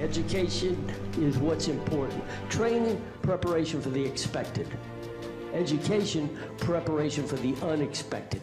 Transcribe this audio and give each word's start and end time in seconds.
Education 0.00 0.90
is 1.18 1.36
what's 1.36 1.68
important. 1.68 2.24
Training, 2.48 3.04
preparation 3.20 3.82
for 3.82 3.90
the 3.90 4.02
expected. 4.02 4.66
Education, 5.52 6.38
preparation 6.56 7.26
for 7.26 7.36
the 7.36 7.54
unexpected. 7.62 8.42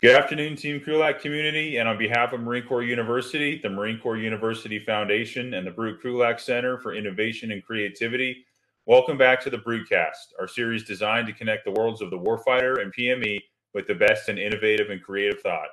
Good 0.00 0.16
afternoon, 0.16 0.56
Team 0.56 0.80
Krulak 0.80 1.20
community. 1.20 1.76
And 1.76 1.86
on 1.86 1.98
behalf 1.98 2.32
of 2.32 2.40
Marine 2.40 2.64
Corps 2.66 2.84
University, 2.84 3.60
the 3.62 3.68
Marine 3.68 4.00
Corps 4.00 4.16
University 4.16 4.78
Foundation, 4.78 5.52
and 5.52 5.66
the 5.66 5.70
Brute 5.70 6.02
Krulak 6.02 6.40
Center 6.40 6.78
for 6.78 6.94
Innovation 6.94 7.52
and 7.52 7.62
Creativity, 7.62 8.46
welcome 8.86 9.18
back 9.18 9.42
to 9.42 9.50
the 9.50 9.58
BruteCast, 9.58 10.32
our 10.40 10.48
series 10.48 10.84
designed 10.84 11.26
to 11.26 11.34
connect 11.34 11.66
the 11.66 11.72
worlds 11.72 12.00
of 12.00 12.08
the 12.08 12.18
warfighter 12.18 12.80
and 12.80 12.94
PME 12.94 13.40
with 13.74 13.86
the 13.86 13.94
best 13.94 14.30
in 14.30 14.38
innovative 14.38 14.88
and 14.88 15.02
creative 15.02 15.42
thought. 15.42 15.68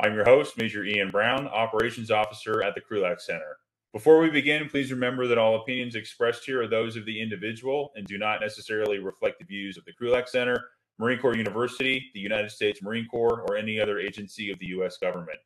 I'm 0.00 0.14
your 0.14 0.24
host, 0.24 0.56
Major 0.58 0.84
Ian 0.84 1.10
Brown, 1.10 1.48
Operations 1.48 2.12
Officer 2.12 2.62
at 2.62 2.76
the 2.76 2.80
Krulak 2.80 3.20
Center. 3.20 3.56
Before 3.92 4.20
we 4.20 4.30
begin, 4.30 4.68
please 4.68 4.92
remember 4.92 5.26
that 5.26 5.36
all 5.36 5.56
opinions 5.56 5.96
expressed 5.96 6.44
here 6.44 6.62
are 6.62 6.68
those 6.68 6.94
of 6.94 7.04
the 7.06 7.20
individual 7.20 7.90
and 7.96 8.06
do 8.06 8.18
not 8.18 8.40
necessarily 8.40 9.00
reflect 9.00 9.40
the 9.40 9.44
views 9.44 9.76
of 9.76 9.84
the 9.84 9.92
Krulak 9.92 10.28
Center, 10.28 10.62
Marine 11.00 11.18
Corps 11.18 11.36
University, 11.36 12.08
the 12.14 12.20
United 12.20 12.52
States 12.52 12.82
Marine 12.82 13.08
Corps, 13.08 13.44
or 13.48 13.56
any 13.56 13.80
other 13.80 13.98
agency 13.98 14.52
of 14.52 14.60
the 14.60 14.66
U.S. 14.66 14.96
government. 14.98 15.40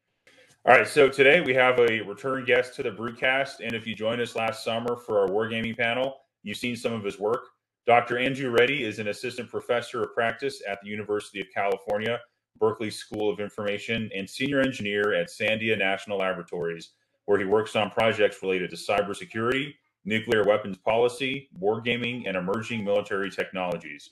All 0.66 0.74
right, 0.74 0.86
so 0.86 1.08
today 1.08 1.40
we 1.40 1.54
have 1.54 1.78
a 1.78 2.02
return 2.02 2.44
guest 2.44 2.74
to 2.74 2.82
the 2.82 2.90
BruteCast, 2.90 3.60
and 3.64 3.72
if 3.72 3.86
you 3.86 3.94
joined 3.94 4.20
us 4.20 4.36
last 4.36 4.62
summer 4.62 4.94
for 4.94 5.20
our 5.20 5.28
wargaming 5.28 5.78
panel, 5.78 6.14
you've 6.42 6.58
seen 6.58 6.76
some 6.76 6.92
of 6.92 7.02
his 7.02 7.18
work. 7.18 7.46
Dr. 7.86 8.18
Andrew 8.18 8.50
Reddie 8.50 8.84
is 8.84 8.98
an 8.98 9.08
assistant 9.08 9.48
professor 9.48 10.02
of 10.02 10.12
practice 10.12 10.60
at 10.68 10.82
the 10.82 10.88
University 10.88 11.40
of 11.40 11.46
California, 11.54 12.20
Berkeley 12.58 12.90
School 12.90 13.30
of 13.30 13.40
Information, 13.40 14.10
and 14.14 14.28
senior 14.28 14.60
engineer 14.60 15.14
at 15.14 15.28
Sandia 15.28 15.78
National 15.78 16.18
Laboratories 16.18 16.90
where 17.26 17.38
he 17.38 17.44
works 17.44 17.76
on 17.76 17.90
projects 17.90 18.42
related 18.42 18.70
to 18.70 18.76
cybersecurity, 18.76 19.74
nuclear 20.04 20.44
weapons 20.44 20.76
policy, 20.78 21.48
wargaming, 21.58 22.28
and 22.28 22.36
emerging 22.36 22.84
military 22.84 23.30
technologies. 23.30 24.10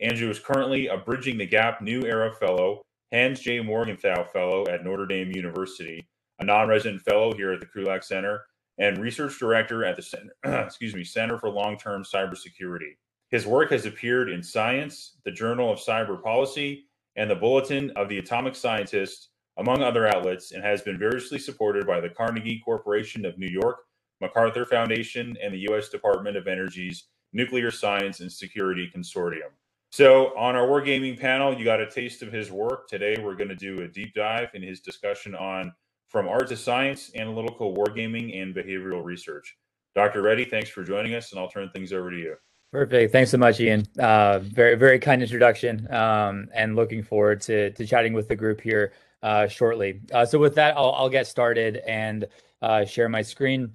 Andrew 0.00 0.30
is 0.30 0.38
currently 0.38 0.86
a 0.86 0.96
Bridging 0.96 1.38
the 1.38 1.46
Gap 1.46 1.80
New 1.82 2.02
Era 2.04 2.32
Fellow, 2.32 2.82
Hans 3.12 3.40
J. 3.40 3.60
Morgenthau 3.60 4.24
Fellow 4.32 4.66
at 4.68 4.84
Notre 4.84 5.06
Dame 5.06 5.32
University, 5.32 6.06
a 6.38 6.44
non-resident 6.44 7.02
fellow 7.02 7.34
here 7.34 7.52
at 7.52 7.60
the 7.60 7.66
Krulak 7.66 8.04
Center, 8.04 8.44
and 8.78 8.98
research 8.98 9.38
director 9.38 9.84
at 9.84 9.96
the 9.96 10.02
Center, 10.02 10.32
excuse 10.44 10.94
me, 10.94 11.04
Center 11.04 11.38
for 11.38 11.50
Long-Term 11.50 12.04
Cybersecurity. 12.04 12.96
His 13.30 13.46
work 13.46 13.70
has 13.70 13.86
appeared 13.86 14.30
in 14.30 14.42
Science, 14.42 15.16
the 15.24 15.30
Journal 15.30 15.70
of 15.72 15.78
Cyber 15.78 16.22
Policy, 16.22 16.86
and 17.16 17.30
the 17.30 17.36
Bulletin 17.36 17.90
of 17.90 18.08
the 18.08 18.18
Atomic 18.18 18.56
Scientist, 18.56 19.29
among 19.60 19.82
other 19.82 20.08
outlets, 20.08 20.52
and 20.52 20.64
has 20.64 20.80
been 20.80 20.98
variously 20.98 21.38
supported 21.38 21.86
by 21.86 22.00
the 22.00 22.08
Carnegie 22.08 22.62
Corporation 22.64 23.26
of 23.26 23.38
New 23.38 23.46
York, 23.46 23.80
MacArthur 24.22 24.64
Foundation, 24.64 25.36
and 25.42 25.52
the 25.52 25.66
U.S. 25.68 25.90
Department 25.90 26.36
of 26.36 26.48
Energy's 26.48 27.04
Nuclear 27.34 27.70
Science 27.70 28.20
and 28.20 28.32
Security 28.32 28.90
Consortium. 28.94 29.50
So, 29.92 30.36
on 30.38 30.56
our 30.56 30.66
Wargaming 30.66 31.20
panel, 31.20 31.56
you 31.56 31.64
got 31.64 31.80
a 31.80 31.90
taste 31.90 32.22
of 32.22 32.32
his 32.32 32.50
work. 32.50 32.88
Today, 32.88 33.16
we're 33.22 33.34
going 33.34 33.48
to 33.50 33.54
do 33.54 33.82
a 33.82 33.88
deep 33.88 34.14
dive 34.14 34.48
in 34.54 34.62
his 34.62 34.80
discussion 34.80 35.34
on 35.34 35.72
From 36.08 36.26
Art 36.26 36.48
to 36.48 36.56
Science, 36.56 37.10
Analytical 37.14 37.74
Wargaming, 37.76 38.40
and 38.40 38.54
Behavioral 38.54 39.04
Research. 39.04 39.56
Dr. 39.94 40.22
Reddie, 40.22 40.46
thanks 40.46 40.70
for 40.70 40.84
joining 40.84 41.14
us, 41.14 41.32
and 41.32 41.40
I'll 41.40 41.50
turn 41.50 41.68
things 41.70 41.92
over 41.92 42.10
to 42.10 42.16
you. 42.16 42.36
Perfect. 42.72 43.12
Thanks 43.12 43.32
so 43.32 43.36
much, 43.36 43.60
Ian. 43.60 43.84
Uh, 43.98 44.38
very, 44.38 44.76
very 44.76 44.98
kind 45.00 45.22
introduction, 45.22 45.92
um, 45.92 46.48
and 46.54 46.76
looking 46.76 47.02
forward 47.02 47.42
to, 47.42 47.72
to 47.72 47.84
chatting 47.84 48.14
with 48.14 48.28
the 48.28 48.36
group 48.36 48.60
here 48.60 48.92
uh, 49.22 49.46
shortly. 49.46 50.00
Uh, 50.12 50.24
so 50.24 50.38
with 50.38 50.54
that, 50.54 50.76
I'll, 50.76 50.92
I'll 50.92 51.08
get 51.08 51.26
started 51.26 51.76
and 51.86 52.26
uh, 52.62 52.84
share 52.84 53.08
my 53.08 53.22
screen. 53.22 53.72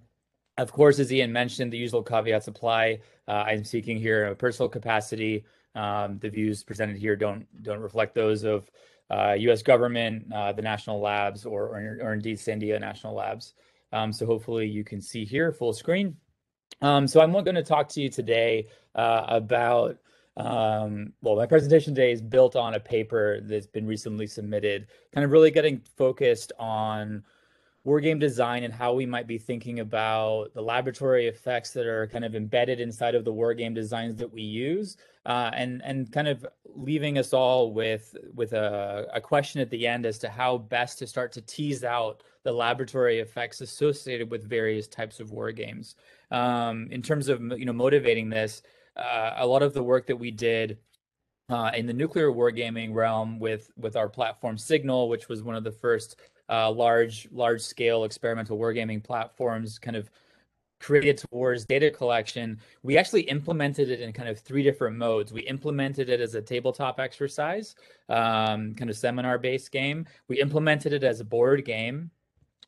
Of 0.57 0.71
course, 0.71 0.99
as 0.99 1.11
Ian 1.11 1.31
mentioned, 1.31 1.73
the 1.73 1.77
usual 1.77 2.01
caveats 2.01 2.47
apply. 2.47 2.99
Uh, 3.27 3.31
I'm 3.47 3.63
speaking 3.63 3.99
here 3.99 4.25
in 4.25 4.31
a 4.31 4.35
personal 4.35 4.69
capacity. 4.69 5.43
Um, 5.75 6.19
the 6.19 6.29
views 6.29 6.63
presented 6.63 6.95
here 6.95 7.17
don't 7.17 7.45
don't 7.61 7.81
reflect 7.81 8.15
those 8.15 8.43
of 8.43 8.69
uh 9.09 9.35
U.S. 9.37 9.59
Uh, 9.59 9.63
government, 9.63 10.31
uh, 10.33 10.53
the 10.53 10.61
national 10.61 11.01
labs, 11.01 11.45
or, 11.45 11.63
or, 11.63 11.99
or 12.01 12.13
indeed 12.13 12.37
Sandia 12.37 12.79
National 12.79 13.13
Labs. 13.13 13.53
Um, 13.91 14.13
so 14.13 14.25
hopefully 14.25 14.67
you 14.67 14.83
can 14.83 15.01
see 15.01 15.25
here 15.25 15.51
full 15.51 15.73
screen. 15.73 16.15
Um, 16.81 17.07
so 17.07 17.21
I'm 17.21 17.31
going 17.31 17.55
to 17.55 17.63
talk 17.63 17.89
to 17.89 18.01
you 18.01 18.09
today 18.09 18.67
about 18.95 19.97
um, 20.37 21.13
well, 21.21 21.35
my 21.35 21.45
presentation 21.45 21.95
today 21.95 22.11
is 22.11 22.21
built 22.21 22.55
on 22.55 22.73
a 22.73 22.79
paper 22.79 23.39
that's 23.41 23.67
been 23.67 23.87
recently 23.87 24.27
submitted, 24.27 24.87
kind 25.13 25.23
of 25.23 25.31
really 25.31 25.51
getting 25.51 25.81
focused 25.95 26.51
on 26.59 27.23
wargame 27.85 28.19
design 28.19 28.63
and 28.63 28.73
how 28.73 28.93
we 28.93 29.05
might 29.05 29.27
be 29.27 29.37
thinking 29.37 29.79
about 29.79 30.51
the 30.53 30.61
laboratory 30.61 31.27
effects 31.27 31.69
that 31.71 31.85
are 31.85 32.07
kind 32.07 32.25
of 32.25 32.35
embedded 32.35 32.79
inside 32.79 33.13
of 33.13 33.23
the 33.23 33.31
wargame 33.31 33.75
designs 33.75 34.15
that 34.15 34.31
we 34.31 34.41
use, 34.41 34.97
uh, 35.25 35.51
and 35.53 35.81
and 35.85 36.11
kind 36.11 36.27
of 36.27 36.45
leaving 36.65 37.17
us 37.17 37.31
all 37.31 37.71
with 37.71 38.15
with 38.33 38.53
a, 38.53 39.07
a 39.13 39.21
question 39.21 39.61
at 39.61 39.69
the 39.69 39.87
end 39.87 40.05
as 40.05 40.17
to 40.17 40.27
how 40.27 40.57
best 40.57 40.99
to 40.99 41.07
start 41.07 41.31
to 41.31 41.41
tease 41.41 41.83
out 41.83 42.23
the 42.43 42.51
laboratory 42.51 43.19
effects 43.19 43.61
associated 43.61 44.29
with 44.29 44.43
various 44.43 44.87
types 44.87 45.19
of 45.19 45.31
wargames. 45.31 45.95
Um, 46.31 46.87
in 46.91 47.01
terms 47.01 47.29
of 47.29 47.41
you 47.57 47.65
know 47.65 47.73
motivating 47.73 48.29
this, 48.29 48.63
uh, 48.95 49.33
a 49.37 49.45
lot 49.45 49.63
of 49.63 49.73
the 49.73 49.83
work 49.83 50.07
that 50.07 50.15
we 50.15 50.31
did 50.31 50.77
uh, 51.49 51.71
in 51.75 51.85
the 51.85 51.93
nuclear 51.93 52.31
wargaming 52.31 52.93
realm 52.93 53.39
with 53.39 53.71
with 53.77 53.95
our 53.95 54.09
platform 54.09 54.57
Signal, 54.57 55.09
which 55.09 55.29
was 55.29 55.43
one 55.43 55.55
of 55.55 55.63
the 55.63 55.71
first 55.71 56.17
uh, 56.49 56.71
large 56.71 57.27
large 57.31 57.61
scale 57.61 58.03
experimental 58.03 58.57
wargaming 58.57 59.03
platforms, 59.03 59.77
kind 59.77 59.95
of 59.95 60.09
created 60.79 61.17
towards 61.17 61.65
data 61.65 61.89
collection. 61.89 62.59
We 62.83 62.97
actually 62.97 63.21
implemented 63.21 63.89
it 63.89 64.01
in 64.01 64.11
kind 64.13 64.29
of 64.29 64.39
three 64.39 64.63
different 64.63 64.97
modes. 64.97 65.31
We 65.31 65.41
implemented 65.41 66.09
it 66.09 66.19
as 66.19 66.35
a 66.35 66.41
tabletop 66.41 66.99
exercise, 66.99 67.75
um, 68.09 68.75
kind 68.75 68.89
of 68.89 68.97
seminar 68.97 69.37
based 69.37 69.71
game. 69.71 70.05
We 70.27 70.41
implemented 70.41 70.93
it 70.93 71.03
as 71.03 71.19
a 71.19 71.25
board 71.25 71.65
game. 71.65 72.11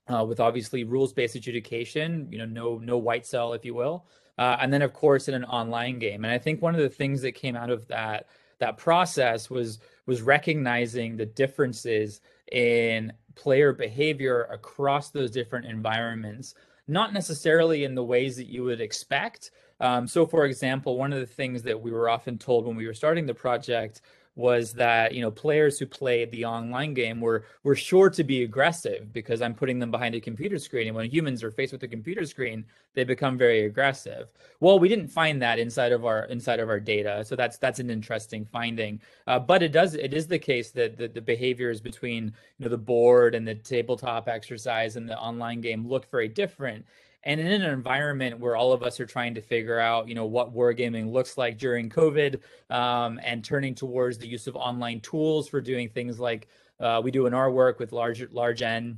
Uh, 0.10 0.24
with 0.24 0.40
obviously 0.40 0.86
rules-based 0.86 1.36
adjudication, 1.36 2.30
you 2.32 2.38
know, 2.38 2.46
no 2.46 2.78
no 2.78 2.98
white 2.98 3.26
cell, 3.26 3.52
if 3.52 3.66
you 3.66 3.74
will, 3.74 4.08
uh, 4.38 4.58
and 4.60 4.72
then 4.72 4.82
of 4.82 4.94
course 4.94 5.28
in 5.28 5.34
an 5.34 5.46
online 5.46 6.00
game. 6.00 6.26
And 6.26 6.34
I 6.34 6.38
think 6.38 6.62
one 6.62 6.76
of 6.76 6.82
the 6.82 6.90
things 6.90 7.22
that 7.22 7.34
came 7.34 7.56
out 7.56 7.70
of 7.70 7.88
that 7.88 8.28
that 8.60 8.78
process 8.78 9.50
was 9.50 9.80
was 10.06 10.22
recognizing 10.22 11.16
the 11.16 11.26
differences 11.26 12.22
in 12.52 13.14
player 13.36 13.74
behavior 13.74 14.44
across 14.52 15.12
those 15.12 15.32
different 15.32 15.66
environments, 15.66 16.56
not 16.88 17.14
necessarily 17.14 17.84
in 17.84 17.94
the 17.96 18.04
ways 18.04 18.36
that 18.38 18.48
you 18.48 18.64
would 18.64 18.82
expect. 18.82 19.52
Um, 19.80 20.08
so, 20.08 20.26
for 20.26 20.46
example, 20.46 20.98
one 20.98 21.14
of 21.14 21.20
the 21.20 21.26
things 21.26 21.62
that 21.64 21.80
we 21.80 21.92
were 21.92 22.10
often 22.10 22.38
told 22.38 22.66
when 22.66 22.76
we 22.76 22.88
were 22.88 22.94
starting 22.94 23.26
the 23.26 23.34
project 23.34 24.02
was 24.38 24.72
that 24.74 25.16
you 25.16 25.22
know 25.22 25.32
players 25.32 25.80
who 25.80 25.86
played 25.88 26.32
the 26.32 26.46
online 26.46 26.94
game 26.94 27.20
were 27.20 27.44
were 27.64 27.76
sure 27.76 28.10
to 28.10 28.24
be 28.24 28.44
aggressive 28.44 29.12
because 29.12 29.42
I'm 29.42 29.56
putting 29.56 29.80
them 29.80 29.90
behind 29.90 30.14
a 30.14 30.22
computer 30.22 30.60
screen, 30.60 30.88
and 30.88 30.96
when 30.96 31.10
humans 31.10 31.44
are 31.44 31.52
faced 31.52 31.74
with 31.74 31.82
a 31.84 31.88
computer 31.88 32.24
screen, 32.26 32.64
they 32.94 33.04
become 33.04 33.38
very 33.38 33.66
aggressive. 33.66 34.28
Well, 34.60 34.78
we 34.78 34.88
didn't 34.88 35.08
find 35.08 35.42
that 35.42 35.58
inside 35.58 35.92
of 35.92 36.06
our 36.06 36.26
inside 36.26 36.60
of 36.60 36.70
our 36.70 36.80
data, 36.80 37.26
so 37.26 37.36
that's 37.36 37.58
that's 37.58 37.80
an 37.80 37.90
interesting 37.90 38.46
finding. 38.46 39.02
Uh, 39.26 39.40
but 39.40 39.64
it 39.64 39.72
does 39.72 39.96
it 39.96 40.14
is 40.14 40.28
the 40.28 40.40
case 40.40 40.70
that 40.72 40.98
the, 40.98 41.08
the 41.08 41.22
behaviors 41.22 41.82
between 41.82 42.26
you 42.26 42.66
know 42.66 42.70
the 42.70 42.78
board 42.78 43.34
and 43.34 43.48
the 43.48 43.56
tabletop 43.56 44.28
exercise 44.28 44.98
and 44.98 45.10
the 45.10 45.18
online 45.18 45.62
game 45.62 45.88
look 45.88 46.10
very 46.12 46.28
different 46.28 46.86
and 47.24 47.40
in 47.40 47.48
an 47.48 47.62
environment 47.64 48.40
where 48.40 48.56
all 48.56 48.72
of 48.72 48.84
us 48.84 49.00
are 49.00 49.06
trying 49.06 49.34
to 49.36 49.42
figure 49.42 49.80
out 49.80 50.08
you 50.08 50.16
know 50.16 50.26
what 50.26 50.54
wargaming 50.54 51.12
looks 51.12 51.38
like 51.38 51.58
during 51.58 51.90
covid 51.90 52.40
um, 52.70 53.20
and 53.24 53.44
turning 53.44 53.76
towards 53.76 54.18
the 54.18 54.28
use 54.28 54.48
of 54.48 54.56
online 54.56 55.00
tools 55.02 55.48
for 55.48 55.62
doing 55.62 55.90
things 55.90 56.20
like 56.20 56.48
uh, 56.80 57.02
we 57.04 57.12
do 57.12 57.26
in 57.26 57.34
our 57.34 57.52
work 57.52 57.80
with 57.80 57.92
large 57.92 58.28
large 58.32 58.62
n 58.62 58.98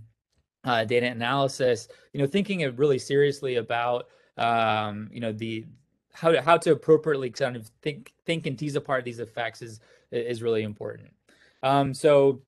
uh, 0.66 0.84
data 0.84 1.08
analysis 1.08 1.88
you 2.14 2.20
know 2.20 2.28
thinking 2.28 2.76
really 2.76 3.00
seriously 3.00 3.56
about 3.56 4.08
um, 4.38 5.10
you 5.12 5.20
know 5.20 5.32
the 5.32 5.66
how 6.14 6.32
to 6.32 6.42
how 6.42 6.58
to 6.58 6.72
appropriately 6.72 7.30
kind 7.30 7.56
of 7.56 7.68
think 7.82 8.14
think 8.26 8.46
and 8.46 8.58
tease 8.60 8.76
apart 8.76 9.06
these 9.06 9.20
effects 9.20 9.62
is 9.62 9.80
is 10.12 10.42
really 10.42 10.64
important. 10.64 11.14
Um, 11.62 11.94
so 11.94 12.42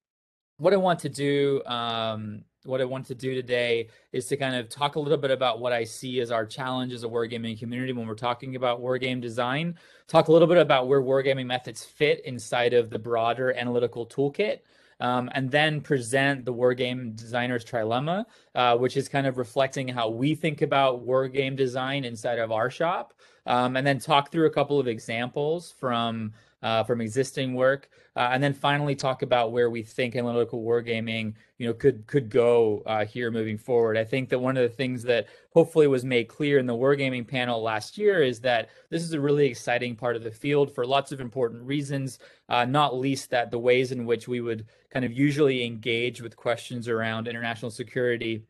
what 0.57 0.73
i 0.73 0.77
want 0.77 0.99
to 0.99 1.09
do 1.09 1.61
um, 1.65 2.43
what 2.63 2.81
I 2.81 2.85
want 2.85 3.05
to 3.07 3.15
do 3.15 3.33
today 3.33 3.87
is 4.11 4.27
to 4.27 4.37
kind 4.37 4.55
of 4.55 4.69
talk 4.69 4.95
a 4.95 4.99
little 4.99 5.17
bit 5.17 5.31
about 5.31 5.59
what 5.59 5.73
I 5.73 5.83
see 5.83 6.19
as 6.19 6.31
our 6.31 6.45
challenge 6.45 6.93
as 6.93 7.03
a 7.03 7.07
wargaming 7.07 7.57
community 7.57 7.93
when 7.93 8.07
we're 8.07 8.15
talking 8.15 8.55
about 8.55 8.81
wargame 8.81 9.21
design. 9.21 9.75
Talk 10.07 10.27
a 10.27 10.31
little 10.31 10.47
bit 10.47 10.57
about 10.57 10.87
where 10.87 11.01
wargaming 11.01 11.47
methods 11.47 11.83
fit 11.83 12.23
inside 12.25 12.73
of 12.73 12.89
the 12.89 12.99
broader 12.99 13.53
analytical 13.53 14.05
toolkit. 14.05 14.59
Um, 14.99 15.31
and 15.33 15.49
then 15.49 15.81
present 15.81 16.45
the 16.45 16.53
wargame 16.53 17.15
designer's 17.15 17.65
trilemma, 17.65 18.25
uh, 18.53 18.77
which 18.77 18.95
is 18.95 19.09
kind 19.09 19.25
of 19.25 19.39
reflecting 19.39 19.87
how 19.87 20.09
we 20.09 20.35
think 20.35 20.61
about 20.61 21.03
wargame 21.03 21.55
design 21.55 22.05
inside 22.05 22.37
of 22.37 22.51
our 22.51 22.69
shop. 22.69 23.15
Um, 23.47 23.75
and 23.75 23.87
then 23.87 23.97
talk 23.97 24.31
through 24.31 24.45
a 24.45 24.51
couple 24.51 24.79
of 24.79 24.87
examples 24.87 25.71
from 25.71 26.33
uh, 26.61 26.83
from 26.83 27.01
existing 27.01 27.53
work, 27.53 27.89
uh, 28.15 28.29
and 28.31 28.43
then 28.43 28.53
finally 28.53 28.95
talk 28.95 29.21
about 29.21 29.51
where 29.51 29.69
we 29.69 29.81
think 29.81 30.15
analytical 30.15 30.63
wargaming, 30.63 31.33
you 31.57 31.67
know, 31.67 31.73
could 31.73 32.05
could 32.07 32.29
go 32.29 32.83
uh, 32.85 33.05
here 33.05 33.31
moving 33.31 33.57
forward. 33.57 33.97
I 33.97 34.03
think 34.03 34.29
that 34.29 34.39
one 34.39 34.57
of 34.57 34.63
the 34.63 34.75
things 34.75 35.03
that 35.03 35.27
hopefully 35.53 35.87
was 35.87 36.05
made 36.05 36.27
clear 36.27 36.59
in 36.59 36.65
the 36.65 36.75
wargaming 36.75 37.27
panel 37.27 37.61
last 37.61 37.97
year 37.97 38.21
is 38.21 38.39
that 38.41 38.69
this 38.89 39.03
is 39.03 39.13
a 39.13 39.19
really 39.19 39.47
exciting 39.47 39.95
part 39.95 40.15
of 40.15 40.23
the 40.23 40.31
field 40.31 40.73
for 40.73 40.85
lots 40.85 41.11
of 41.11 41.19
important 41.19 41.63
reasons, 41.63 42.19
uh, 42.49 42.65
not 42.65 42.97
least 42.97 43.29
that 43.31 43.49
the 43.49 43.59
ways 43.59 43.91
in 43.91 44.05
which 44.05 44.27
we 44.27 44.41
would 44.41 44.65
kind 44.91 45.05
of 45.05 45.11
usually 45.11 45.65
engage 45.65 46.21
with 46.21 46.35
questions 46.35 46.87
around 46.87 47.27
international 47.27 47.71
security 47.71 48.43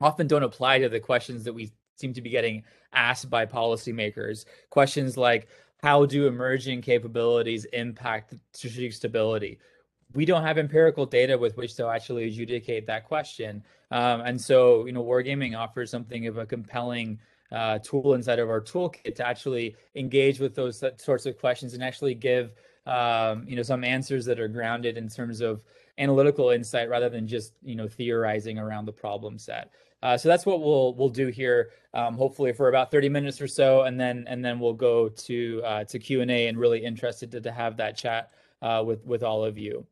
often 0.00 0.26
don't 0.26 0.42
apply 0.42 0.78
to 0.78 0.88
the 0.88 1.00
questions 1.00 1.44
that 1.44 1.52
we 1.52 1.70
seem 1.96 2.12
to 2.12 2.20
be 2.20 2.30
getting 2.30 2.62
asked 2.92 3.30
by 3.30 3.46
policymakers. 3.46 4.44
Questions 4.70 5.16
like 5.16 5.48
how 5.82 6.06
do 6.06 6.26
emerging 6.26 6.82
capabilities 6.82 7.64
impact 7.66 8.34
strategic 8.52 8.92
stability? 8.92 9.58
We 10.14 10.24
don't 10.24 10.42
have 10.42 10.58
empirical 10.58 11.04
data 11.04 11.36
with 11.36 11.56
which 11.56 11.74
to 11.76 11.86
actually 11.88 12.24
adjudicate 12.28 12.86
that 12.86 13.06
question. 13.06 13.62
Um, 13.90 14.22
and 14.22 14.40
so, 14.40 14.86
you 14.86 14.92
know, 14.92 15.04
wargaming 15.04 15.56
offers 15.56 15.90
something 15.90 16.26
of 16.26 16.38
a 16.38 16.46
compelling 16.46 17.18
uh, 17.52 17.78
tool 17.78 18.14
inside 18.14 18.38
of 18.38 18.48
our 18.48 18.60
toolkit 18.60 19.14
to 19.16 19.26
actually 19.26 19.76
engage 19.94 20.40
with 20.40 20.54
those 20.54 20.82
sorts 20.96 21.26
of 21.26 21.38
questions 21.38 21.74
and 21.74 21.82
actually 21.82 22.14
give, 22.14 22.52
um, 22.86 23.44
you 23.46 23.56
know, 23.56 23.62
some 23.62 23.84
answers 23.84 24.24
that 24.24 24.40
are 24.40 24.48
grounded 24.48 24.96
in 24.96 25.08
terms 25.08 25.40
of 25.40 25.62
analytical 25.98 26.50
insight 26.50 26.88
rather 26.88 27.08
than 27.08 27.26
just, 27.26 27.52
you 27.62 27.74
know, 27.74 27.88
theorizing 27.88 28.58
around 28.58 28.86
the 28.86 28.92
problem 28.92 29.38
set. 29.38 29.70
Uh, 30.02 30.16
so 30.16 30.28
that's 30.28 30.44
what 30.44 30.60
we'll 30.60 30.94
we'll 30.94 31.08
do 31.08 31.28
here, 31.28 31.70
um, 31.94 32.14
hopefully 32.14 32.52
for 32.52 32.68
about 32.68 32.90
30 32.90 33.08
minutes 33.08 33.40
or 33.40 33.48
so, 33.48 33.82
and 33.82 33.98
then 33.98 34.24
and 34.28 34.44
then 34.44 34.60
we'll 34.60 34.74
go 34.74 35.08
to 35.08 35.62
uh, 35.64 35.84
to 35.84 35.98
Q 35.98 36.20
and 36.20 36.30
A. 36.30 36.48
And 36.48 36.58
really 36.58 36.84
interested 36.84 37.30
to, 37.32 37.40
to 37.40 37.50
have 37.50 37.78
that 37.78 37.96
chat 37.96 38.30
uh, 38.62 38.82
with 38.86 39.04
with 39.04 39.22
all 39.22 39.44
of 39.44 39.56
you. 39.58 39.86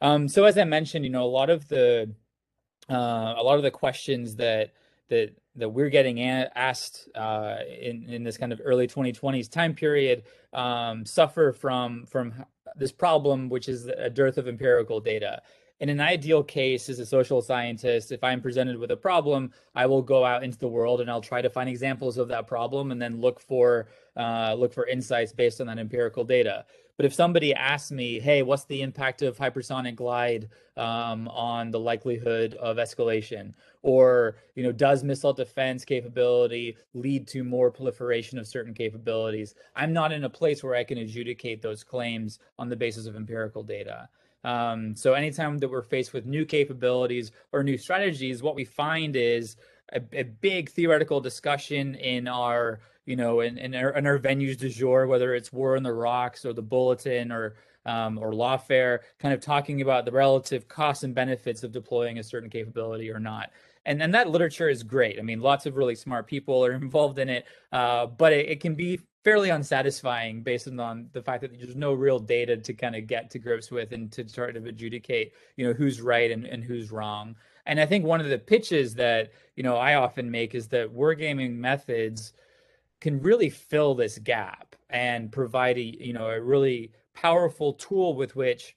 Um, 0.00 0.28
so 0.28 0.44
as 0.44 0.58
I 0.58 0.64
mentioned, 0.64 1.04
you 1.04 1.10
know, 1.10 1.24
a 1.24 1.26
lot 1.26 1.50
of 1.50 1.68
the 1.68 2.12
uh, 2.90 3.34
a 3.36 3.42
lot 3.42 3.56
of 3.56 3.62
the 3.62 3.70
questions 3.70 4.36
that 4.36 4.72
that 5.08 5.30
that 5.56 5.68
we're 5.68 5.88
getting 5.88 6.20
asked 6.20 7.08
uh, 7.14 7.58
in 7.80 8.02
in 8.08 8.24
this 8.24 8.36
kind 8.36 8.52
of 8.52 8.60
early 8.64 8.88
2020s 8.88 9.50
time 9.50 9.74
period 9.74 10.24
um, 10.52 11.06
suffer 11.06 11.52
from 11.52 12.06
from 12.06 12.44
this 12.76 12.92
problem, 12.92 13.48
which 13.48 13.68
is 13.68 13.86
a 13.86 14.10
dearth 14.10 14.36
of 14.36 14.48
empirical 14.48 15.00
data 15.00 15.40
in 15.84 15.90
an 15.90 16.00
ideal 16.00 16.42
case 16.42 16.88
as 16.88 16.98
a 16.98 17.04
social 17.04 17.42
scientist 17.42 18.10
if 18.10 18.24
i'm 18.24 18.40
presented 18.40 18.78
with 18.78 18.90
a 18.90 18.96
problem 18.96 19.52
i 19.74 19.84
will 19.84 20.00
go 20.00 20.24
out 20.24 20.42
into 20.42 20.56
the 20.58 20.66
world 20.66 21.02
and 21.02 21.10
i'll 21.10 21.20
try 21.20 21.42
to 21.42 21.50
find 21.50 21.68
examples 21.68 22.16
of 22.16 22.26
that 22.26 22.46
problem 22.46 22.90
and 22.90 23.02
then 23.02 23.20
look 23.20 23.38
for 23.38 23.86
uh, 24.16 24.54
look 24.56 24.72
for 24.72 24.86
insights 24.86 25.32
based 25.32 25.60
on 25.60 25.66
that 25.66 25.78
empirical 25.78 26.24
data. 26.24 26.64
But 26.96 27.06
if 27.06 27.12
somebody 27.12 27.52
asks 27.52 27.90
me 27.90 28.18
hey 28.18 28.42
what's 28.42 28.64
the 28.64 28.80
impact 28.80 29.20
of 29.20 29.36
hypersonic 29.36 29.96
glide 29.96 30.48
um, 30.78 31.28
on 31.28 31.70
the 31.70 31.80
likelihood 31.80 32.54
of 32.54 32.78
escalation? 32.78 33.52
Or 33.82 34.36
you 34.54 34.62
know 34.62 34.72
does 34.72 35.04
missile 35.04 35.34
defense 35.34 35.84
capability 35.84 36.78
lead 36.94 37.26
to 37.28 37.44
more 37.44 37.70
proliferation 37.70 38.38
of 38.38 38.46
certain 38.46 38.72
capabilities? 38.72 39.54
I'm 39.76 39.92
not 39.92 40.12
in 40.12 40.24
a 40.24 40.30
place 40.30 40.62
where 40.62 40.76
i 40.76 40.84
can 40.84 40.96
adjudicate 40.98 41.60
those 41.60 41.84
claims 41.84 42.38
on 42.58 42.70
the 42.70 42.76
basis 42.76 43.06
of 43.06 43.16
empirical 43.16 43.62
data 43.62 44.08
um, 44.44 44.94
so 44.94 45.14
anytime 45.14 45.58
that 45.58 45.68
we're 45.68 45.82
faced 45.82 46.12
with 46.12 46.26
new 46.26 46.44
capabilities 46.44 47.32
or 47.52 47.62
new 47.62 47.78
strategies, 47.78 48.42
what 48.42 48.54
we 48.54 48.64
find 48.64 49.16
is 49.16 49.56
a, 49.92 50.02
a 50.12 50.22
big 50.22 50.68
theoretical 50.70 51.20
discussion 51.20 51.94
in 51.94 52.28
our, 52.28 52.80
you 53.06 53.16
know, 53.16 53.40
in, 53.40 53.56
in 53.56 53.74
our, 53.74 53.90
in, 53.90 54.06
our, 54.06 54.18
venues 54.18 54.58
du 54.58 54.68
jour, 54.68 55.06
whether 55.06 55.34
it's 55.34 55.52
War 55.52 55.76
on 55.76 55.82
the 55.82 55.92
Rocks 55.92 56.44
or 56.44 56.52
the 56.52 56.62
Bulletin 56.62 57.32
or 57.32 57.54
um, 57.86 58.18
or 58.18 58.32
Lawfare, 58.32 59.00
kind 59.18 59.34
of 59.34 59.40
talking 59.40 59.82
about 59.82 60.06
the 60.06 60.12
relative 60.12 60.68
costs 60.68 61.04
and 61.04 61.14
benefits 61.14 61.62
of 61.64 61.72
deploying 61.72 62.18
a 62.18 62.22
certain 62.22 62.48
capability 62.48 63.10
or 63.10 63.20
not. 63.20 63.50
And 63.86 64.02
and 64.02 64.14
that 64.14 64.28
literature 64.30 64.68
is 64.68 64.82
great. 64.82 65.18
I 65.18 65.22
mean, 65.22 65.40
lots 65.40 65.66
of 65.66 65.76
really 65.76 65.94
smart 65.94 66.26
people 66.26 66.64
are 66.64 66.72
involved 66.82 67.18
in 67.18 67.28
it, 67.28 67.46
uh, 67.72 68.06
but 68.06 68.32
it, 68.32 68.48
it 68.48 68.60
can 68.60 68.74
be 68.74 69.00
fairly 69.24 69.48
unsatisfying 69.48 70.42
based 70.42 70.68
on 70.68 71.08
the 71.12 71.22
fact 71.22 71.40
that 71.40 71.58
there's 71.58 71.74
no 71.74 71.94
real 71.94 72.18
data 72.18 72.56
to 72.58 72.74
kind 72.74 72.94
of 72.94 73.06
get 73.06 73.30
to 73.30 73.38
grips 73.38 73.70
with 73.70 73.92
and 73.92 74.12
to 74.12 74.22
try 74.22 74.52
to 74.52 74.62
adjudicate, 74.66 75.32
you 75.56 75.66
know, 75.66 75.72
who's 75.72 76.02
right 76.02 76.30
and, 76.30 76.44
and 76.44 76.62
who's 76.62 76.92
wrong. 76.92 77.34
And 77.66 77.80
I 77.80 77.86
think 77.86 78.04
one 78.04 78.20
of 78.20 78.28
the 78.28 78.38
pitches 78.38 78.94
that, 78.96 79.32
you 79.56 79.62
know, 79.62 79.76
I 79.76 79.94
often 79.94 80.30
make 80.30 80.54
is 80.54 80.68
that 80.68 80.94
wargaming 80.94 81.56
methods 81.56 82.34
can 83.00 83.20
really 83.22 83.48
fill 83.48 83.94
this 83.94 84.18
gap 84.18 84.76
and 84.90 85.32
provide 85.32 85.78
a, 85.78 85.82
you 85.82 86.12
know, 86.12 86.28
a 86.28 86.40
really 86.40 86.92
powerful 87.14 87.72
tool 87.72 88.14
with 88.14 88.36
which 88.36 88.76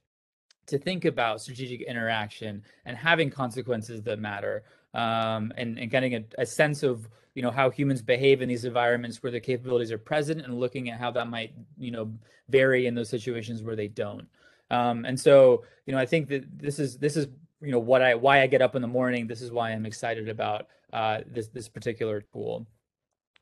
to 0.68 0.78
think 0.78 1.04
about 1.04 1.42
strategic 1.42 1.82
interaction 1.82 2.64
and 2.86 2.96
having 2.96 3.30
consequences 3.30 4.02
that 4.04 4.20
matter 4.20 4.64
um, 4.94 5.52
and, 5.58 5.78
and 5.78 5.92
getting 5.92 6.16
a, 6.16 6.24
a 6.38 6.46
sense 6.46 6.84
of 6.84 7.10
you 7.38 7.44
know 7.44 7.52
how 7.52 7.70
humans 7.70 8.02
behave 8.02 8.42
in 8.42 8.50
these 8.50 8.66
environments 8.66 9.22
where 9.22 9.32
the 9.32 9.40
capabilities 9.40 9.92
are 9.92 10.00
present 10.00 10.42
and 10.42 10.60
looking 10.60 10.90
at 10.90 11.00
how 11.00 11.12
that 11.12 11.30
might 11.30 11.54
you 11.78 11.92
know 11.92 12.12
vary 12.50 12.88
in 12.88 12.96
those 12.96 13.10
situations 13.10 13.62
where 13.62 13.76
they 13.76 13.88
don't 13.88 14.28
um, 14.72 15.06
and 15.06 15.20
so 15.20 15.64
you 15.86 15.94
know 15.94 16.00
i 16.00 16.06
think 16.06 16.28
that 16.28 16.44
this 16.58 16.80
is 16.80 16.98
this 16.98 17.16
is 17.16 17.28
you 17.62 17.72
know 17.72 17.78
what 17.78 18.02
i 18.02 18.16
why 18.16 18.42
i 18.42 18.48
get 18.48 18.64
up 18.64 18.76
in 18.76 18.82
the 18.82 18.88
morning 18.88 19.28
this 19.28 19.44
is 19.44 19.52
why 19.52 19.70
i'm 19.70 19.86
excited 19.86 20.28
about 20.28 20.66
uh, 20.94 21.20
this 21.28 21.48
this 21.50 21.70
particular 21.70 22.22
tool 22.34 22.66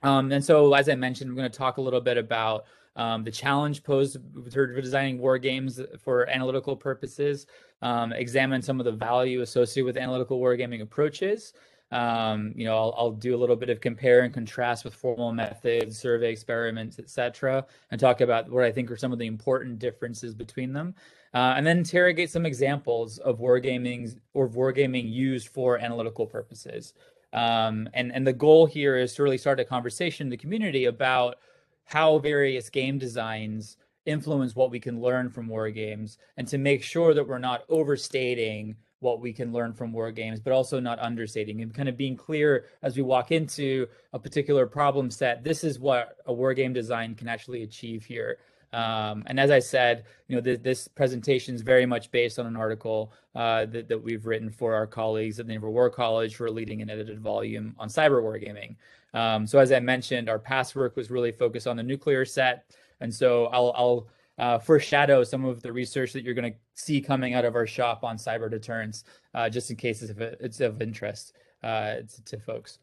um, 0.03 0.29
and 0.33 0.43
so 0.43 0.73
as 0.73 0.89
i 0.89 0.95
mentioned 0.95 1.29
i'm 1.29 1.35
going 1.37 1.49
to 1.49 1.57
talk 1.57 1.77
a 1.77 1.81
little 1.81 2.01
bit 2.01 2.17
about 2.17 2.65
um, 2.97 3.23
the 3.23 3.31
challenge 3.31 3.81
posed 3.83 4.17
for 4.51 4.81
designing 4.81 5.19
war 5.19 5.37
games 5.37 5.81
for 6.01 6.29
analytical 6.29 6.77
purposes, 6.77 7.45
um, 7.81 8.13
examine 8.13 8.61
some 8.61 8.79
of 8.79 8.85
the 8.85 8.91
value 8.93 9.41
associated 9.41 9.85
with 9.85 9.97
analytical 9.97 10.39
wargaming 10.39 10.81
approaches. 10.81 11.51
Um, 11.91 12.51
you 12.55 12.65
know, 12.65 12.75
I'll, 12.75 12.95
I'll, 12.97 13.11
do 13.11 13.35
a 13.35 13.37
little 13.37 13.55
bit 13.55 13.69
of 13.69 13.79
compare 13.79 14.21
and 14.21 14.33
contrast 14.33 14.83
with 14.83 14.95
formal 14.95 15.31
methods, 15.31 15.99
survey 15.99 16.31
experiments, 16.31 16.97
etc., 16.97 17.65
and 17.91 18.01
talk 18.01 18.21
about 18.21 18.49
what 18.49 18.63
I 18.63 18.71
think 18.71 18.89
are 18.89 18.97
some 18.97 19.13
of 19.13 19.19
the 19.19 19.27
important 19.27 19.77
differences 19.77 20.33
between 20.33 20.73
them. 20.73 20.95
Uh, 21.33 21.53
and 21.57 21.65
then 21.67 21.77
interrogate 21.77 22.31
some 22.31 22.45
examples 22.45 23.19
of 23.19 23.39
wargaming 23.39 24.17
or 24.33 24.49
wargaming 24.49 25.11
used 25.11 25.49
for 25.49 25.77
analytical 25.77 26.25
purposes. 26.25 26.93
Um, 27.33 27.89
and 27.93 28.13
and 28.13 28.25
the 28.25 28.33
goal 28.33 28.65
here 28.65 28.95
is 28.95 29.13
to 29.15 29.23
really 29.23 29.37
start 29.37 29.59
a 29.59 29.65
conversation 29.65 30.27
in 30.27 30.31
the 30.31 30.37
community 30.37 30.85
about 30.85 31.35
how 31.83 32.17
various 32.19 32.69
game 32.69 32.97
designs 32.97 33.77
influence 34.05 34.55
what 34.55 34.71
we 34.71 34.79
can 34.79 35.01
learn 35.01 35.29
from 35.29 35.47
war 35.47 35.69
games 35.69 36.17
and 36.37 36.47
to 36.47 36.57
make 36.57 36.83
sure 36.83 37.13
that 37.13 37.27
we're 37.27 37.37
not 37.39 37.63
overstating 37.69 38.75
what 38.99 39.19
we 39.19 39.33
can 39.33 39.51
learn 39.51 39.73
from 39.73 39.91
war 39.91 40.11
games 40.11 40.39
but 40.39 40.53
also 40.53 40.79
not 40.79 40.99
understating 40.99 41.61
and 41.61 41.73
kind 41.73 41.89
of 41.89 41.97
being 41.97 42.15
clear 42.15 42.65
as 42.81 42.95
we 42.95 43.03
walk 43.03 43.31
into 43.31 43.87
a 44.13 44.19
particular 44.19 44.65
problem 44.65 45.11
set 45.11 45.43
this 45.43 45.63
is 45.63 45.79
what 45.79 46.17
a 46.25 46.33
war 46.33 46.53
game 46.53 46.73
design 46.73 47.15
can 47.15 47.27
actually 47.27 47.63
achieve 47.63 48.05
here 48.05 48.37
um, 48.75 49.23
and 49.27 49.39
as 49.39 49.51
I 49.51 49.59
said, 49.59 50.03
you 50.27 50.35
know, 50.35 50.41
th- 50.41 50.61
this 50.61 50.89
presentation 50.89 51.55
is 51.55 51.61
very 51.61 51.85
much 51.85 52.11
based 52.11 52.37
on 52.39 52.45
an 52.45 52.57
article 52.57 53.13
uh, 53.33 53.65
that, 53.67 53.87
that 53.87 54.03
we've 54.03 54.25
written 54.25 54.49
for 54.49 54.73
our 54.73 54.85
colleagues 54.85 55.39
at 55.39 55.47
the 55.47 55.53
Naval 55.53 55.71
War 55.71 55.89
College 55.89 56.35
for 56.35 56.51
leading 56.51 56.81
and 56.81 56.91
edited 56.91 57.21
volume 57.21 57.73
on 57.79 57.87
cyber 57.87 58.21
wargaming. 58.21 58.75
Um, 59.13 59.47
so 59.47 59.59
as 59.59 59.71
I 59.71 59.79
mentioned, 59.79 60.27
our 60.27 60.39
past 60.39 60.75
work 60.75 60.97
was 60.97 61.09
really 61.09 61.31
focused 61.31 61.67
on 61.67 61.77
the 61.77 61.83
nuclear 61.83 62.25
set. 62.25 62.65
And 62.99 63.13
so 63.13 63.45
I'll, 63.45 63.71
I'll 63.77 64.07
uh, 64.37 64.59
foreshadow 64.59 65.23
some 65.23 65.45
of 65.45 65.61
the 65.61 65.71
research 65.71 66.13
that 66.13 66.23
you're 66.23 66.33
going 66.33 66.51
to 66.51 66.57
see 66.73 67.01
coming 67.01 67.33
out 67.33 67.45
of 67.45 67.55
our 67.55 67.67
shop 67.67 68.03
on 68.03 68.17
cyber 68.17 68.49
deterrence, 68.49 69.03
uh, 69.33 69.49
just 69.49 69.69
in 69.69 69.77
case 69.77 70.01
it's 70.01 70.59
of 70.59 70.81
interest 70.81 71.33
uh, 71.63 71.95
to, 71.95 72.23
to, 72.25 72.39
folks. 72.39 72.79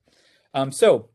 Um, 0.55 0.73
so 0.73 1.11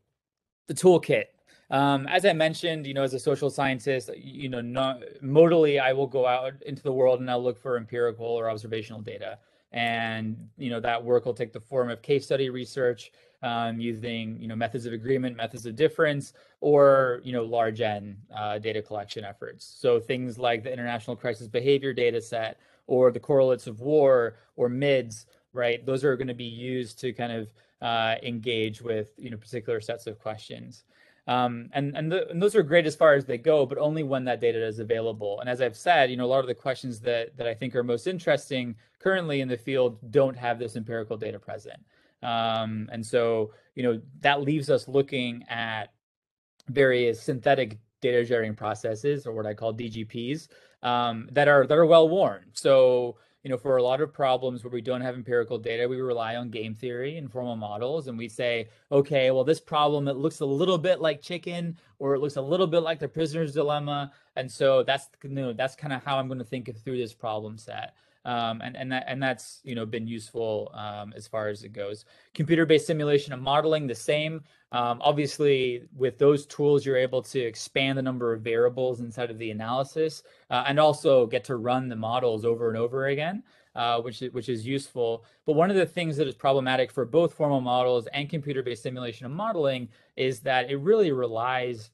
the 0.68 0.74
toolkit. 0.74 1.24
Um, 1.70 2.06
as 2.06 2.24
I 2.24 2.32
mentioned, 2.32 2.86
you 2.86 2.94
know, 2.94 3.02
as 3.02 3.12
a 3.12 3.18
social 3.18 3.50
scientist, 3.50 4.10
you 4.16 4.48
know, 4.48 4.62
not, 4.62 5.02
modally, 5.22 5.80
I 5.80 5.92
will 5.92 6.06
go 6.06 6.26
out 6.26 6.54
into 6.64 6.82
the 6.82 6.92
world 6.92 7.20
and 7.20 7.30
I'll 7.30 7.42
look 7.42 7.58
for 7.58 7.76
empirical 7.76 8.24
or 8.24 8.48
observational 8.48 9.02
data. 9.02 9.38
And, 9.72 10.48
you 10.56 10.70
know, 10.70 10.80
that 10.80 11.04
work 11.04 11.26
will 11.26 11.34
take 11.34 11.52
the 11.52 11.60
form 11.60 11.90
of 11.90 12.00
case 12.00 12.24
study 12.24 12.48
research, 12.48 13.12
um, 13.42 13.80
using 13.80 14.40
you 14.40 14.48
know 14.48 14.56
methods 14.56 14.86
of 14.86 14.92
agreement, 14.92 15.36
methods 15.36 15.66
of 15.66 15.76
difference, 15.76 16.32
or 16.60 17.20
you 17.24 17.32
know 17.32 17.44
large 17.44 17.80
N 17.80 18.16
uh, 18.36 18.58
data 18.58 18.82
collection 18.82 19.24
efforts. 19.24 19.64
So 19.64 20.00
things 20.00 20.38
like 20.38 20.64
the 20.64 20.72
International 20.72 21.16
Crisis 21.16 21.48
Behavior 21.48 21.92
Data 21.92 22.20
Set 22.20 22.58
or 22.86 23.10
the 23.10 23.20
correlates 23.20 23.66
of 23.66 23.80
war 23.80 24.36
or 24.56 24.68
MIDS, 24.68 25.26
right? 25.52 25.84
Those 25.84 26.04
are 26.04 26.16
going 26.16 26.28
to 26.28 26.34
be 26.34 26.44
used 26.44 26.98
to 27.00 27.12
kind 27.12 27.32
of 27.32 27.48
uh, 27.80 28.16
engage 28.22 28.82
with 28.82 29.12
you 29.18 29.30
know 29.30 29.36
particular 29.36 29.80
sets 29.80 30.06
of 30.06 30.18
questions. 30.18 30.84
Um, 31.28 31.68
and 31.74 31.94
and, 31.94 32.10
the, 32.10 32.28
and, 32.30 32.40
those 32.40 32.56
are 32.56 32.62
great 32.62 32.86
as 32.86 32.96
far 32.96 33.12
as 33.12 33.26
they 33.26 33.36
go, 33.36 33.66
but 33.66 33.76
only 33.76 34.02
when 34.02 34.24
that 34.24 34.40
data 34.40 34.66
is 34.66 34.78
available. 34.78 35.40
And 35.40 35.48
as 35.48 35.60
I've 35.60 35.76
said, 35.76 36.10
you 36.10 36.16
know, 36.16 36.24
a 36.24 36.26
lot 36.26 36.40
of 36.40 36.46
the 36.46 36.54
questions 36.54 37.00
that 37.00 37.36
that 37.36 37.46
I 37.46 37.54
think 37.54 37.76
are 37.76 37.84
most 37.84 38.06
interesting 38.06 38.74
currently 38.98 39.42
in 39.42 39.48
the 39.48 39.56
field 39.56 39.98
don't 40.10 40.36
have 40.36 40.58
this 40.58 40.74
empirical 40.74 41.16
data 41.18 41.38
present. 41.38 41.78
Um, 42.22 42.88
and 42.92 43.04
so, 43.04 43.52
you 43.74 43.82
know, 43.82 44.00
that 44.20 44.42
leaves 44.42 44.70
us 44.70 44.88
looking 44.88 45.44
at 45.48 45.92
various 46.68 47.22
synthetic 47.22 47.78
data 48.00 48.24
generating 48.24 48.54
processes, 48.54 49.26
or 49.26 49.32
what 49.32 49.46
I 49.46 49.54
call 49.54 49.74
DGPs, 49.74 50.48
um, 50.82 51.28
that 51.32 51.48
are 51.48 51.66
that 51.66 51.76
are 51.76 51.86
well 51.86 52.08
worn. 52.08 52.44
So 52.52 53.16
you 53.44 53.50
know, 53.50 53.56
for 53.56 53.76
a 53.76 53.82
lot 53.82 54.00
of 54.00 54.12
problems 54.12 54.64
where 54.64 54.70
we 54.70 54.80
don't 54.80 55.00
have 55.00 55.14
empirical 55.14 55.58
data, 55.58 55.88
we 55.88 56.00
rely 56.00 56.36
on 56.36 56.50
game 56.50 56.74
theory 56.74 57.16
and 57.18 57.30
formal 57.30 57.56
models, 57.56 58.08
and 58.08 58.18
we 58.18 58.28
say, 58.28 58.68
okay, 58.90 59.30
well, 59.30 59.44
this 59.44 59.60
problem 59.60 60.08
it 60.08 60.16
looks 60.16 60.40
a 60.40 60.44
little 60.44 60.76
bit 60.76 61.00
like 61.00 61.22
chicken, 61.22 61.78
or 61.98 62.14
it 62.14 62.20
looks 62.20 62.36
a 62.36 62.42
little 62.42 62.66
bit 62.66 62.80
like 62.80 62.98
the 62.98 63.08
prisoner's 63.08 63.54
dilemma, 63.54 64.12
and 64.36 64.50
so 64.50 64.82
that's 64.82 65.08
you 65.22 65.30
know 65.30 65.52
that's 65.52 65.76
kind 65.76 65.92
of 65.92 66.04
how 66.04 66.18
I'm 66.18 66.26
going 66.26 66.38
to 66.38 66.44
think 66.44 66.70
through 66.82 66.98
this 66.98 67.14
problem 67.14 67.56
set. 67.58 67.94
Um, 68.24 68.60
and 68.62 68.76
and 68.76 68.92
that 68.92 69.04
and 69.06 69.22
that's 69.22 69.60
you 69.64 69.74
know 69.74 69.86
been 69.86 70.06
useful 70.06 70.70
um, 70.74 71.12
as 71.16 71.26
far 71.26 71.48
as 71.48 71.62
it 71.62 71.72
goes. 71.72 72.04
Computer-based 72.34 72.86
simulation 72.86 73.32
and 73.32 73.42
modeling 73.42 73.86
the 73.86 73.94
same. 73.94 74.42
Um, 74.72 75.00
obviously, 75.02 75.84
with 75.96 76.18
those 76.18 76.44
tools, 76.46 76.84
you're 76.84 76.96
able 76.96 77.22
to 77.22 77.40
expand 77.40 77.96
the 77.96 78.02
number 78.02 78.32
of 78.32 78.42
variables 78.42 79.00
inside 79.00 79.30
of 79.30 79.38
the 79.38 79.50
analysis, 79.50 80.22
uh, 80.50 80.64
and 80.66 80.78
also 80.78 81.26
get 81.26 81.44
to 81.44 81.56
run 81.56 81.88
the 81.88 81.96
models 81.96 82.44
over 82.44 82.68
and 82.68 82.76
over 82.76 83.06
again, 83.06 83.42
uh, 83.74 84.00
which 84.00 84.20
which 84.32 84.48
is 84.48 84.66
useful. 84.66 85.24
But 85.46 85.54
one 85.54 85.70
of 85.70 85.76
the 85.76 85.86
things 85.86 86.16
that 86.18 86.28
is 86.28 86.34
problematic 86.34 86.90
for 86.92 87.06
both 87.06 87.32
formal 87.32 87.60
models 87.60 88.08
and 88.12 88.28
computer-based 88.28 88.82
simulation 88.82 89.24
and 89.24 89.34
modeling 89.34 89.88
is 90.16 90.40
that 90.40 90.70
it 90.70 90.76
really 90.76 91.12
relies 91.12 91.90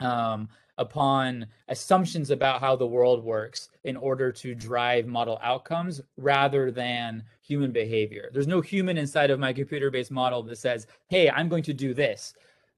um, 0.00 0.48
upon 0.80 1.46
assumptions 1.68 2.30
about 2.30 2.60
how 2.60 2.74
the 2.74 2.86
world 2.86 3.22
works 3.22 3.68
in 3.84 3.96
order 3.96 4.32
to 4.32 4.54
drive 4.54 5.06
model 5.06 5.38
outcomes 5.42 6.00
rather 6.16 6.72
than 6.72 7.22
human 7.42 7.70
behavior. 7.70 8.30
There's 8.32 8.48
no 8.48 8.60
human 8.60 8.98
inside 8.98 9.30
of 9.30 9.38
my 9.38 9.52
computer 9.52 9.90
based 9.90 10.10
model 10.10 10.42
that 10.42 10.58
says, 10.58 10.88
hey, 11.08 11.30
I'm 11.30 11.48
going 11.48 11.62
to 11.64 11.74
do 11.74 11.94
this. 11.94 12.34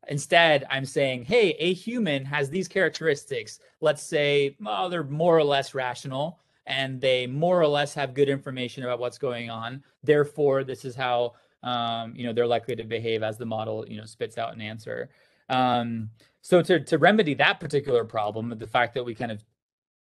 Instead, 0.08 0.66
I'm 0.68 0.84
saying, 0.84 1.24
hey, 1.24 1.50
a 1.60 1.72
human 1.72 2.24
has 2.24 2.50
these 2.50 2.66
characteristics. 2.68 3.60
Let's 3.80 4.02
say, 4.02 4.56
well, 4.60 4.90
they're 4.90 5.04
more 5.04 5.38
or 5.38 5.44
less 5.44 5.74
rational 5.74 6.40
and 6.66 7.00
they 7.00 7.26
more 7.26 7.60
or 7.60 7.66
less 7.68 7.94
have 7.94 8.14
good 8.14 8.28
information 8.28 8.82
about 8.82 8.98
what's 8.98 9.18
going 9.18 9.48
on. 9.48 9.82
Therefore, 10.02 10.64
this 10.64 10.84
is 10.84 10.94
how 10.94 11.34
um, 11.62 12.14
you 12.16 12.26
know 12.26 12.32
they're 12.32 12.46
likely 12.46 12.74
to 12.76 12.84
behave 12.84 13.22
as 13.22 13.38
the 13.38 13.46
model 13.46 13.84
you 13.88 13.96
know 13.96 14.04
spits 14.04 14.38
out 14.38 14.54
an 14.54 14.60
answer. 14.60 15.10
Um, 15.48 16.10
so 16.42 16.60
to 16.60 16.80
to 16.80 16.98
remedy 16.98 17.34
that 17.34 17.60
particular 17.60 18.04
problem, 18.04 18.52
the 18.58 18.66
fact 18.66 18.94
that 18.94 19.04
we 19.04 19.14
kind 19.14 19.32
of 19.32 19.42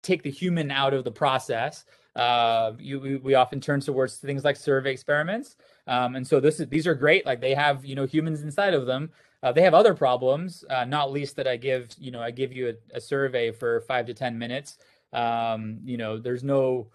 take 0.03 0.23
the 0.23 0.31
human 0.31 0.71
out 0.71 0.95
of 0.95 1.05
the 1.05 1.11
process, 1.11 1.85
uh, 2.17 2.73
you, 2.79 2.99
we, 2.99 3.17
we 3.17 3.35
often 3.35 3.61
turn 3.61 3.81
towards 3.81 4.17
things 4.17 4.45
like 4.45 4.57
survey 4.57 4.93
experiments. 4.93 5.57
Um, 5.87 6.17
and 6.17 6.27
so 6.27 6.41
this 6.41 6.61
is 6.61 6.69
these 6.69 6.87
are 6.87 6.95
great. 6.95 7.27
Like 7.27 7.41
they 7.41 7.55
have 7.55 7.85
you 7.85 7.95
know 7.95 8.07
humans 8.07 8.43
inside 8.43 8.75
of 8.75 8.87
them. 8.87 9.11
Uh, 9.43 9.53
they 9.53 9.63
have 9.63 9.75
other 9.75 9.95
problems, 9.95 10.65
uh, 10.71 10.85
not 10.85 11.11
least 11.11 11.35
that 11.37 11.49
I 11.49 11.57
give 11.57 11.89
you 11.99 12.11
know 12.11 12.21
I 12.21 12.31
give 12.31 12.53
you 12.53 12.71
a, 12.71 12.97
a 12.97 13.01
survey 13.01 13.51
for 13.51 13.81
five 13.83 14.07
to 14.07 14.15
ten 14.15 14.39
minutes. 14.39 14.79
Um, 15.13 15.81
you 15.85 15.97
know, 15.97 16.17
there's 16.17 16.45
no 16.45 16.89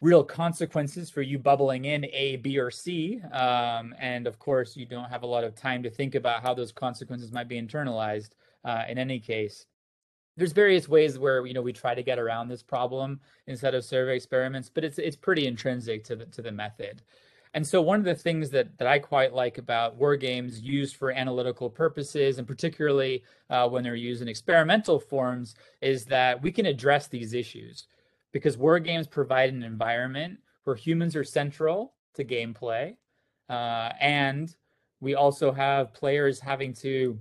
real 0.00 0.24
consequences 0.24 1.08
for 1.10 1.22
you 1.22 1.38
bubbling 1.38 1.84
in 1.84 2.04
A, 2.06 2.36
B, 2.36 2.58
or 2.58 2.70
C. 2.70 3.20
Um, 3.32 3.94
and 3.98 4.26
of 4.26 4.38
course, 4.40 4.76
you 4.76 4.84
don't 4.84 5.08
have 5.08 5.22
a 5.22 5.26
lot 5.26 5.44
of 5.44 5.54
time 5.54 5.82
to 5.84 5.90
think 5.90 6.16
about 6.16 6.42
how 6.42 6.52
those 6.54 6.72
consequences 6.72 7.30
might 7.30 7.48
be 7.48 7.60
internalized 7.60 8.30
uh, 8.64 8.84
in 8.88 8.98
any 8.98 9.20
case. 9.20 9.66
There's 10.36 10.52
various 10.52 10.88
ways 10.88 11.18
where 11.18 11.46
you 11.46 11.54
know 11.54 11.62
we 11.62 11.72
try 11.72 11.94
to 11.94 12.02
get 12.02 12.18
around 12.18 12.48
this 12.48 12.62
problem 12.62 13.20
instead 13.46 13.74
of 13.74 13.84
survey 13.84 14.16
experiments, 14.16 14.70
but 14.72 14.84
it's 14.84 14.98
it's 14.98 15.16
pretty 15.16 15.46
intrinsic 15.46 16.04
to 16.04 16.16
the 16.16 16.26
to 16.26 16.42
the 16.42 16.52
method. 16.52 17.02
And 17.54 17.64
so 17.64 17.80
one 17.80 18.00
of 18.00 18.04
the 18.04 18.16
things 18.16 18.50
that 18.50 18.76
that 18.78 18.88
I 18.88 18.98
quite 18.98 19.32
like 19.32 19.58
about 19.58 19.94
war 19.94 20.16
games 20.16 20.60
used 20.60 20.96
for 20.96 21.12
analytical 21.12 21.70
purposes, 21.70 22.38
and 22.38 22.48
particularly 22.48 23.22
uh, 23.48 23.68
when 23.68 23.84
they're 23.84 23.94
used 23.94 24.22
in 24.22 24.28
experimental 24.28 24.98
forms, 24.98 25.54
is 25.80 26.04
that 26.06 26.42
we 26.42 26.50
can 26.50 26.66
address 26.66 27.06
these 27.06 27.32
issues 27.32 27.86
because 28.32 28.58
war 28.58 28.80
games 28.80 29.06
provide 29.06 29.50
an 29.50 29.62
environment 29.62 30.40
where 30.64 30.74
humans 30.74 31.14
are 31.14 31.22
central 31.22 31.94
to 32.14 32.24
gameplay, 32.24 32.96
uh, 33.48 33.90
and 34.00 34.56
we 35.00 35.14
also 35.14 35.52
have 35.52 35.94
players 35.94 36.40
having 36.40 36.72
to 36.72 37.20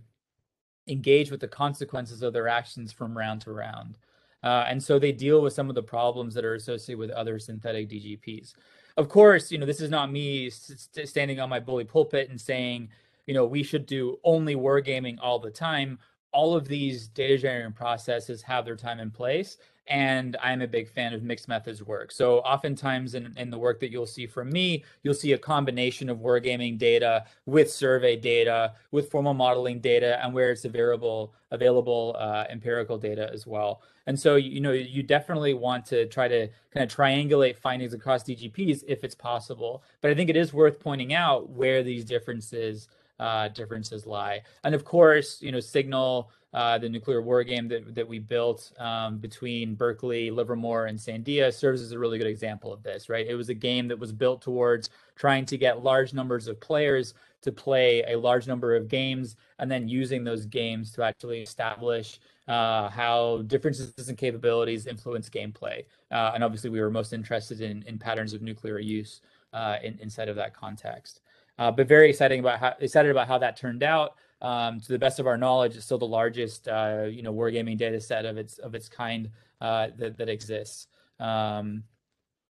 engage 0.87 1.31
with 1.31 1.39
the 1.39 1.47
consequences 1.47 2.21
of 2.21 2.33
their 2.33 2.47
actions 2.47 2.91
from 2.91 3.17
round 3.17 3.41
to 3.41 3.51
round. 3.51 3.95
Uh, 4.43 4.65
and 4.67 4.81
so 4.81 4.99
they 4.99 5.11
deal 5.11 5.41
with 5.41 5.53
some 5.53 5.69
of 5.69 5.75
the 5.75 5.83
problems 5.83 6.33
that 6.33 6.43
are 6.43 6.55
associated 6.55 6.99
with 6.99 7.09
other 7.11 7.39
synthetic 7.39 7.89
DGPs. 7.89 8.53
Of 8.97 9.09
course, 9.09 9.51
you 9.51 9.57
know, 9.57 9.65
this 9.65 9.81
is 9.81 9.89
not 9.89 10.11
me 10.11 10.49
st- 10.49 11.07
standing 11.07 11.39
on 11.39 11.49
my 11.49 11.59
bully 11.59 11.85
pulpit 11.85 12.29
and 12.29 12.39
saying, 12.39 12.89
you 13.25 13.33
know, 13.33 13.45
we 13.45 13.63
should 13.63 13.85
do 13.85 14.19
only 14.23 14.55
wargaming 14.55 15.17
all 15.21 15.39
the 15.39 15.49
time. 15.49 15.97
All 16.33 16.55
of 16.55 16.67
these 16.67 17.07
data 17.07 17.37
generating 17.37 17.71
processes 17.71 18.41
have 18.41 18.65
their 18.65 18.75
time 18.75 18.99
and 18.99 19.13
place 19.13 19.57
and 19.87 20.37
I'm 20.41 20.61
a 20.61 20.67
big 20.67 20.89
fan 20.89 21.13
of 21.13 21.23
mixed 21.23 21.47
methods 21.47 21.83
work. 21.83 22.11
So 22.11 22.39
oftentimes 22.39 23.15
in, 23.15 23.33
in 23.37 23.49
the 23.49 23.57
work 23.57 23.79
that 23.81 23.91
you'll 23.91 24.05
see 24.05 24.25
from 24.25 24.49
me, 24.49 24.83
you'll 25.03 25.13
see 25.13 25.33
a 25.33 25.37
combination 25.37 26.09
of 26.09 26.19
wargaming 26.19 26.77
data 26.77 27.25
with 27.45 27.71
survey 27.71 28.15
data, 28.15 28.73
with 28.91 29.11
formal 29.11 29.33
modeling 29.33 29.79
data, 29.79 30.23
and 30.23 30.33
where 30.33 30.51
it's 30.51 30.65
available, 30.65 31.33
available 31.51 32.15
uh, 32.17 32.45
empirical 32.49 32.97
data 32.97 33.29
as 33.33 33.45
well. 33.45 33.81
And 34.07 34.19
so, 34.19 34.35
you 34.35 34.61
know, 34.61 34.71
you 34.71 35.03
definitely 35.03 35.53
want 35.53 35.85
to 35.87 36.05
try 36.07 36.27
to 36.27 36.47
kind 36.73 36.83
of 36.83 36.95
triangulate 36.95 37.57
findings 37.57 37.93
across 37.93 38.23
DGPs 38.23 38.83
if 38.87 39.03
it's 39.03 39.15
possible. 39.15 39.83
But 40.01 40.11
I 40.11 40.15
think 40.15 40.29
it 40.29 40.37
is 40.37 40.53
worth 40.53 40.79
pointing 40.79 41.13
out 41.13 41.49
where 41.49 41.83
these 41.83 42.05
differences 42.05 42.87
uh, 43.19 43.47
differences 43.49 44.05
lie. 44.05 44.41
And 44.63 44.75
of 44.75 44.83
course, 44.83 45.41
you 45.41 45.51
know, 45.51 45.59
Signal 45.59 46.31
uh, 46.53 46.77
the 46.77 46.87
nuclear 46.87 47.21
war 47.21 47.43
game 47.43 47.67
that, 47.67 47.95
that 47.95 48.07
we 48.07 48.19
built 48.19 48.71
um, 48.77 49.17
between 49.17 49.73
Berkeley, 49.73 50.29
Livermore, 50.29 50.85
and 50.85 50.99
Sandia 50.99 51.51
serves 51.51 51.81
as 51.81 51.91
a 51.91 51.99
really 51.99 52.17
good 52.17 52.27
example 52.27 52.71
of 52.71 52.83
this, 52.83 53.09
right? 53.09 53.25
It 53.27 53.35
was 53.35 53.49
a 53.49 53.55
game 53.55 53.87
that 53.87 53.97
was 53.97 54.11
built 54.11 54.41
towards 54.41 54.89
trying 55.15 55.45
to 55.47 55.57
get 55.57 55.83
large 55.83 56.13
numbers 56.13 56.47
of 56.47 56.59
players 56.59 57.15
to 57.41 57.51
play 57.51 58.03
a 58.07 58.15
large 58.15 58.47
number 58.47 58.75
of 58.75 58.87
games 58.87 59.35
and 59.59 59.69
then 59.69 59.87
using 59.87 60.23
those 60.23 60.45
games 60.45 60.91
to 60.91 61.03
actually 61.03 61.41
establish 61.41 62.19
uh, 62.47 62.89
how 62.89 63.41
differences 63.47 64.09
in 64.09 64.15
capabilities 64.15 64.85
influence 64.85 65.29
gameplay. 65.29 65.83
Uh, 66.11 66.31
and 66.35 66.43
obviously, 66.43 66.69
we 66.69 66.79
were 66.79 66.91
most 66.91 67.13
interested 67.13 67.61
in, 67.61 67.83
in 67.87 67.97
patterns 67.97 68.33
of 68.33 68.41
nuclear 68.41 68.79
use 68.79 69.21
uh, 69.53 69.77
in, 69.83 69.97
inside 69.99 70.29
of 70.29 70.35
that 70.35 70.53
context. 70.53 71.21
Uh, 71.59 71.71
but 71.71 71.87
very 71.87 72.09
exciting 72.09 72.39
about 72.39 72.59
how 72.59 72.73
excited 72.79 73.11
about 73.11 73.27
how 73.27 73.37
that 73.37 73.55
turned 73.55 73.83
out 73.83 74.15
um, 74.43 74.81
to 74.81 74.91
the 74.91 74.99
best 74.99 75.19
of 75.19 75.25
our 75.25 75.37
knowledge, 75.37 75.75
it's 75.75 75.85
still 75.85 75.97
the 75.97 76.05
largest, 76.05 76.67
uh, 76.67 77.05
you 77.09 77.23
know, 77.23 77.33
wargaming 77.33 77.77
data 77.77 77.99
set 77.99 78.25
of 78.25 78.37
its 78.37 78.59
of 78.59 78.75
its 78.75 78.89
kind 78.89 79.31
uh, 79.61 79.87
that 79.97 80.17
that 80.17 80.29
exists. 80.29 80.87
Um, 81.19 81.83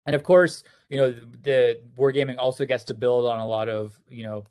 and 0.05 0.15
of 0.15 0.23
course, 0.23 0.63
you 0.87 0.97
know, 0.97 1.11
the 1.41 1.81
wargaming 1.97 2.37
also 2.37 2.65
gets 2.65 2.83
to 2.85 2.93
build 2.93 3.25
on 3.25 3.39
a 3.39 3.47
lot 3.47 3.69
of, 3.69 3.99
you 4.07 4.23
know, 4.23 4.45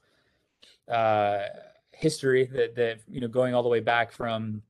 uh, 0.93 1.47
history 1.93 2.47
that 2.47 2.75
that 2.75 3.01
you 3.09 3.21
know 3.21 3.29
going 3.29 3.55
all 3.55 3.63
the 3.63 3.69
way 3.69 3.81
back 3.81 4.11
from 4.11 4.61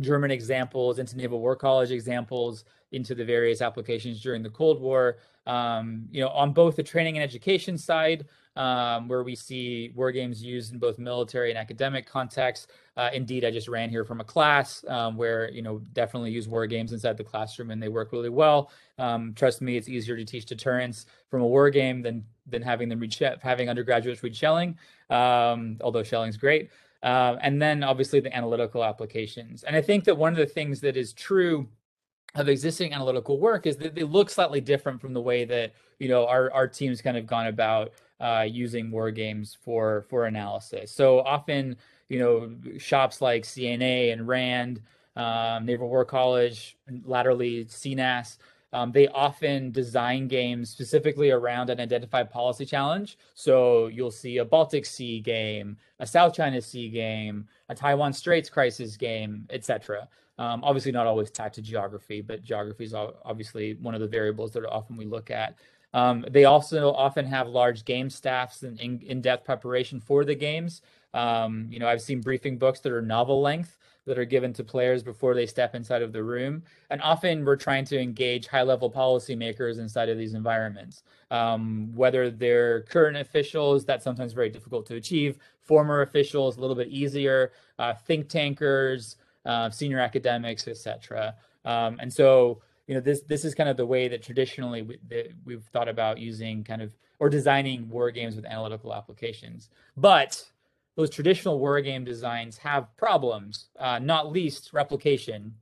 German 0.00 0.30
examples 0.30 0.98
into 0.98 1.16
Naval 1.16 1.40
War 1.40 1.56
College 1.56 1.90
examples 1.90 2.64
into 2.92 3.14
the 3.14 3.24
various 3.24 3.62
applications 3.62 4.22
during 4.22 4.42
the 4.42 4.50
Cold 4.50 4.80
War. 4.80 5.18
Um, 5.46 6.06
you 6.10 6.20
know, 6.20 6.28
on 6.28 6.52
both 6.52 6.76
the 6.76 6.82
training 6.82 7.16
and 7.16 7.24
education 7.24 7.78
side, 7.78 8.26
um, 8.56 9.08
where 9.08 9.22
we 9.22 9.34
see 9.34 9.92
war 9.94 10.12
games 10.12 10.42
used 10.42 10.72
in 10.72 10.78
both 10.78 10.98
military 10.98 11.50
and 11.50 11.58
academic 11.58 12.06
contexts. 12.06 12.66
Uh, 12.96 13.08
indeed, 13.12 13.44
I 13.44 13.50
just 13.50 13.68
ran 13.68 13.88
here 13.88 14.04
from 14.04 14.20
a 14.20 14.24
class 14.24 14.84
um, 14.88 15.16
where 15.16 15.50
you 15.50 15.62
know 15.62 15.78
definitely 15.92 16.30
use 16.30 16.48
war 16.48 16.66
games 16.66 16.92
inside 16.92 17.16
the 17.16 17.24
classroom, 17.24 17.70
and 17.70 17.82
they 17.82 17.88
work 17.88 18.12
really 18.12 18.28
well. 18.28 18.70
Um, 18.98 19.32
trust 19.34 19.60
me, 19.62 19.76
it's 19.76 19.88
easier 19.88 20.16
to 20.16 20.24
teach 20.24 20.46
deterrence 20.46 21.06
from 21.28 21.42
a 21.42 21.46
war 21.46 21.70
game 21.70 22.02
than 22.02 22.24
than 22.46 22.62
having 22.62 22.88
them 22.88 23.00
read 23.00 23.16
having 23.40 23.68
undergraduates 23.68 24.22
read 24.22 24.34
Schelling. 24.34 24.76
Um, 25.08 25.78
although 25.80 26.02
Schelling's 26.02 26.36
great. 26.36 26.70
Uh, 27.02 27.36
and 27.40 27.62
then 27.62 27.82
obviously 27.82 28.20
the 28.20 28.34
analytical 28.36 28.84
applications. 28.84 29.62
And 29.62 29.74
I 29.74 29.80
think 29.80 30.04
that 30.04 30.16
one 30.16 30.32
of 30.32 30.38
the 30.38 30.44
things 30.44 30.80
that 30.80 30.98
is 30.98 31.14
true 31.14 31.66
of 32.34 32.48
existing 32.48 32.92
analytical 32.92 33.38
work 33.38 33.66
is 33.66 33.76
that 33.78 33.94
they 33.94 34.04
look 34.04 34.30
slightly 34.30 34.60
different 34.60 35.00
from 35.00 35.12
the 35.12 35.20
way 35.20 35.44
that 35.44 35.72
you 35.98 36.08
know 36.08 36.26
our 36.26 36.52
our 36.52 36.68
teams 36.68 37.02
kind 37.02 37.16
of 37.16 37.26
gone 37.26 37.46
about 37.46 37.92
uh, 38.20 38.46
using 38.48 38.90
war 38.90 39.10
games 39.10 39.56
for 39.60 40.06
for 40.08 40.26
analysis. 40.26 40.92
So 40.92 41.20
often, 41.20 41.76
you 42.08 42.18
know, 42.18 42.78
shops 42.78 43.20
like 43.20 43.44
CNA 43.44 44.12
and 44.12 44.28
RAND, 44.28 44.82
um, 45.16 45.66
Naval 45.66 45.88
War 45.88 46.04
College, 46.04 46.76
latterly 47.04 47.64
CNAS, 47.64 48.38
um, 48.72 48.92
they 48.92 49.08
often 49.08 49.72
design 49.72 50.28
games 50.28 50.70
specifically 50.70 51.30
around 51.30 51.70
an 51.70 51.80
identified 51.80 52.30
policy 52.30 52.64
challenge. 52.64 53.18
So 53.34 53.88
you'll 53.88 54.12
see 54.12 54.38
a 54.38 54.44
Baltic 54.44 54.86
Sea 54.86 55.20
game, 55.20 55.76
a 55.98 56.06
South 56.06 56.34
China 56.34 56.60
Sea 56.60 56.88
game, 56.88 57.48
a 57.68 57.74
Taiwan 57.74 58.12
Straits 58.12 58.48
crisis 58.48 58.96
game, 58.96 59.46
etc. 59.50 60.08
Um, 60.40 60.64
obviously, 60.64 60.90
not 60.90 61.06
always 61.06 61.30
tied 61.30 61.52
to 61.52 61.62
geography, 61.62 62.22
but 62.22 62.42
geography 62.42 62.84
is 62.84 62.94
obviously 62.94 63.74
one 63.74 63.94
of 63.94 64.00
the 64.00 64.08
variables 64.08 64.52
that 64.52 64.66
often 64.66 64.96
we 64.96 65.04
look 65.04 65.30
at. 65.30 65.54
Um, 65.92 66.24
they 66.30 66.46
also 66.46 66.92
often 66.92 67.26
have 67.26 67.46
large 67.46 67.84
game 67.84 68.08
staffs 68.08 68.62
and 68.62 68.80
in, 68.80 69.00
in-depth 69.00 69.44
preparation 69.44 70.00
for 70.00 70.24
the 70.24 70.34
games. 70.34 70.80
Um, 71.12 71.66
you 71.70 71.78
know, 71.78 71.86
I've 71.86 72.00
seen 72.00 72.22
briefing 72.22 72.56
books 72.56 72.80
that 72.80 72.92
are 72.92 73.02
novel 73.02 73.42
length 73.42 73.76
that 74.06 74.18
are 74.18 74.24
given 74.24 74.52
to 74.54 74.64
players 74.64 75.02
before 75.02 75.34
they 75.34 75.44
step 75.46 75.74
inside 75.74 76.00
of 76.00 76.12
the 76.12 76.22
room. 76.22 76.62
And 76.88 77.02
often 77.02 77.44
we're 77.44 77.56
trying 77.56 77.84
to 77.86 78.00
engage 78.00 78.46
high 78.46 78.62
level 78.62 78.90
policymakers 78.90 79.78
inside 79.78 80.08
of 80.08 80.16
these 80.16 80.32
environments. 80.32 81.02
Um, 81.30 81.92
whether 81.94 82.30
they're 82.30 82.82
current 82.82 83.18
officials, 83.18 83.84
that's 83.84 84.04
sometimes 84.04 84.32
very 84.32 84.48
difficult 84.48 84.86
to 84.86 84.94
achieve, 84.94 85.38
former 85.60 86.00
officials, 86.00 86.56
a 86.56 86.60
little 86.60 86.76
bit 86.76 86.88
easier, 86.88 87.52
uh, 87.78 87.92
think 87.92 88.28
tankers, 88.28 89.16
uh, 89.44 89.70
senior 89.70 90.00
academics, 90.00 90.68
etc. 90.68 91.34
Um, 91.64 91.98
and 92.00 92.12
so, 92.12 92.62
you 92.86 92.94
know, 92.94 93.00
this 93.00 93.22
this 93.22 93.44
is 93.44 93.54
kind 93.54 93.68
of 93.68 93.76
the 93.76 93.86
way 93.86 94.08
that 94.08 94.22
traditionally 94.22 94.82
we, 94.82 94.98
that 95.08 95.32
we've 95.44 95.64
thought 95.72 95.88
about 95.88 96.18
using 96.18 96.64
kind 96.64 96.82
of 96.82 96.96
or 97.18 97.28
designing 97.28 97.88
war 97.88 98.10
games 98.10 98.36
with 98.36 98.44
analytical 98.46 98.94
applications. 98.94 99.68
But 99.96 100.42
those 100.96 101.10
traditional 101.10 101.58
war 101.58 101.80
game 101.80 102.04
designs 102.04 102.58
have 102.58 102.94
problems, 102.96 103.66
uh, 103.78 103.98
not 103.98 104.32
least 104.32 104.72
replication. 104.72 105.54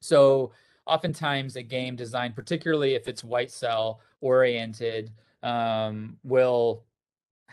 So 0.00 0.52
oftentimes 0.86 1.56
a 1.56 1.62
game 1.62 1.96
design, 1.96 2.32
particularly 2.32 2.94
if 2.94 3.08
it's 3.08 3.22
white 3.22 3.50
cell 3.50 4.00
oriented, 4.20 5.12
um, 5.42 6.16
will 6.24 6.84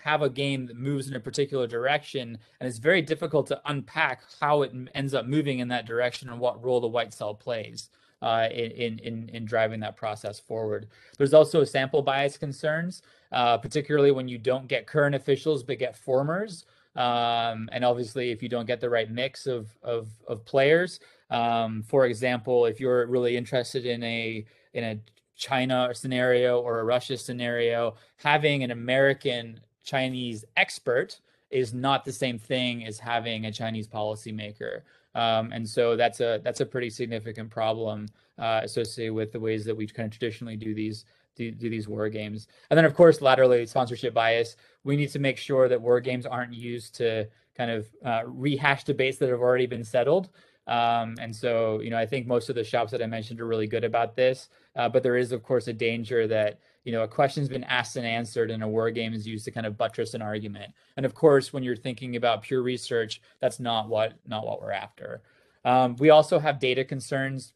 have 0.04 0.22
a 0.22 0.30
game 0.30 0.66
that 0.68 0.78
moves 0.78 1.08
in 1.08 1.16
a 1.16 1.20
particular 1.20 1.68
direction 1.68 2.38
and 2.60 2.68
it's 2.68 2.78
very 2.78 3.02
difficult 3.02 3.48
to 3.48 3.62
unpack 3.66 4.22
how 4.40 4.62
it 4.62 4.72
ends 4.96 5.14
up 5.14 5.26
moving 5.26 5.60
in 5.60 5.68
that 5.68 5.86
direction 5.86 6.30
and 6.30 6.40
what 6.40 6.64
role 6.64 6.80
the 6.80 6.88
white 6.88 7.14
cell 7.14 7.34
plays 7.34 7.90
uh, 8.22 8.48
in, 8.52 9.00
in, 9.00 9.30
in 9.30 9.46
driving 9.46 9.80
that 9.80 9.96
process 9.96 10.40
forward. 10.40 10.88
There's 11.18 11.34
also 11.34 11.64
sample 11.64 12.02
bias 12.02 12.38
concerns, 12.38 13.02
uh, 13.32 13.58
particularly 13.58 14.12
when 14.12 14.28
you 14.28 14.38
don't 14.38 14.68
get 14.68 14.88
current 14.88 15.16
officials 15.16 15.64
but 15.64 15.80
get 15.80 15.96
formers. 15.96 16.66
Um, 16.96 17.70
and 17.72 17.86
obviously, 17.86 18.32
if 18.32 18.44
you 18.44 18.50
don't 18.50 18.66
get 18.66 18.82
the 18.82 18.90
right 18.90 19.10
mix 19.10 19.46
of 19.48 19.70
of, 19.84 20.10
of 20.28 20.44
players, 20.44 21.00
um, 21.30 21.84
for 21.84 22.06
example, 22.06 22.66
if 22.66 22.80
you're 22.80 23.06
really 23.06 23.38
interested 23.38 23.86
in 23.86 24.04
a 24.04 24.46
in 24.74 24.84
a 24.84 25.00
China 25.36 25.90
scenario 25.94 26.60
or 26.60 26.80
a 26.80 26.84
Russia 26.84 27.18
scenario, 27.18 27.96
having 28.18 28.64
an 28.64 28.72
American 28.72 29.60
Chinese 29.84 30.46
expert 30.58 31.20
is 31.50 31.74
not 31.74 32.06
the 32.06 32.12
same 32.12 32.38
thing 32.38 32.86
as 32.86 33.00
having 33.00 33.46
a 33.46 33.52
Chinese 33.52 33.88
policymaker. 33.88 34.82
Um, 35.16 35.52
and 35.52 35.68
so 35.68 35.96
that's 35.96 36.20
a 36.20 36.40
that's 36.44 36.62
a 36.62 36.66
pretty 36.66 36.90
significant 36.90 37.50
problem 37.50 38.08
uh, 38.38 38.62
associated 38.64 39.14
with 39.14 39.32
the 39.32 39.40
ways 39.40 39.66
that 39.66 39.76
we 39.76 39.88
kind 39.88 40.06
of 40.06 40.12
traditionally 40.12 40.56
do 40.56 40.74
these 40.76 41.06
do, 41.36 41.52
do 41.52 41.70
these 41.70 41.88
war 41.88 42.10
games. 42.10 42.48
And 42.70 42.78
then, 42.78 42.86
of 42.86 42.94
course, 42.94 43.22
laterally, 43.22 43.66
sponsorship 43.66 44.14
bias. 44.14 44.58
We 44.84 44.96
need 44.96 45.10
to 45.10 45.20
make 45.20 45.38
sure 45.38 45.68
that 45.68 45.82
war 45.82 46.00
games 46.00 46.26
aren't 46.26 46.54
used 46.54 46.96
to 46.96 47.28
kind 47.58 47.72
of 47.72 47.88
uh, 48.06 48.22
rehash 48.26 48.84
debates 48.84 49.18
that 49.18 49.30
have 49.30 49.40
already 49.40 49.66
been 49.66 49.84
settled. 49.84 50.30
Um, 50.68 51.16
and 51.20 51.36
so, 51.36 51.82
you 51.82 51.90
know, 51.90 51.98
I 51.98 52.06
think 52.06 52.28
most 52.28 52.50
of 52.50 52.56
the 52.56 52.64
shops 52.64 52.92
that 52.92 53.02
I 53.02 53.08
mentioned 53.08 53.42
are 53.42 53.48
really 53.48 53.68
good 53.68 53.84
about 53.84 54.16
this. 54.16 54.50
Uh, 54.76 54.88
but 54.88 55.02
there 55.02 55.18
is, 55.18 55.32
of 55.32 55.42
course, 55.42 55.68
a 55.68 55.74
danger 55.74 56.28
that, 56.28 56.60
you 56.90 56.96
know, 56.96 57.04
a 57.04 57.08
question's 57.08 57.50
been 57.50 57.66
asked 57.66 57.98
and 57.98 58.08
answered 58.20 58.50
and 58.50 58.64
a 58.64 58.68
war 58.68 58.90
game 58.90 59.14
is 59.14 59.28
used 59.28 59.46
to 59.46 59.52
kind 59.52 59.68
of 59.68 59.78
buttress 59.78 60.16
an 60.16 60.24
argument. 60.24 60.74
And 60.98 61.06
of 61.06 61.14
course, 61.14 61.54
when 61.54 61.62
you're 61.62 61.76
thinking 61.76 62.16
about 62.16 62.42
pure 62.42 62.64
research, 62.64 63.22
that's 63.40 63.60
not 63.60 63.88
what 63.88 64.14
not 64.26 64.44
what 64.44 64.60
we're 64.60 64.72
after. 64.72 65.22
Um, 65.64 65.96
we 65.98 66.10
also 66.10 66.40
have 66.40 66.60
data 66.60 66.84
concerns 66.84 67.54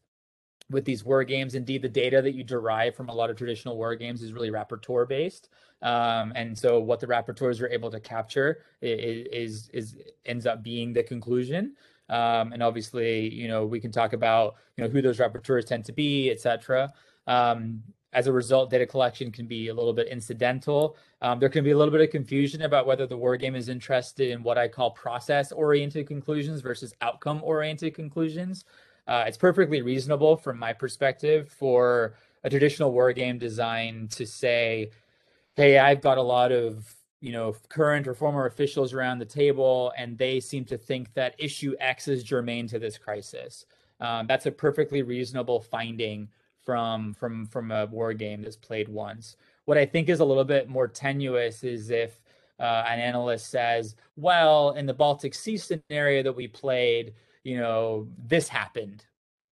with 0.70 0.84
these 0.84 1.02
war 1.04 1.24
games. 1.24 1.56
Indeed, 1.56 1.82
the 1.82 1.88
data 1.88 2.22
that 2.22 2.36
you 2.36 2.44
derive 2.44 2.94
from 2.94 3.08
a 3.08 3.12
lot 3.12 3.28
of 3.28 3.36
traditional 3.36 3.76
war 3.76 3.96
games 3.96 4.22
is 4.22 4.32
really 4.32 4.52
rapporteur 4.52 5.08
based. 5.08 5.48
Um, 5.82 6.32
and 6.36 6.56
so 6.56 6.78
what 6.78 7.00
the 7.00 7.08
rapporteurs 7.08 7.60
are 7.60 7.68
able 7.68 7.90
to 7.90 7.98
capture 7.98 8.62
is, 8.80 9.26
is, 9.32 9.70
is 9.72 9.96
ends 10.26 10.46
up 10.46 10.62
being 10.62 10.92
the 10.92 11.02
conclusion. 11.02 11.74
Um, 12.08 12.52
and 12.52 12.62
obviously, 12.62 13.34
you 13.34 13.48
know, 13.48 13.66
we 13.66 13.80
can 13.80 13.90
talk 13.90 14.12
about, 14.12 14.54
you 14.76 14.84
know, 14.84 14.90
who 14.90 15.02
those 15.02 15.18
rapporteurs 15.18 15.66
tend 15.66 15.84
to 15.86 15.92
be, 15.92 16.30
et 16.30 16.38
cetera. 16.38 16.92
Um, 17.26 17.82
as 18.14 18.28
a 18.28 18.32
result, 18.32 18.70
data 18.70 18.86
collection 18.86 19.32
can 19.32 19.46
be 19.46 19.68
a 19.68 19.74
little 19.74 19.92
bit 19.92 20.06
incidental. 20.06 20.96
Um, 21.20 21.40
there 21.40 21.48
can 21.48 21.64
be 21.64 21.72
a 21.72 21.76
little 21.76 21.90
bit 21.90 22.00
of 22.00 22.10
confusion 22.10 22.62
about 22.62 22.86
whether 22.86 23.06
the 23.06 23.16
war 23.16 23.36
game 23.36 23.56
is 23.56 23.68
interested 23.68 24.30
in 24.30 24.42
what 24.42 24.56
I 24.56 24.68
call 24.68 24.92
process 24.92 25.50
oriented 25.50 26.06
conclusions 26.06 26.60
versus 26.60 26.94
outcome 27.00 27.42
oriented 27.42 27.94
conclusions. 27.94 28.64
Uh, 29.08 29.24
it's 29.26 29.36
perfectly 29.36 29.82
reasonable 29.82 30.36
from 30.36 30.58
my 30.58 30.72
perspective 30.72 31.50
for 31.50 32.14
a 32.44 32.50
traditional 32.50 32.92
war 32.92 33.12
game 33.12 33.36
design 33.36 34.08
to 34.12 34.24
say, 34.24 34.90
hey, 35.56 35.78
I've 35.78 36.00
got 36.00 36.16
a 36.16 36.22
lot 36.22 36.52
of 36.52 36.94
you 37.20 37.32
know 37.32 37.56
current 37.68 38.06
or 38.06 38.14
former 38.14 38.46
officials 38.46 38.92
around 38.92 39.18
the 39.18 39.24
table, 39.24 39.92
and 39.98 40.16
they 40.16 40.38
seem 40.38 40.64
to 40.66 40.78
think 40.78 41.12
that 41.14 41.34
issue 41.38 41.74
X 41.80 42.06
is 42.06 42.22
germane 42.22 42.68
to 42.68 42.78
this 42.78 42.96
crisis. 42.96 43.66
Um, 44.00 44.26
that's 44.28 44.46
a 44.46 44.52
perfectly 44.52 45.02
reasonable 45.02 45.60
finding 45.60 46.28
from 46.64 47.14
from 47.14 47.46
from 47.46 47.70
a 47.70 47.86
war 47.86 48.12
game 48.12 48.42
that's 48.42 48.56
played 48.56 48.88
once. 48.88 49.36
What 49.66 49.78
I 49.78 49.86
think 49.86 50.08
is 50.08 50.20
a 50.20 50.24
little 50.24 50.44
bit 50.44 50.68
more 50.68 50.88
tenuous 50.88 51.64
is 51.64 51.90
if 51.90 52.20
uh, 52.60 52.84
an 52.88 53.00
analyst 53.00 53.50
says, 53.50 53.96
"Well, 54.16 54.72
in 54.72 54.86
the 54.86 54.94
Baltic 54.94 55.34
Sea 55.34 55.56
scenario 55.56 56.22
that 56.22 56.36
we 56.36 56.48
played, 56.48 57.14
you 57.44 57.58
know, 57.58 58.08
this 58.26 58.48
happened. 58.48 59.04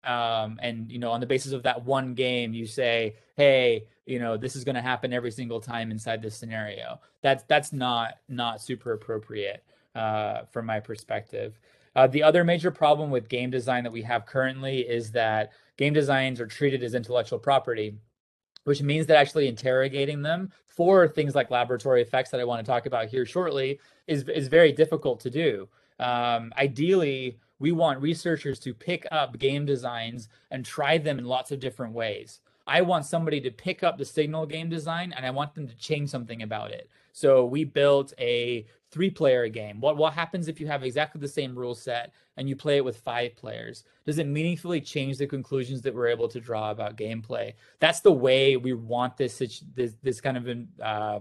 Um, 0.03 0.59
and 0.61 0.91
you 0.91 0.99
know, 0.99 1.11
on 1.11 1.19
the 1.19 1.25
basis 1.25 1.51
of 1.53 1.63
that 1.63 1.83
one 1.85 2.13
game, 2.13 2.53
you 2.53 2.67
say, 2.67 3.15
hey, 3.37 3.87
you 4.05 4.19
know, 4.19 4.37
this 4.37 4.55
is 4.55 4.63
going 4.63 4.75
to 4.75 4.81
happen 4.81 5.13
every 5.13 5.31
single 5.31 5.59
time 5.59 5.89
inside 5.91 6.21
this 6.21 6.35
scenario. 6.35 6.99
That's 7.21 7.43
that's 7.47 7.73
not 7.73 8.15
not 8.29 8.61
super 8.61 8.93
appropriate 8.93 9.63
uh, 9.95 10.41
from 10.51 10.65
my 10.67 10.79
perspective. 10.79 11.59
Uh, 11.95 12.07
the 12.07 12.23
other 12.23 12.43
major 12.43 12.71
problem 12.71 13.09
with 13.09 13.29
game 13.29 13.49
design 13.49 13.83
that 13.83 13.93
we 13.93 14.01
have 14.01 14.25
currently 14.25 14.81
is 14.81 15.11
that 15.11 15.51
game 15.77 15.93
designs 15.93 16.41
are 16.41 16.47
treated 16.47 16.83
as 16.83 16.93
intellectual 16.93 17.39
property, 17.39 17.95
which 18.65 18.81
means 18.81 19.05
that 19.05 19.17
actually 19.17 19.47
interrogating 19.47 20.21
them 20.21 20.51
for 20.67 21.07
things 21.07 21.35
like 21.35 21.49
laboratory 21.51 22.01
effects 22.01 22.31
that 22.31 22.39
I 22.39 22.43
want 22.43 22.65
to 22.65 22.69
talk 22.69 22.85
about 22.85 23.07
here 23.07 23.25
shortly 23.25 23.79
is 24.07 24.27
is 24.27 24.47
very 24.49 24.71
difficult 24.71 25.19
to 25.21 25.29
do. 25.29 25.69
Um, 25.99 26.51
ideally, 26.57 27.39
we 27.59 27.71
want 27.71 28.01
researchers 28.01 28.59
to 28.59 28.73
pick 28.73 29.07
up 29.11 29.39
game 29.39 29.65
designs 29.65 30.27
and 30.51 30.65
try 30.65 30.97
them 30.97 31.19
in 31.19 31.25
lots 31.25 31.51
of 31.51 31.59
different 31.61 31.93
ways. 31.93 32.41
I 32.67 32.81
want 32.81 33.05
somebody 33.05 33.39
to 33.41 33.51
pick 33.51 33.83
up 33.83 33.97
the 33.97 34.05
signal 34.05 34.45
game 34.45 34.69
design 34.69 35.13
and 35.15 35.25
I 35.25 35.29
want 35.29 35.53
them 35.53 35.67
to 35.67 35.75
change 35.77 36.09
something 36.09 36.41
about 36.41 36.71
it. 36.71 36.89
So 37.13 37.45
we 37.45 37.63
built 37.63 38.11
a 38.19 38.65
three 38.95 39.09
player 39.09 39.49
game. 39.49 39.81
What 39.81 39.97
what 39.97 40.13
happens 40.13 40.47
if 40.47 40.61
you 40.61 40.67
have 40.67 40.81
exactly 40.81 41.19
the 41.19 41.27
same 41.27 41.53
rule 41.53 41.75
set 41.75 42.13
and 42.37 42.47
you 42.47 42.55
play 42.55 42.77
it 42.77 42.85
with 42.85 42.95
five 42.95 43.35
players? 43.35 43.83
Does 44.05 44.19
it 44.19 44.25
meaningfully 44.25 44.79
change 44.79 45.17
the 45.17 45.27
conclusions 45.27 45.81
that 45.81 45.93
we're 45.93 46.07
able 46.07 46.29
to 46.29 46.39
draw 46.39 46.71
about 46.71 46.95
gameplay? 46.95 47.55
That's 47.79 47.99
the 47.99 48.13
way 48.13 48.55
we 48.55 48.71
want 48.71 49.17
this 49.17 49.39
this 49.75 49.95
this 50.01 50.21
kind 50.21 50.37
of 50.37 50.47
uh, 50.81 51.19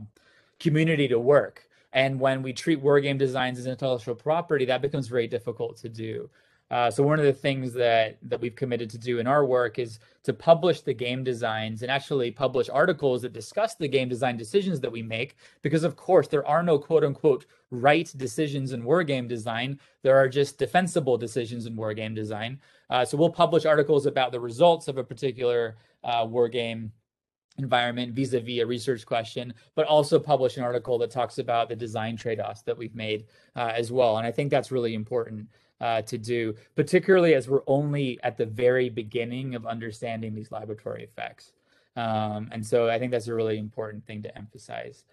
community 0.61 1.09
to 1.09 1.19
work. 1.19 1.69
And 1.93 2.21
when 2.21 2.43
we 2.45 2.53
treat 2.53 2.81
war 2.81 3.01
game 3.01 3.19
designs 3.19 3.59
as 3.59 3.67
intellectual 3.67 4.15
property, 4.15 4.65
that 4.67 4.81
becomes 4.81 5.09
very 5.09 5.27
difficult 5.27 5.77
to 5.79 5.89
do. 5.89 6.31
Uh, 6.71 6.91
so 6.91 7.03
one 7.03 7.19
of 7.19 7.25
the 7.25 7.33
things 7.33 7.73
that 7.73 8.19
that 8.23 8.41
we've 8.41 8.57
committed 8.57 8.89
to 8.91 8.99
do 8.99 9.19
in 9.19 9.27
our 9.27 9.45
work 9.45 9.79
is 9.79 9.99
to 10.23 10.33
publish 10.33 10.81
the 10.81 10.95
game 10.95 11.23
designs 11.23 11.83
and 11.83 11.91
actually 11.91 12.31
publish 12.31 12.71
articles 12.71 13.23
that 13.23 13.33
discuss 13.33 13.75
the 13.75 13.87
game 13.87 14.09
design 14.09 14.37
decisions 14.37 14.81
that 14.81 14.91
we 14.91 15.03
make. 15.03 15.37
Because 15.63 15.85
of 15.85 15.97
course 15.97 16.27
there 16.27 16.47
are 16.47 16.63
no 16.63 16.79
quote 16.79 17.05
unquote 17.05 17.47
right 17.71 18.11
decisions 18.17 18.73
in 18.73 18.83
war 18.83 19.05
game 19.05 19.29
design. 19.29 19.79
There 20.03 20.17
are 20.17 20.29
just 20.29 20.59
defensible 20.59 21.19
decisions 21.19 21.67
in 21.67 21.77
war 21.77 21.93
game 21.93 22.15
design. 22.15 22.61
Uh, 22.89 23.05
so 23.05 23.17
we'll 23.17 23.31
publish 23.31 23.67
articles 23.67 24.07
about 24.07 24.33
the 24.33 24.41
results 24.41 24.89
of 24.89 24.97
a 24.97 25.05
particular 25.05 25.77
uh, 26.03 26.27
war 26.29 26.49
game 26.49 26.93
environment 27.59 28.13
vis-a-vis 28.13 28.61
a 28.61 28.67
research 28.67 29.07
question 29.07 29.55
but 29.77 29.87
also 29.87 30.19
publish 30.19 30.57
an 30.57 30.65
article 30.65 30.99
that 30.99 31.11
talks 31.11 31.39
about 31.39 31.69
the 31.69 31.77
design 31.77 32.17
trade-offs 32.17 32.63
that 32.63 32.77
we've 32.77 32.97
made 32.97 33.27
uh, 33.55 33.71
as 33.77 33.93
well 33.93 34.19
and 34.19 34.27
i 34.27 34.31
think 34.31 34.51
that's 34.51 34.73
really 34.73 34.95
important 34.95 35.47
uh, 35.81 36.03
to 36.03 36.19
do 36.19 36.55
particularly 36.77 37.35
as 37.35 37.49
we're 37.49 37.63
only 37.67 38.19
at 38.23 38.37
the 38.37 38.47
very 38.47 38.89
beginning 38.89 39.55
of 39.55 39.67
understanding 39.67 40.35
these 40.35 40.53
laboratory 40.53 41.03
effects. 41.05 41.53
Um, 41.97 42.49
and 42.51 42.65
so 42.65 42.89
i 42.89 42.99
think 42.99 43.13
that's 43.13 43.29
a 43.29 43.35
really 43.35 43.59
important 43.59 44.05
thing 44.07 44.23
to 44.23 44.37
emphasize. 44.37 45.05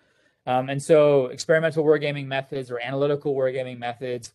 Um, 0.48 0.70
and 0.70 0.82
so 0.82 1.28
experimental 1.28 1.84
wargaming 1.84 2.26
methods 2.26 2.72
or 2.72 2.80
analytical 2.80 3.36
wargaming 3.36 3.78
methods 3.78 4.34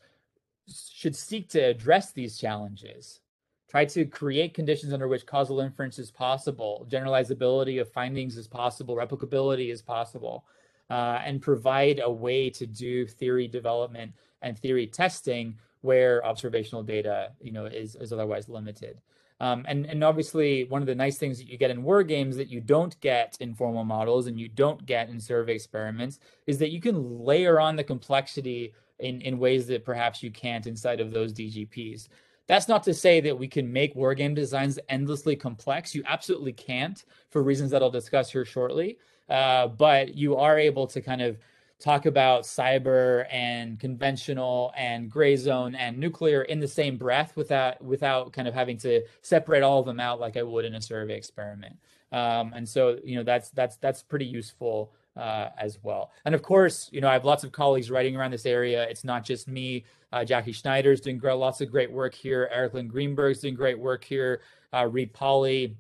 should 0.93 1.17
seek 1.17 1.49
to 1.51 1.61
address 1.61 2.13
these 2.13 2.39
challenges. 2.39 3.21
Try 3.69 3.85
to 3.87 4.05
create 4.05 4.55
conditions 4.55 4.93
under 4.93 5.09
which 5.09 5.27
causal 5.27 5.61
inference 5.61 5.99
is 5.99 6.11
possible, 6.11 6.87
generalizability 6.89 7.81
of 7.81 7.91
findings 7.91 8.37
is 8.37 8.47
possible, 8.47 8.95
replicability 8.95 9.73
is 9.73 9.83
possible, 9.83 10.45
uh, 10.89 11.21
and 11.25 11.43
provide 11.43 12.01
a 12.03 12.11
way 12.11 12.49
to 12.51 12.67
do 12.67 13.07
theory 13.07 13.49
development 13.49 14.13
and 14.43 14.57
theory 14.57 14.87
testing 14.87 15.59
where 15.87 16.25
observational 16.27 16.83
data, 16.83 17.33
you 17.41 17.53
know, 17.53 17.65
is, 17.65 17.97
is 17.97 18.13
otherwise 18.13 18.49
limited. 18.49 19.01
Um, 19.39 19.65
and, 19.69 19.87
and 19.87 20.03
obviously, 20.03 20.65
one 20.65 20.83
of 20.83 20.87
the 20.87 20.95
nice 20.95 21.19
things 21.19 21.39
that 21.39 21.49
you 21.49 21.59
get 21.59 21.71
in 21.71 21.83
war 21.83 22.03
games 22.03 22.37
that 22.37 22.49
you 22.49 22.61
don't 22.61 22.99
get 23.01 23.37
in 23.41 23.55
formal 23.55 23.85
models 23.85 24.27
and 24.27 24.41
you 24.41 24.49
don't 24.49 24.85
get 24.87 25.09
in 25.09 25.21
survey 25.21 25.55
experiments 25.55 26.19
is 26.47 26.59
that 26.59 26.71
you 26.71 26.81
can 26.81 27.25
layer 27.25 27.61
on 27.61 27.77
the 27.77 27.85
complexity 27.85 28.73
in, 28.99 29.21
in 29.21 29.39
ways 29.39 29.67
that 29.67 29.85
perhaps 29.85 30.23
you 30.23 30.31
can't 30.31 30.67
inside 30.67 31.01
of 31.01 31.11
those 31.11 31.33
DGPs. 31.33 32.09
That's 32.47 32.69
not 32.69 32.83
to 32.85 32.95
say 32.95 33.21
that 33.21 33.39
we 33.39 33.49
can 33.49 33.71
make 33.71 33.95
wargame 33.95 34.35
designs 34.35 34.79
endlessly 34.89 35.37
complex. 35.37 35.95
You 35.95 36.03
absolutely 36.07 36.53
can't 36.53 37.05
for 37.31 37.43
reasons 37.43 37.71
that 37.73 37.83
I'll 37.83 37.91
discuss 37.91 38.31
here 38.31 38.45
shortly. 38.45 38.99
Uh, 39.29 39.67
but 39.67 40.15
you 40.15 40.37
are 40.37 40.59
able 40.59 40.87
to 40.87 41.01
kind 41.01 41.21
of 41.21 41.37
talk 41.79 42.07
about 42.07 42.45
cyber 42.45 43.27
and 43.31 43.79
conventional 43.79 44.73
and 44.77 45.11
gray 45.11 45.37
zone 45.37 45.75
and 45.75 45.99
nuclear 45.99 46.43
in 46.43 46.59
the 46.59 46.69
same 46.69 46.97
breath 46.97 47.37
without 47.37 47.83
without 47.85 48.33
kind 48.33 48.49
of 48.49 48.55
having 48.55 48.79
to 48.79 49.03
separate 49.23 49.63
all 49.63 49.81
of 49.81 49.87
them 49.87 50.01
out 50.01 50.19
like 50.21 50.37
I 50.37 50.43
would 50.43 50.65
in 50.65 50.75
a 50.75 50.81
survey 50.81 51.17
experiment. 51.17 51.77
Um, 52.13 52.53
and 52.55 52.69
so 52.69 52.99
you 53.05 53.17
know 53.17 53.23
that's 53.23 53.51
that's 53.51 53.77
that's 53.77 54.03
pretty 54.03 54.27
useful 54.27 54.93
uh, 55.17 55.51
as 55.59 55.79
well. 55.83 56.13
And 56.25 56.35
of 56.35 56.43
course, 56.43 56.89
you 56.93 57.01
know 57.01 57.09
I 57.09 57.13
have 57.13 57.25
lots 57.25 57.45
of 57.45 57.53
colleagues 57.53 57.91
writing 57.91 58.17
around 58.17 58.31
this 58.31 58.47
area. 58.47 58.85
It's 58.89 59.05
not 59.05 59.25
just 59.25 59.49
me. 59.49 59.85
Uh, 60.13 60.25
Jackie 60.25 60.53
Schneider's 60.53 61.01
doing 61.01 61.21
lots 61.23 61.61
of 61.61 61.71
great 61.71 61.91
work 61.91 62.15
here. 62.15 62.49
Erik 62.53 62.75
Lin-Greenberg's 62.75 63.41
doing 63.41 63.55
great 63.55 63.79
work 63.79 64.05
here. 64.05 64.41
Uh, 64.73 64.87
Reid 64.87 65.13
Pauly, 65.13 65.75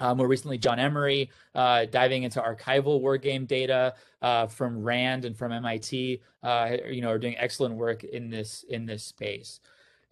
uh, 0.00 0.14
more 0.14 0.28
recently, 0.28 0.58
John 0.58 0.78
Emery 0.78 1.30
uh, 1.54 1.86
diving 1.86 2.24
into 2.24 2.40
archival 2.40 3.00
war 3.00 3.16
game 3.16 3.46
data 3.46 3.94
uh, 4.22 4.46
from 4.46 4.82
RAND 4.82 5.24
and 5.24 5.36
from 5.36 5.52
MIT. 5.52 6.20
Uh, 6.42 6.76
you 6.88 7.00
know, 7.00 7.10
are 7.10 7.18
doing 7.18 7.36
excellent 7.38 7.74
work 7.74 8.04
in 8.04 8.30
this 8.30 8.64
in 8.68 8.86
this 8.86 9.04
space. 9.04 9.60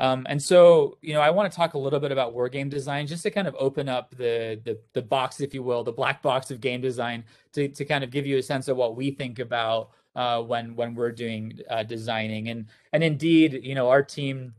Um, 0.00 0.26
and 0.28 0.42
so, 0.42 0.98
you 1.00 1.14
know, 1.14 1.20
I 1.20 1.30
want 1.30 1.50
to 1.50 1.56
talk 1.56 1.74
a 1.74 1.78
little 1.78 2.00
bit 2.00 2.10
about 2.10 2.34
war 2.34 2.48
game 2.48 2.68
design, 2.68 3.06
just 3.06 3.22
to 3.22 3.30
kind 3.30 3.46
of 3.46 3.54
open 3.58 3.88
up 3.88 4.10
the, 4.16 4.60
the 4.64 4.78
the 4.94 5.02
box, 5.02 5.40
if 5.40 5.54
you 5.54 5.62
will, 5.62 5.84
the 5.84 5.92
black 5.92 6.22
box 6.22 6.50
of 6.50 6.60
game 6.60 6.80
design, 6.80 7.24
to 7.52 7.68
to 7.68 7.84
kind 7.84 8.02
of 8.02 8.10
give 8.10 8.26
you 8.26 8.38
a 8.38 8.42
sense 8.42 8.68
of 8.68 8.76
what 8.76 8.96
we 8.96 9.10
think 9.10 9.38
about 9.38 9.90
uh, 10.16 10.40
when 10.42 10.74
when 10.74 10.94
we're 10.94 11.12
doing 11.12 11.58
uh, 11.70 11.82
designing. 11.82 12.48
And 12.48 12.66
and 12.92 13.04
indeed, 13.04 13.60
you 13.62 13.74
know, 13.74 13.88
our 13.90 14.02
team 14.02 14.54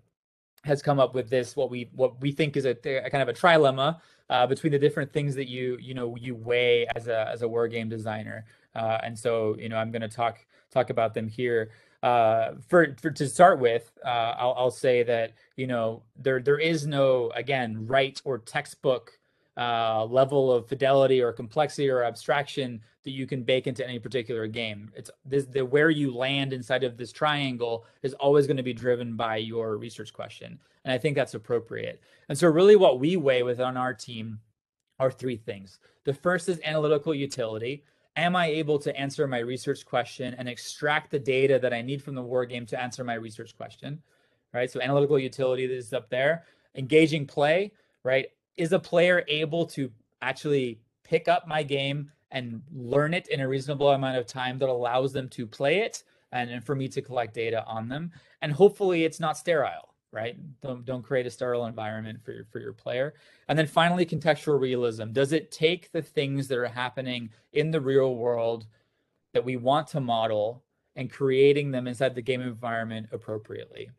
has 0.63 0.81
come 0.81 0.99
up 0.99 1.13
with 1.13 1.29
this 1.29 1.55
what 1.55 1.69
we 1.69 1.89
what 1.93 2.21
we 2.21 2.31
think 2.31 2.55
is 2.55 2.65
a, 2.65 2.71
a 2.71 3.09
kind 3.09 3.21
of 3.21 3.27
a 3.27 3.33
trilemma 3.33 3.99
uh, 4.33 4.47
between 4.47 4.71
the 4.71 4.79
different 4.79 5.13
things 5.13 5.35
that 5.35 5.47
you 5.47 5.77
you 5.79 5.93
know 5.93 6.15
you 6.15 6.33
weigh 6.33 6.87
as 6.95 7.07
a 7.07 7.29
as 7.29 7.43
a 7.43 7.47
war 7.47 7.67
game 7.67 7.87
designer. 7.87 8.45
Uh, 8.75 8.97
and 9.03 9.17
so 9.17 9.55
you 9.59 9.69
know 9.69 9.77
I'm 9.77 9.91
going 9.91 10.01
to 10.01 10.09
talk 10.09 10.45
talk 10.71 10.89
about 10.89 11.13
them 11.13 11.27
here. 11.27 11.69
Uh, 12.01 12.55
for, 12.67 12.97
for 13.01 13.11
to 13.11 13.29
start 13.29 13.59
with, 13.59 13.89
uh, 14.03 14.33
I'll, 14.37 14.55
I'll 14.57 14.71
say 14.71 15.03
that 15.03 15.33
you 15.55 15.67
know 15.67 16.01
there 16.17 16.41
there 16.41 16.57
is 16.57 16.87
no 16.87 17.31
again 17.35 17.85
right 17.85 18.19
or 18.25 18.39
textbook 18.39 19.11
uh, 19.55 20.03
level 20.05 20.51
of 20.51 20.67
fidelity 20.67 21.21
or 21.21 21.31
complexity 21.31 21.87
or 21.87 22.03
abstraction 22.03 22.81
that 23.03 23.11
you 23.11 23.27
can 23.27 23.43
bake 23.43 23.67
into 23.67 23.87
any 23.87 23.99
particular 23.99 24.47
game. 24.47 24.91
It's 24.95 25.11
this, 25.25 25.45
the 25.45 25.63
where 25.63 25.91
you 25.91 26.11
land 26.11 26.53
inside 26.53 26.83
of 26.83 26.97
this 26.97 27.11
triangle 27.11 27.85
is 28.01 28.13
always 28.15 28.47
going 28.47 28.57
to 28.57 28.63
be 28.63 28.73
driven 28.73 29.15
by 29.15 29.37
your 29.37 29.77
research 29.77 30.11
question, 30.11 30.57
and 30.83 30.93
I 30.93 30.97
think 30.97 31.15
that's 31.15 31.33
appropriate. 31.33 32.01
And 32.29 32.37
so, 32.37 32.47
really, 32.47 32.75
what 32.75 32.99
we 32.99 33.15
weigh 33.15 33.43
within 33.43 33.77
our 33.77 33.93
team 33.93 34.39
are 34.99 35.11
three 35.11 35.37
things. 35.37 35.79
The 36.05 36.13
first 36.13 36.49
is 36.49 36.59
analytical 36.63 37.13
utility. 37.13 37.83
Am 38.15 38.35
I 38.35 38.47
able 38.47 38.77
to 38.79 38.95
answer 38.95 39.27
my 39.27 39.39
research 39.39 39.85
question 39.85 40.35
and 40.37 40.47
extract 40.47 41.09
the 41.09 41.19
data 41.19 41.57
that 41.59 41.73
I 41.73 41.81
need 41.81 42.03
from 42.03 42.15
the 42.15 42.21
war 42.21 42.45
game 42.45 42.65
to 42.67 42.79
answer 42.79 43.03
my 43.03 43.15
research 43.15 43.57
question? 43.57 44.01
Right. 44.53 44.69
So 44.69 44.81
analytical 44.81 45.17
utility 45.17 45.65
is 45.65 45.93
up 45.93 46.09
there. 46.09 46.43
Engaging 46.75 47.25
play. 47.25 47.71
Right 48.03 48.27
is 48.57 48.73
a 48.73 48.79
player 48.79 49.23
able 49.27 49.65
to 49.65 49.91
actually 50.21 50.79
pick 51.03 51.27
up 51.27 51.47
my 51.47 51.63
game 51.63 52.11
and 52.31 52.61
learn 52.71 53.13
it 53.13 53.27
in 53.27 53.41
a 53.41 53.47
reasonable 53.47 53.89
amount 53.89 54.17
of 54.17 54.25
time 54.25 54.57
that 54.59 54.69
allows 54.69 55.13
them 55.13 55.29
to 55.29 55.45
play 55.45 55.79
it 55.79 56.03
and, 56.31 56.49
and 56.49 56.63
for 56.63 56.75
me 56.75 56.87
to 56.87 57.01
collect 57.01 57.33
data 57.33 57.63
on 57.65 57.87
them 57.87 58.11
and 58.41 58.51
hopefully 58.51 59.03
it's 59.03 59.19
not 59.19 59.37
sterile 59.37 59.92
right? 60.13 60.37
Don't 60.61 60.85
don't 60.85 61.01
create 61.01 61.25
a 61.25 61.31
sterile 61.31 61.65
environment 61.65 62.23
for 62.23 62.31
your 62.31 62.45
for 62.45 62.59
your 62.59 62.71
player. 62.71 63.15
And 63.49 63.57
then 63.57 63.67
finally 63.67 64.05
contextual 64.05 64.59
realism. 64.59 65.11
Does 65.11 65.33
it 65.33 65.51
take 65.51 65.91
the 65.91 66.01
things 66.01 66.47
that 66.47 66.57
are 66.57 66.67
happening 66.67 67.29
in 67.51 67.71
the 67.71 67.81
real 67.81 68.15
world 68.15 68.67
that 69.33 69.43
we 69.43 69.57
want 69.57 69.87
to 69.87 69.99
model 69.99 70.63
and 70.95 71.11
creating 71.11 71.71
them 71.71 71.87
inside 71.87 72.13
the 72.13 72.21
game 72.21 72.41
environment 72.41 73.07
appropriately? 73.11 73.89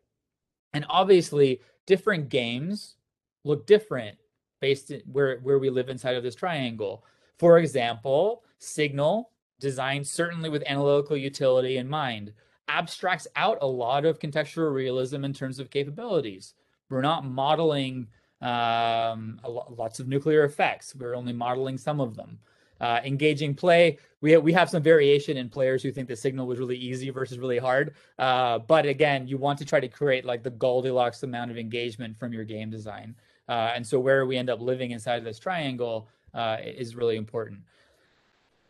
And 0.73 0.85
obviously 0.89 1.61
different 1.85 2.29
games 2.29 2.95
look 3.43 3.67
different 3.67 4.17
based 4.61 4.91
where 5.11 5.39
where 5.39 5.59
we 5.59 5.69
live 5.69 5.89
inside 5.89 6.15
of 6.15 6.23
this 6.23 6.35
triangle. 6.35 7.03
For 7.37 7.59
example, 7.59 8.43
Signal, 8.57 9.31
designed 9.59 10.07
certainly 10.07 10.49
with 10.49 10.63
analytical 10.65 11.17
utility 11.17 11.77
in 11.77 11.89
mind, 11.89 12.31
abstracts 12.67 13.27
out 13.35 13.57
a 13.61 13.67
lot 13.67 14.05
of 14.05 14.19
contextual 14.19 14.73
realism 14.73 15.23
in 15.23 15.33
terms 15.33 15.59
of 15.59 15.69
capabilities. 15.69 16.53
We're 16.89 17.01
not 17.01 17.25
modeling 17.25 18.07
um, 18.41 19.39
lots 19.45 19.99
of 19.99 20.07
nuclear 20.07 20.43
effects. 20.43 20.95
We're 20.95 21.15
only 21.15 21.33
modeling 21.33 21.77
some 21.77 21.99
of 21.99 22.15
them. 22.15 22.39
Uh, 22.81 22.99
engaging 23.05 23.55
play, 23.55 23.97
we 24.19 24.31
have, 24.31 24.43
we 24.43 24.51
have 24.51 24.69
some 24.69 24.83
variation 24.83 25.37
in 25.37 25.47
players 25.47 25.81
who 25.81 25.91
think 25.91 26.09
the 26.09 26.15
signal 26.15 26.45
was 26.45 26.59
really 26.59 26.75
easy 26.75 27.09
versus 27.09 27.39
really 27.39 27.57
hard. 27.57 27.95
Uh, 28.19 28.59
but 28.59 28.85
again, 28.85 29.27
you 29.27 29.37
want 29.37 29.57
to 29.57 29.65
try 29.65 29.79
to 29.79 29.87
create 29.87 30.25
like 30.25 30.43
the 30.43 30.49
Goldilocks 30.49 31.23
amount 31.23 31.51
of 31.51 31.57
engagement 31.57 32.17
from 32.17 32.33
your 32.33 32.43
game 32.43 32.69
design. 32.69 33.15
Uh, 33.47 33.71
and 33.73 33.85
so 33.85 33.99
where 33.99 34.25
we 34.25 34.35
end 34.35 34.49
up 34.49 34.59
living 34.59 34.91
inside 34.91 35.17
of 35.17 35.23
this 35.23 35.39
triangle 35.39 36.07
uh, 36.33 36.57
is 36.61 36.95
really 36.95 37.15
important. 37.15 37.61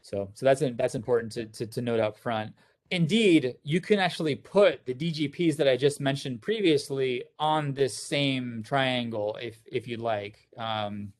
So, 0.01 0.29
so 0.35 0.45
that's 0.45 0.61
that's 0.75 0.93
important 0.93 1.31
to, 1.31 1.45
to, 1.45 1.65
to 1.65 1.81
note 1.81 1.99
up 1.99 2.15
front. 2.15 2.53
Indeed, 2.91 3.55
you 3.63 3.81
can 3.81 3.99
actually 3.99 4.35
put 4.35 4.85
the 4.85 4.93
DGPs 4.93 5.57
that 5.57 5.67
I 5.67 5.75
just 5.75 5.99
mentioned 5.99 6.41
previously 6.41 7.23
on 7.39 7.73
this 7.73 7.97
same 7.97 8.61
triangle 8.63 9.37
if 9.41 9.57
if 9.65 9.87
you'd 9.87 10.01
like, 10.01 10.47
um, 10.57 11.11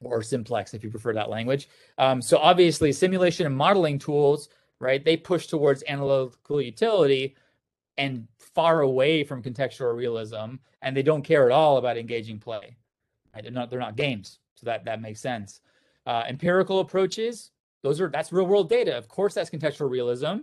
or 0.00 0.22
simplex 0.22 0.72
if 0.72 0.82
you 0.82 0.90
prefer 0.90 1.12
that 1.12 1.28
language. 1.28 1.68
Um, 1.98 2.22
so 2.22 2.38
obviously, 2.38 2.92
simulation 2.92 3.44
and 3.44 3.54
modeling 3.54 3.98
tools, 3.98 4.48
right? 4.80 5.04
They 5.04 5.16
push 5.18 5.48
towards 5.48 5.84
analytical 5.86 6.62
utility 6.62 7.36
and 7.98 8.26
far 8.38 8.80
away 8.80 9.22
from 9.22 9.42
contextual 9.42 9.94
realism, 9.94 10.56
and 10.80 10.96
they 10.96 11.02
don't 11.02 11.22
care 11.22 11.44
at 11.44 11.52
all 11.52 11.76
about 11.76 11.98
engaging 11.98 12.38
play. 12.38 12.76
Right? 13.34 13.42
They're 13.42 13.52
not 13.52 13.68
they're 13.70 13.78
not 13.78 13.96
games, 13.96 14.38
so 14.54 14.64
that 14.64 14.86
that 14.86 15.02
makes 15.02 15.20
sense. 15.20 15.60
Uh, 16.06 16.24
empirical 16.26 16.80
approaches, 16.80 17.50
those 17.82 18.00
are 18.00 18.08
that's 18.08 18.32
real 18.32 18.46
world 18.46 18.70
data. 18.70 18.96
Of 18.96 19.08
course, 19.08 19.34
that's 19.34 19.50
contextual 19.50 19.90
realism. 19.90 20.38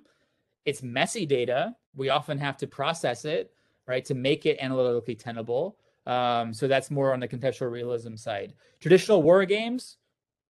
It's 0.66 0.84
messy 0.84 1.26
data. 1.26 1.76
We 1.96 2.10
often 2.10 2.38
have 2.38 2.58
to 2.58 2.68
process 2.68 3.26
it, 3.26 3.52
right, 3.88 4.06
to 4.06 4.14
make 4.14 4.46
it 4.46 4.58
analytically 4.60 5.16
tenable. 5.16 5.78
Um, 6.06 6.54
so 6.54 6.68
that's 6.68 6.90
more 6.92 7.14
on 7.14 7.20
the 7.20 7.28
contextual 7.28 7.72
realism 7.72 8.16
side. 8.16 8.54
Traditional 8.80 9.22
war 9.22 9.46
games 9.46 9.98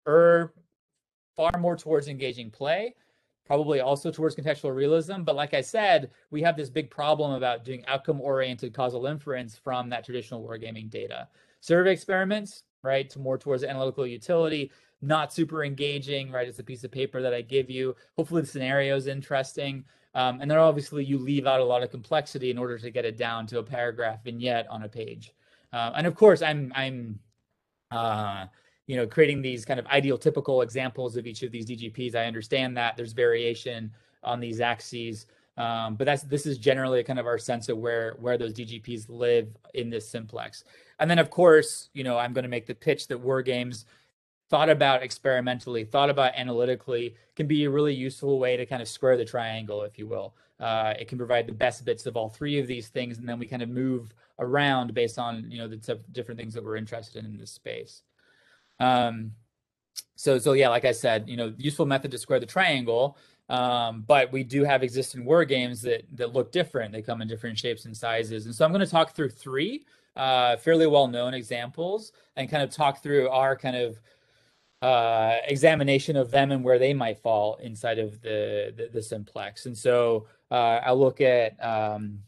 are 0.08 0.54
far 1.36 1.52
more 1.60 1.76
towards 1.76 2.08
engaging 2.08 2.52
play, 2.52 2.96
probably 3.46 3.80
also 3.80 4.12
towards 4.12 4.36
contextual 4.36 4.76
realism. 4.76 5.24
But 5.24 5.36
like 5.36 5.54
I 5.54 5.62
said, 5.62 6.12
we 6.32 6.42
have 6.42 6.56
this 6.56 6.70
big 6.70 6.90
problem 6.90 7.32
about 7.32 7.64
doing 7.64 7.84
outcome 7.88 8.22
oriented 8.22 8.74
causal 8.74 9.06
inference 9.06 9.58
from 9.58 9.90
that 9.90 10.06
traditional 10.06 10.44
wargaming 10.46 10.90
data. 10.90 11.28
Survey 11.62 11.92
experiments, 11.92 12.64
right, 12.84 13.10
to 13.10 13.20
more 13.20 13.38
towards 13.38 13.64
analytical 13.64 14.06
utility, 14.06 14.72
not 15.02 15.34
super 15.34 15.64
engaging, 15.64 16.32
right? 16.32 16.48
It's 16.48 16.60
a 16.60 16.64
piece 16.64 16.84
of 16.84 16.92
paper 16.92 17.22
that 17.22 17.34
I 17.34 17.42
give 17.42 17.70
you. 17.70 17.96
Hopefully, 18.16 18.42
the 18.42 18.48
scenario 18.48 18.96
is 18.96 19.08
interesting. 19.08 19.86
Um, 20.16 20.42
and 20.42 20.50
then 20.50 20.58
obviously, 20.58 21.04
you 21.04 21.18
leave 21.18 21.48
out 21.48 21.62
a 21.62 21.64
lot 21.64 21.84
of 21.84 21.92
complexity 21.92 22.52
in 22.52 22.58
order 22.58 22.78
to 22.78 22.90
get 22.90 23.06
it 23.06 23.18
down 23.18 23.48
to 23.48 23.60
a 23.60 23.64
paragraph 23.64 24.24
vignette 24.24 24.68
on 24.70 24.84
a 24.84 24.90
page. 24.90 25.34
Uh, 25.72 25.92
and 25.96 26.08
of 26.08 26.16
course, 26.16 26.42
I'm 26.42 26.72
I'm 26.76 27.20
uh, 27.92 28.46
you 28.88 28.96
know 28.96 29.08
creating 29.08 29.42
these 29.42 29.66
kind 29.66 29.80
of 29.80 29.86
ideal 29.88 30.18
typical 30.18 30.62
examples 30.62 31.16
of 31.16 31.28
each 31.28 31.44
of 31.44 31.52
these 31.52 31.66
DGPs. 31.66 32.16
I 32.16 32.26
understand 32.26 32.76
that 32.78 32.98
there's 32.98 33.14
variation 33.14 33.92
on 34.24 34.40
these 34.40 34.62
axes. 34.62 35.28
Um, 35.58 35.96
but 35.96 36.06
that's 36.06 36.24
this 36.24 36.46
is 36.46 36.58
generally 36.58 37.04
kind 37.04 37.20
of 37.20 37.28
our 37.28 37.38
sense 37.38 37.68
of 37.70 37.78
where 37.78 38.16
where 38.20 38.38
those 38.38 38.54
DGPs 38.54 39.06
live 39.10 39.50
in 39.74 39.90
this 39.90 40.08
simplex. 40.10 40.64
And 41.00 41.10
then 41.10 41.20
of 41.20 41.30
course, 41.30 41.90
you 41.94 42.04
know, 42.04 42.18
I'm 42.18 42.34
going 42.34 42.44
to 42.44 42.50
make 42.50 42.66
the 42.66 42.76
pitch 42.76 43.08
that 43.08 43.18
war 43.18 43.42
games 43.42 43.86
thought 44.50 44.70
about 44.70 45.04
experimentally, 45.04 45.84
thought 45.84 46.10
about 46.10 46.34
analytically, 46.36 47.16
can 47.36 47.48
be 47.48 47.66
a 47.66 47.70
really 47.70 47.94
useful 47.94 48.40
way 48.40 48.58
to 48.58 48.66
kind 48.66 48.82
of 48.82 48.88
square 48.88 49.18
the 49.18 49.26
triangle, 49.26 49.84
if 49.84 49.98
you 49.98 50.08
will. 50.08 50.34
Uh, 50.60 50.94
it 51.00 51.08
can 51.08 51.18
provide 51.18 51.48
the 51.48 51.54
best 51.54 51.86
bits 51.86 52.06
of 52.06 52.18
all 52.18 52.30
three 52.30 52.60
of 52.60 52.68
these 52.68 52.90
things, 52.90 53.18
and 53.18 53.30
then 53.30 53.40
we 53.40 53.46
kind 53.46 53.62
of 53.62 53.70
move 53.70 54.14
around 54.40 54.94
based 54.94 55.20
on 55.20 55.50
you 55.50 55.58
know 55.58 55.68
the 55.68 56.00
different 56.12 56.40
things 56.40 56.54
that 56.54 56.64
we're 56.64 56.76
interested 56.76 57.24
in 57.24 57.32
in 57.32 57.38
this 57.38 57.52
space. 57.52 58.02
Um, 58.80 59.32
so 60.16 60.38
so 60.38 60.54
yeah, 60.54 60.70
like 60.70 60.86
I 60.86 60.92
said, 60.92 61.30
you 61.30 61.38
know, 61.38 61.54
useful 61.58 61.86
method 61.86 62.12
to 62.12 62.18
square 62.18 62.40
the 62.40 62.46
triangle 62.46 63.18
um, 63.50 64.04
but 64.08 64.32
we 64.32 64.44
do 64.44 64.64
have 64.64 64.84
existing 64.84 65.26
war 65.26 65.44
games 65.44 65.82
that 65.82 66.04
that 66.14 66.34
look 66.34 66.52
different. 66.52 66.92
They 66.92 67.02
come 67.02 67.22
in 67.22 67.28
different 67.28 67.58
shapes 67.58 67.86
and 67.86 67.98
sizes. 67.98 68.46
And 68.46 68.54
so 68.54 68.64
I'm 68.64 68.72
going 68.72 68.86
to 68.86 68.92
talk 68.92 69.16
through 69.16 69.30
three 69.30 69.86
uh, 70.16 70.58
fairly 70.58 70.86
well 70.86 71.08
known 71.08 71.34
examples 71.34 72.12
and 72.36 72.50
kind 72.50 72.64
of 72.64 72.70
talk 72.70 73.02
through 73.02 73.30
our 73.30 73.56
kind 73.56 73.76
of 73.76 74.00
uh, 74.82 75.36
examination 75.46 76.16
of 76.16 76.32
them 76.32 76.52
and 76.52 76.64
where 76.64 76.80
they 76.80 76.94
might 76.94 77.20
fall 77.20 77.56
inside 77.56 78.00
of 78.00 78.22
the 78.22 78.74
the, 78.76 78.90
the 78.94 79.02
simplex. 79.02 79.66
And 79.66 79.78
so 79.78 80.28
uh, 80.52 80.80
I'll 80.84 81.00
look 81.00 81.22
at 81.22 81.64
um, 81.64 82.20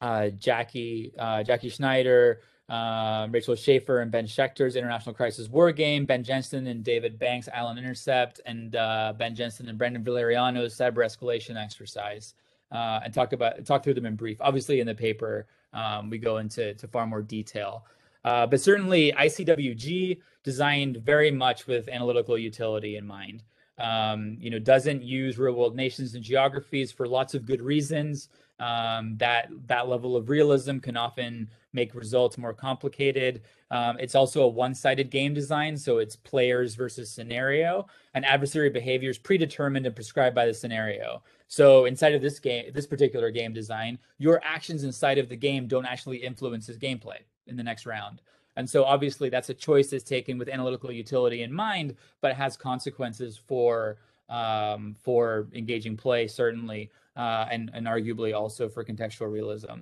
uh, 0.00 0.30
Jackie 0.30 1.12
uh, 1.18 1.42
Jackie 1.42 1.68
Schneider, 1.68 2.40
uh, 2.68 3.28
Rachael 3.30 3.54
Shaffer, 3.54 4.00
and 4.00 4.10
Ben 4.10 4.26
Schechter's 4.26 4.76
International 4.76 5.14
Crisis 5.14 5.48
War 5.48 5.70
Game, 5.70 6.04
Ben 6.04 6.24
Jensen 6.24 6.66
and 6.66 6.82
David 6.82 7.18
Banks' 7.18 7.48
Island 7.54 7.78
Intercept, 7.78 8.40
and 8.44 8.74
uh, 8.74 9.12
Ben 9.16 9.34
Jensen 9.34 9.68
and 9.68 9.78
Brandon 9.78 10.02
Valeriano's 10.02 10.76
Cyber 10.76 11.04
Escalation 11.04 11.56
Exercise, 11.56 12.34
uh, 12.72 13.00
and 13.04 13.14
talk 13.14 13.32
about 13.32 13.64
talk 13.64 13.84
through 13.84 13.94
them 13.94 14.06
in 14.06 14.16
brief. 14.16 14.38
Obviously, 14.40 14.80
in 14.80 14.86
the 14.86 14.94
paper, 14.94 15.46
um, 15.72 16.10
we 16.10 16.18
go 16.18 16.38
into 16.38 16.74
to 16.74 16.88
far 16.88 17.06
more 17.06 17.22
detail. 17.22 17.84
Uh, 18.24 18.46
but 18.46 18.60
certainly, 18.60 19.12
ICWG 19.12 20.18
designed 20.42 20.98
very 20.98 21.30
much 21.30 21.66
with 21.66 21.88
analytical 21.88 22.38
utility 22.38 22.96
in 22.96 23.06
mind. 23.06 23.42
Um, 23.78 24.36
you 24.38 24.50
know, 24.50 24.58
doesn't 24.58 25.02
use 25.02 25.38
real 25.38 25.54
world 25.54 25.74
nations 25.74 26.14
and 26.14 26.22
geographies 26.22 26.92
for 26.92 27.08
lots 27.08 27.34
of 27.34 27.44
good 27.44 27.60
reasons. 27.60 28.28
Um, 28.60 29.16
that 29.16 29.48
that 29.66 29.88
level 29.88 30.16
of 30.16 30.28
realism 30.28 30.78
can 30.78 30.96
often 30.96 31.50
make 31.72 31.92
results 31.92 32.38
more 32.38 32.54
complicated. 32.54 33.42
Um, 33.72 33.98
it's 33.98 34.14
also 34.14 34.44
a 34.44 34.48
one-sided 34.48 35.10
game 35.10 35.34
design, 35.34 35.76
so 35.76 35.98
it's 35.98 36.14
players 36.14 36.76
versus 36.76 37.10
scenario, 37.10 37.88
and 38.14 38.24
adversary 38.24 38.70
behavior 38.70 39.10
is 39.10 39.18
predetermined 39.18 39.86
and 39.86 39.94
prescribed 39.94 40.36
by 40.36 40.46
the 40.46 40.54
scenario. 40.54 41.20
So 41.48 41.86
inside 41.86 42.14
of 42.14 42.22
this 42.22 42.38
game, 42.38 42.66
this 42.72 42.86
particular 42.86 43.32
game 43.32 43.52
design, 43.52 43.98
your 44.18 44.40
actions 44.44 44.84
inside 44.84 45.18
of 45.18 45.28
the 45.28 45.36
game 45.36 45.66
don't 45.66 45.84
actually 45.84 46.18
influence 46.18 46.68
his 46.68 46.78
gameplay 46.78 47.18
in 47.46 47.56
the 47.56 47.62
next 47.62 47.86
round. 47.86 48.20
And 48.56 48.68
so 48.68 48.84
obviously 48.84 49.28
that's 49.28 49.48
a 49.50 49.54
choice 49.54 49.90
that's 49.90 50.04
taken 50.04 50.38
with 50.38 50.48
analytical 50.48 50.92
utility 50.92 51.42
in 51.42 51.52
mind, 51.52 51.96
but 52.20 52.30
it 52.30 52.36
has 52.36 52.56
consequences 52.56 53.36
for 53.36 53.98
um, 54.28 54.96
for 55.02 55.48
engaging 55.52 55.96
play 55.96 56.26
certainly, 56.26 56.90
uh, 57.16 57.46
and 57.50 57.70
and 57.74 57.86
arguably 57.86 58.34
also 58.34 58.68
for 58.68 58.84
contextual 58.84 59.30
realism. 59.30 59.80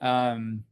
Um, 0.00 0.64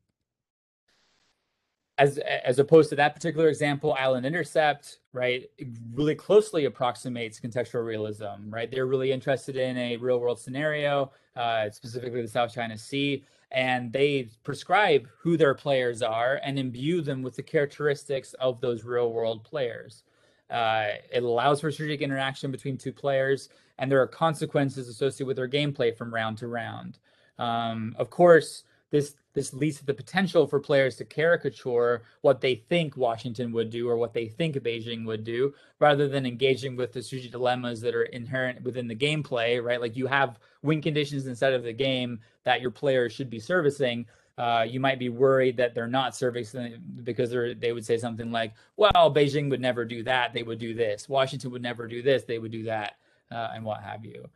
as 1.98 2.18
as 2.18 2.58
opposed 2.58 2.90
to 2.90 2.96
that 2.96 3.14
particular 3.14 3.48
example, 3.48 3.94
Island 3.94 4.26
Intercept, 4.26 4.98
right, 5.12 5.48
really 5.92 6.14
closely 6.14 6.64
approximates 6.64 7.40
contextual 7.40 7.84
realism, 7.84 8.48
right? 8.50 8.70
They're 8.70 8.86
really 8.86 9.12
interested 9.12 9.56
in 9.56 9.76
a 9.76 9.96
real 9.96 10.18
world 10.18 10.40
scenario, 10.40 11.12
uh, 11.36 11.70
specifically 11.70 12.22
the 12.22 12.28
South 12.28 12.52
China 12.52 12.76
Sea, 12.76 13.24
and 13.54 13.92
they 13.92 14.28
prescribe 14.42 15.08
who 15.16 15.36
their 15.36 15.54
players 15.54 16.02
are 16.02 16.40
and 16.42 16.58
imbue 16.58 17.00
them 17.00 17.22
with 17.22 17.36
the 17.36 17.42
characteristics 17.42 18.34
of 18.34 18.60
those 18.60 18.84
real 18.84 19.12
world 19.12 19.44
players. 19.44 20.02
Uh, 20.50 20.88
it 21.12 21.22
allows 21.22 21.60
for 21.60 21.70
strategic 21.70 22.02
interaction 22.02 22.50
between 22.50 22.76
two 22.76 22.92
players, 22.92 23.48
and 23.78 23.90
there 23.90 24.02
are 24.02 24.08
consequences 24.08 24.88
associated 24.88 25.26
with 25.26 25.36
their 25.36 25.48
gameplay 25.48 25.96
from 25.96 26.12
round 26.12 26.36
to 26.36 26.48
round. 26.48 26.98
Um, 27.38 27.94
of 27.96 28.10
course, 28.10 28.64
this 28.90 29.14
this 29.32 29.52
leads 29.52 29.78
to 29.78 29.84
the 29.84 29.94
potential 29.94 30.46
for 30.46 30.60
players 30.60 30.94
to 30.96 31.04
caricature 31.04 32.02
what 32.20 32.40
they 32.40 32.54
think 32.54 32.96
Washington 32.96 33.50
would 33.52 33.68
do 33.68 33.88
or 33.88 33.96
what 33.96 34.14
they 34.14 34.28
think 34.28 34.54
Beijing 34.56 35.04
would 35.04 35.24
do, 35.24 35.52
rather 35.80 36.06
than 36.06 36.24
engaging 36.24 36.76
with 36.76 36.92
the 36.92 37.02
strategic 37.02 37.32
dilemmas 37.32 37.80
that 37.80 37.94
are 37.94 38.04
inherent 38.04 38.62
within 38.62 38.86
the 38.86 38.94
gameplay. 38.94 39.62
Right, 39.62 39.80
like 39.80 39.96
you 39.96 40.06
have 40.06 40.38
win 40.62 40.80
conditions 40.80 41.26
inside 41.26 41.52
of 41.52 41.64
the 41.64 41.72
game 41.72 42.20
that 42.44 42.60
your 42.60 42.70
players 42.70 43.12
should 43.12 43.30
be 43.30 43.40
servicing. 43.40 44.06
Uh, 44.36 44.66
you 44.68 44.80
might 44.80 44.98
be 44.98 45.08
worried 45.08 45.56
that 45.56 45.74
they're 45.74 45.86
not 45.86 46.16
servicing 46.16 46.80
because 47.04 47.30
they 47.30 47.72
would 47.72 47.84
say 47.84 47.98
something 47.98 48.30
like, 48.32 48.52
"Well, 48.76 49.12
Beijing 49.12 49.50
would 49.50 49.60
never 49.60 49.84
do 49.84 50.02
that; 50.04 50.32
they 50.32 50.42
would 50.42 50.58
do 50.58 50.74
this. 50.74 51.08
Washington 51.08 51.50
would 51.50 51.62
never 51.62 51.86
do 51.86 52.02
this; 52.02 52.24
they 52.24 52.38
would 52.38 52.52
do 52.52 52.64
that," 52.64 52.94
uh, 53.30 53.50
and 53.54 53.64
what 53.64 53.82
have 53.82 54.04
you. 54.04 54.28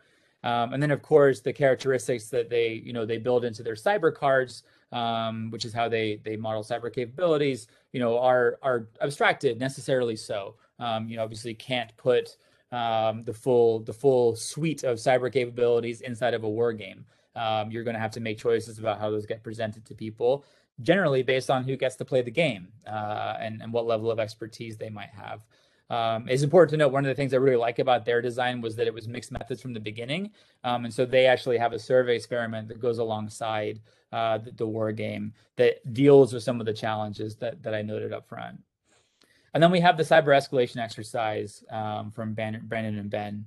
Um, 0.45 0.73
and 0.73 0.83
then, 0.83 0.91
of 0.91 1.03
course, 1.03 1.41
the 1.41 1.53
characteristics 1.53 2.29
that 2.29 2.49
they, 2.49 2.73
you 2.85 2.93
know, 2.93 3.05
they 3.05 3.19
build 3.19 3.45
into 3.45 3.63
their 3.63 3.75
cyber 3.75 4.15
cards, 4.15 4.63
um, 4.93 5.51
which 5.51 5.65
is 5.65 5.73
how 5.73 5.89
they 5.89 6.21
they 6.25 6.37
model 6.37 6.63
cyber 6.63 6.93
capabilities, 6.93 7.67
you 7.93 8.01
know, 8.01 8.19
are 8.19 8.59
are 8.63 8.89
abstracted 9.01 9.59
necessarily 9.59 10.17
so. 10.17 10.55
Um, 10.79 11.09
you 11.09 11.17
know, 11.17 11.25
obviously 11.25 11.55
can't 11.55 11.97
put 11.97 12.37
um, 12.71 13.25
the 13.25 13.33
full 13.33 13.81
the 13.81 13.93
full 13.93 14.37
suite 14.37 14.85
of 14.85 14.99
cyber 14.99 15.33
capabilities 15.33 16.03
inside 16.03 16.35
of 16.35 16.45
a 16.45 16.49
war 16.49 16.73
game. 16.73 17.05
Um, 17.35 17.71
you're 17.71 17.85
going 17.85 17.95
to 17.95 18.01
have 18.01 18.11
to 18.13 18.21
make 18.21 18.39
choices 18.39 18.79
about 18.79 18.99
how 18.99 19.11
those 19.11 19.27
get 19.27 19.43
presented 19.43 19.85
to 19.87 19.95
people, 19.95 20.45
generally 20.83 21.23
based 21.23 21.51
on 21.51 21.65
who 21.65 21.77
gets 21.77 21.97
to 21.97 22.05
play 22.05 22.23
the 22.23 22.31
game 22.31 22.69
uh, 22.87 23.37
and 23.41 23.61
and 23.61 23.73
what 23.73 23.87
level 23.87 24.11
of 24.11 24.21
expertise 24.21 24.77
they 24.77 24.91
might 24.91 25.11
have. 25.11 25.41
Um, 25.91 26.29
it's 26.29 26.43
important 26.43 26.71
to 26.73 26.77
note 26.77 26.93
one 26.93 27.05
of 27.05 27.09
the 27.09 27.15
things 27.15 27.33
I 27.33 27.39
really 27.39 27.57
like 27.57 27.79
about 27.79 28.05
their 28.05 28.21
design 28.21 28.61
was 28.61 28.77
that 28.77 28.87
it 28.87 28.93
was 28.93 29.09
mixed 29.09 29.33
methods 29.33 29.63
from 29.63 29.73
the 29.73 29.81
beginning. 29.81 30.31
Um, 30.65 30.85
and 30.85 30.93
so 30.93 31.07
they 31.07 31.27
actually 31.27 31.59
have 31.59 31.73
a 31.73 31.79
survey 31.79 32.17
experiment 32.17 32.69
that 32.69 32.81
goes 32.81 32.99
alongside 32.99 33.81
uh, 34.13 34.39
the, 34.39 34.51
the, 34.53 34.67
war 34.67 34.93
game 34.93 35.35
that 35.57 35.93
deals 35.93 36.33
with 36.33 36.43
some 36.43 36.61
of 36.61 36.67
the 36.67 36.73
challenges 36.73 37.37
that, 37.37 37.63
that 37.63 37.75
I 37.75 37.83
noted 37.83 38.13
up 38.13 38.27
front. 38.29 38.59
And 39.55 39.63
then 39.63 39.71
we 39.71 39.81
have 39.81 39.97
the 39.97 40.03
cyber 40.03 40.29
escalation 40.29 40.79
exercise 40.79 41.65
um, 41.71 42.11
from 42.11 42.35
Ban- 42.35 42.63
Brandon 42.65 42.99
and 42.99 43.11
Ben. 43.11 43.47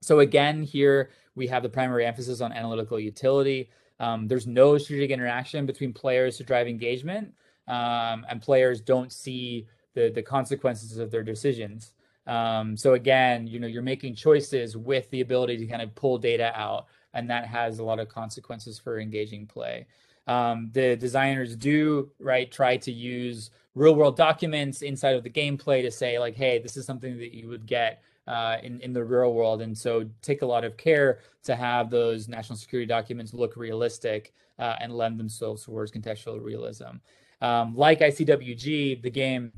So 0.00 0.20
again, 0.20 0.62
here 0.62 1.10
we 1.34 1.46
have 1.48 1.62
the 1.62 1.68
primary 1.68 2.06
emphasis 2.06 2.40
on 2.40 2.52
analytical 2.52 2.98
utility. 2.98 3.70
Um, 3.98 4.28
there's 4.28 4.46
no 4.46 4.78
strategic 4.78 5.10
interaction 5.10 5.66
between 5.66 5.92
players 5.92 6.38
to 6.38 6.44
drive 6.44 6.66
engagement, 6.66 7.34
um, 7.68 8.24
and 8.28 8.40
players 8.40 8.80
don't 8.80 9.12
see 9.12 9.66
the 9.94 10.10
the 10.10 10.22
consequences 10.22 10.98
of 10.98 11.10
their 11.10 11.22
decisions. 11.22 11.92
Um, 12.26 12.76
so 12.76 12.94
again, 12.94 13.46
you 13.46 13.58
know, 13.58 13.66
you're 13.66 13.82
making 13.82 14.14
choices 14.14 14.76
with 14.76 15.10
the 15.10 15.20
ability 15.20 15.56
to 15.58 15.66
kind 15.66 15.82
of 15.82 15.94
pull 15.94 16.18
data 16.18 16.52
out, 16.54 16.86
and 17.14 17.28
that 17.30 17.46
has 17.46 17.78
a 17.78 17.84
lot 17.84 17.98
of 17.98 18.08
consequences 18.08 18.78
for 18.78 19.00
engaging 19.00 19.46
play. 19.46 19.86
Um, 20.26 20.70
the 20.72 20.96
designers 20.96 21.56
do 21.56 22.10
right 22.20 22.50
try 22.50 22.76
to 22.76 22.92
use 22.92 23.50
real 23.74 23.94
world 23.94 24.16
documents 24.16 24.82
inside 24.82 25.16
of 25.16 25.24
the 25.24 25.30
gameplay 25.30 25.82
to 25.82 25.90
say 25.90 26.18
like, 26.18 26.36
hey, 26.36 26.58
this 26.58 26.76
is 26.76 26.84
something 26.86 27.18
that 27.18 27.34
you 27.34 27.48
would 27.48 27.66
get 27.66 28.02
uh, 28.26 28.58
in 28.62 28.80
in 28.80 28.92
the 28.92 29.02
real 29.02 29.32
world, 29.32 29.62
and 29.62 29.76
so 29.76 30.04
take 30.22 30.42
a 30.42 30.46
lot 30.46 30.64
of 30.64 30.76
care 30.76 31.20
to 31.42 31.56
have 31.56 31.90
those 31.90 32.28
national 32.28 32.56
security 32.56 32.86
documents 32.86 33.34
look 33.34 33.56
realistic 33.56 34.32
uh, 34.58 34.76
and 34.80 34.94
lend 34.94 35.18
themselves 35.18 35.64
towards 35.64 35.90
contextual 35.90 36.40
realism. 36.40 36.98
Um, 37.40 37.74
like 37.74 38.00
ICWG, 38.00 39.02
the 39.02 39.10
game 39.10 39.52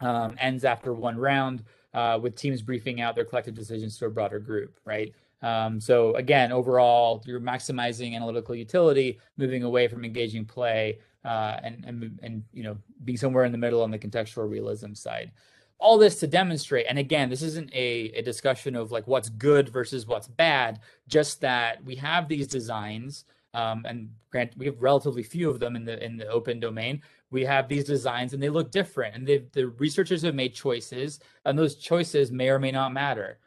um, 0.00 0.36
ends 0.38 0.64
after 0.64 0.92
one 0.92 1.16
round 1.16 1.64
uh, 1.94 2.18
with 2.20 2.36
teams 2.36 2.62
briefing 2.62 3.00
out 3.00 3.14
their 3.14 3.24
collective 3.24 3.54
decisions 3.54 3.96
to 3.98 4.06
a 4.06 4.10
broader 4.10 4.38
group, 4.38 4.78
right? 4.84 5.14
Um, 5.42 5.80
so 5.80 6.14
again, 6.14 6.52
overall, 6.52 7.22
you're 7.26 7.40
maximizing 7.40 8.14
analytical 8.14 8.54
utility, 8.54 9.18
moving 9.36 9.62
away 9.62 9.88
from 9.88 10.04
engaging 10.04 10.44
play, 10.44 10.98
uh, 11.24 11.58
and 11.62 11.84
and 11.86 12.18
and 12.22 12.42
you 12.52 12.62
know 12.62 12.76
being 13.04 13.18
somewhere 13.18 13.44
in 13.44 13.52
the 13.52 13.58
middle 13.58 13.82
on 13.82 13.90
the 13.90 13.98
contextual 13.98 14.48
realism 14.48 14.94
side. 14.94 15.32
All 15.78 15.98
this 15.98 16.18
to 16.20 16.26
demonstrate, 16.26 16.86
and 16.88 16.98
again, 16.98 17.28
this 17.28 17.42
isn't 17.42 17.70
a, 17.74 18.12
a 18.14 18.22
discussion 18.22 18.74
of 18.74 18.90
like 18.90 19.06
what's 19.06 19.28
good 19.28 19.68
versus 19.68 20.06
what's 20.06 20.28
bad, 20.28 20.80
just 21.08 21.42
that 21.42 21.84
we 21.84 21.94
have 21.96 22.26
these 22.26 22.46
designs 22.46 23.24
um, 23.54 23.84
and 23.86 24.10
grant 24.30 24.52
we 24.56 24.66
have 24.66 24.80
relatively 24.82 25.22
few 25.22 25.48
of 25.48 25.60
them 25.60 25.76
in 25.76 25.84
the 25.84 26.02
in 26.04 26.16
the 26.16 26.26
open 26.28 26.60
domain. 26.60 27.00
We 27.34 27.44
have 27.46 27.66
these 27.66 27.82
designs 27.82 28.32
and 28.32 28.40
they 28.40 28.48
look 28.48 28.70
different, 28.70 29.16
and 29.16 29.26
the 29.26 29.66
researchers 29.66 30.22
have 30.22 30.36
made 30.36 30.54
choices, 30.54 31.18
and 31.44 31.58
those 31.58 31.74
choices 31.74 32.30
may 32.30 32.48
or 32.48 32.60
may 32.60 32.70
not 32.70 32.92
matter. 32.92 33.38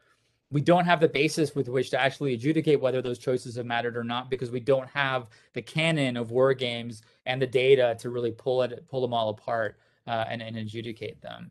We 0.51 0.59
don't 0.59 0.83
have 0.83 0.99
the 0.99 1.07
basis 1.07 1.55
with 1.55 1.69
which 1.69 1.89
to 1.91 2.01
actually 2.01 2.33
adjudicate 2.33 2.81
whether 2.81 3.01
those 3.01 3.17
choices 3.17 3.55
have 3.55 3.65
mattered 3.65 3.95
or 3.95 4.03
not 4.03 4.29
because 4.29 4.51
we 4.51 4.59
don't 4.59 4.89
have 4.89 5.27
the 5.53 5.61
canon 5.61 6.17
of 6.17 6.31
war 6.31 6.53
games 6.53 7.01
and 7.25 7.41
the 7.41 7.47
data 7.47 7.95
to 7.99 8.09
really 8.09 8.31
pull 8.31 8.61
it 8.61 8.85
pull 8.89 8.99
them 8.99 9.13
all 9.13 9.29
apart 9.29 9.77
uh, 10.05 10.25
and, 10.29 10.41
and 10.41 10.57
adjudicate 10.57 11.21
them. 11.21 11.49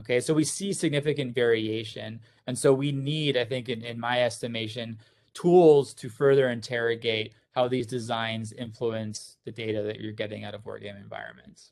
Okay, 0.00 0.20
so 0.20 0.32
we 0.32 0.44
see 0.44 0.72
significant 0.72 1.34
variation, 1.34 2.18
and 2.46 2.56
so 2.56 2.72
we 2.72 2.92
need, 2.92 3.36
I 3.36 3.44
think, 3.44 3.68
in, 3.68 3.82
in 3.82 4.00
my 4.00 4.22
estimation, 4.22 4.98
tools 5.34 5.92
to 5.94 6.08
further 6.08 6.48
interrogate 6.48 7.34
how 7.54 7.68
these 7.68 7.86
designs 7.86 8.52
influence 8.52 9.36
the 9.44 9.52
data 9.52 9.82
that 9.82 10.00
you're 10.00 10.12
getting 10.12 10.44
out 10.44 10.54
of 10.54 10.64
wargame 10.64 11.00
environments. 11.00 11.70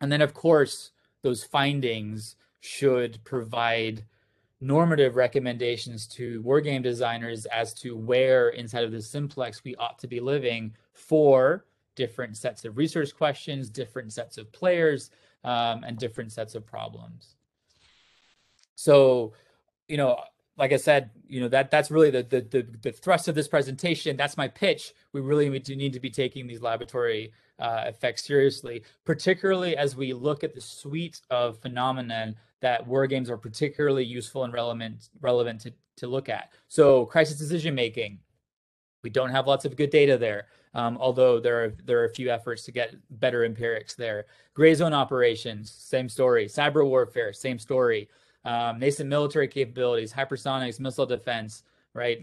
And 0.00 0.10
then, 0.10 0.22
of 0.22 0.32
course, 0.32 0.92
those 1.22 1.44
findings 1.44 2.36
should 2.60 3.22
provide 3.24 4.04
normative 4.60 5.16
recommendations 5.16 6.06
to 6.06 6.42
wargame 6.42 6.82
designers 6.82 7.46
as 7.46 7.74
to 7.74 7.96
where 7.96 8.50
inside 8.50 8.84
of 8.84 8.92
the 8.92 9.02
simplex 9.02 9.64
we 9.64 9.74
ought 9.76 9.98
to 9.98 10.06
be 10.06 10.20
living 10.20 10.74
for 10.92 11.64
different 11.96 12.36
sets 12.36 12.64
of 12.64 12.76
research 12.76 13.14
questions, 13.14 13.70
different 13.70 14.12
sets 14.12 14.38
of 14.38 14.52
players, 14.52 15.10
um, 15.44 15.82
and 15.84 15.98
different 15.98 16.30
sets 16.30 16.54
of 16.54 16.66
problems. 16.66 17.34
So, 18.74 19.32
you 19.88 19.96
know, 19.96 20.20
like 20.56 20.72
I 20.72 20.76
said, 20.76 21.10
you 21.28 21.40
know 21.40 21.48
that 21.48 21.70
that's 21.70 21.90
really 21.90 22.10
the, 22.10 22.22
the 22.22 22.40
the 22.42 22.66
the, 22.82 22.92
thrust 22.92 23.28
of 23.28 23.34
this 23.34 23.48
presentation. 23.48 24.16
That's 24.16 24.36
my 24.36 24.48
pitch. 24.48 24.94
We 25.12 25.20
really 25.20 25.48
need 25.48 25.64
to 25.66 25.76
need 25.76 25.92
to 25.94 26.00
be 26.00 26.10
taking 26.10 26.46
these 26.46 26.60
laboratory 26.62 27.32
uh, 27.58 27.84
effects 27.86 28.24
seriously, 28.24 28.82
particularly 29.04 29.76
as 29.76 29.96
we 29.96 30.12
look 30.12 30.44
at 30.44 30.54
the 30.54 30.60
suite 30.60 31.20
of 31.30 31.60
phenomenon 31.60 32.36
that 32.60 32.86
war 32.86 33.06
games 33.06 33.30
are 33.30 33.38
particularly 33.38 34.04
useful 34.04 34.44
and 34.44 34.52
relevant 34.52 35.08
relevant 35.20 35.60
to 35.62 35.72
to 35.96 36.06
look 36.08 36.28
at. 36.28 36.52
So 36.68 37.06
crisis 37.06 37.38
decision 37.38 37.74
making, 37.74 38.18
We 39.02 39.10
don't 39.10 39.30
have 39.30 39.46
lots 39.46 39.64
of 39.64 39.76
good 39.76 39.90
data 39.90 40.18
there, 40.18 40.48
um, 40.74 40.98
although 41.00 41.40
there 41.40 41.64
are 41.64 41.74
there 41.84 42.00
are 42.00 42.06
a 42.06 42.14
few 42.14 42.30
efforts 42.30 42.64
to 42.64 42.72
get 42.72 42.94
better 43.20 43.44
empirics 43.44 43.94
there. 43.94 44.26
Gray 44.54 44.74
zone 44.74 44.94
operations, 44.94 45.70
same 45.70 46.08
story. 46.08 46.46
Cyber 46.46 46.86
warfare, 46.86 47.32
same 47.32 47.58
story. 47.58 48.08
Um, 48.44 48.78
nascent 48.78 49.08
military 49.08 49.48
capabilities, 49.48 50.12
hypersonics, 50.12 50.80
missile 50.80 51.06
defense, 51.06 51.62
right? 51.92 52.22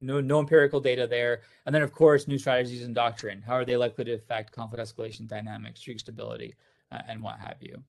No, 0.00 0.20
no 0.20 0.38
empirical 0.38 0.80
data 0.80 1.06
there. 1.06 1.42
And 1.66 1.74
then, 1.74 1.82
of 1.82 1.92
course, 1.92 2.28
new 2.28 2.38
strategies 2.38 2.84
and 2.84 2.94
doctrine. 2.94 3.42
How 3.42 3.54
are 3.54 3.64
they 3.64 3.76
likely 3.76 4.04
to 4.04 4.12
affect 4.12 4.52
conflict 4.52 4.82
escalation 4.82 5.26
dynamics, 5.26 5.80
streak 5.80 5.98
stability, 5.98 6.54
uh, 6.92 7.00
and 7.08 7.22
what 7.22 7.38
have 7.38 7.56
you? 7.60 7.82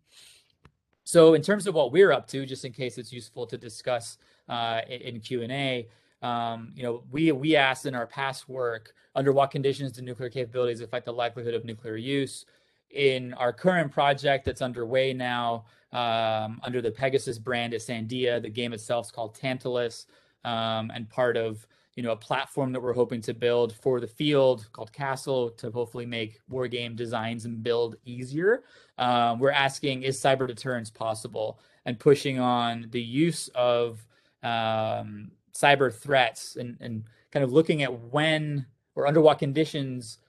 So, 1.03 1.35
in 1.35 1.43
terms 1.43 1.67
of 1.67 1.75
what 1.75 1.91
we're 1.91 2.11
up 2.11 2.27
to, 2.29 2.45
just 2.45 2.65
in 2.65 2.71
case 2.71 2.97
it's 2.97 3.13
useful 3.13 3.45
to 3.47 3.57
discuss 3.57 4.17
uh, 4.49 4.81
in 4.89 5.19
Q 5.19 5.43
and 5.43 5.51
A, 5.51 5.87
um, 6.23 6.71
you 6.75 6.81
know, 6.81 7.03
we 7.11 7.31
we 7.31 7.55
asked 7.55 7.85
in 7.85 7.93
our 7.93 8.07
past 8.07 8.49
work 8.49 8.95
under 9.13 9.31
what 9.31 9.51
conditions 9.51 9.91
do 9.91 10.01
nuclear 10.01 10.29
capabilities 10.29 10.81
affect 10.81 11.05
the 11.05 11.13
likelihood 11.13 11.53
of 11.53 11.63
nuclear 11.63 11.95
use. 11.95 12.45
In 12.91 13.33
our 13.33 13.51
current 13.51 13.91
project 13.91 14.45
that's 14.45 14.61
underway 14.61 15.13
now, 15.13 15.65
um, 15.91 16.59
under 16.63 16.81
the 16.81 16.91
Pegasus 16.91 17.39
brand 17.39 17.73
at 17.73 17.81
Sandia, 17.81 18.41
the 18.41 18.49
game 18.49 18.73
itself 18.73 19.07
is 19.07 19.11
called 19.11 19.35
Tantalus, 19.35 20.07
um, 20.43 20.91
and 20.93 21.09
part 21.09 21.37
of 21.37 21.65
you 21.95 22.03
know 22.03 22.11
a 22.11 22.17
platform 22.17 22.71
that 22.73 22.81
we're 22.81 22.93
hoping 22.93 23.21
to 23.21 23.33
build 23.33 23.73
for 23.73 23.99
the 23.99 24.07
field 24.07 24.67
called 24.73 24.91
Castle 24.91 25.49
to 25.51 25.71
hopefully 25.71 26.05
make 26.05 26.41
war 26.49 26.67
game 26.67 26.95
designs 26.95 27.45
and 27.45 27.63
build 27.63 27.95
easier. 28.05 28.63
Um, 28.97 29.39
we're 29.39 29.51
asking 29.51 30.03
is 30.03 30.19
cyber 30.19 30.47
deterrence 30.47 30.89
possible 30.89 31.59
and 31.85 31.99
pushing 31.99 32.39
on 32.39 32.87
the 32.91 33.01
use 33.01 33.49
of 33.55 34.05
um, 34.43 35.31
cyber 35.53 35.93
threats 35.93 36.57
and, 36.57 36.77
and 36.81 37.05
kind 37.31 37.43
of 37.43 37.53
looking 37.53 37.83
at 37.83 38.11
when 38.11 38.65
or 38.95 39.07
under 39.07 39.21
what 39.21 39.39
conditions 39.39 40.19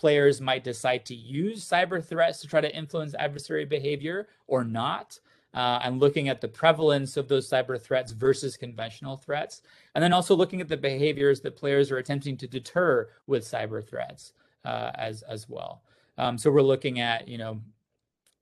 players 0.00 0.40
might 0.40 0.64
decide 0.64 1.04
to 1.04 1.14
use 1.14 1.62
cyber 1.62 2.02
threats 2.02 2.40
to 2.40 2.46
try 2.46 2.60
to 2.62 2.74
influence 2.74 3.14
adversary 3.18 3.66
behavior 3.66 4.28
or 4.46 4.64
not. 4.64 5.20
Uh, 5.52 5.80
and 5.82 5.98
looking 5.98 6.28
at 6.28 6.40
the 6.40 6.48
prevalence 6.48 7.16
of 7.16 7.26
those 7.26 7.50
cyber 7.50 7.78
threats 7.78 8.12
versus 8.12 8.56
conventional 8.56 9.16
threats. 9.16 9.62
And 9.94 10.02
then 10.02 10.12
also 10.12 10.34
looking 10.34 10.60
at 10.60 10.68
the 10.68 10.76
behaviors 10.76 11.40
that 11.40 11.56
players 11.56 11.90
are 11.90 11.98
attempting 11.98 12.36
to 12.36 12.46
deter 12.46 13.08
with 13.26 13.42
cyber 13.42 13.84
threats 13.84 14.32
uh, 14.64 14.92
as, 14.94 15.22
as 15.22 15.48
well. 15.48 15.82
Um, 16.18 16.38
so 16.38 16.52
we're 16.52 16.62
looking 16.62 17.00
at, 17.00 17.26
you 17.26 17.36
know, 17.36 17.60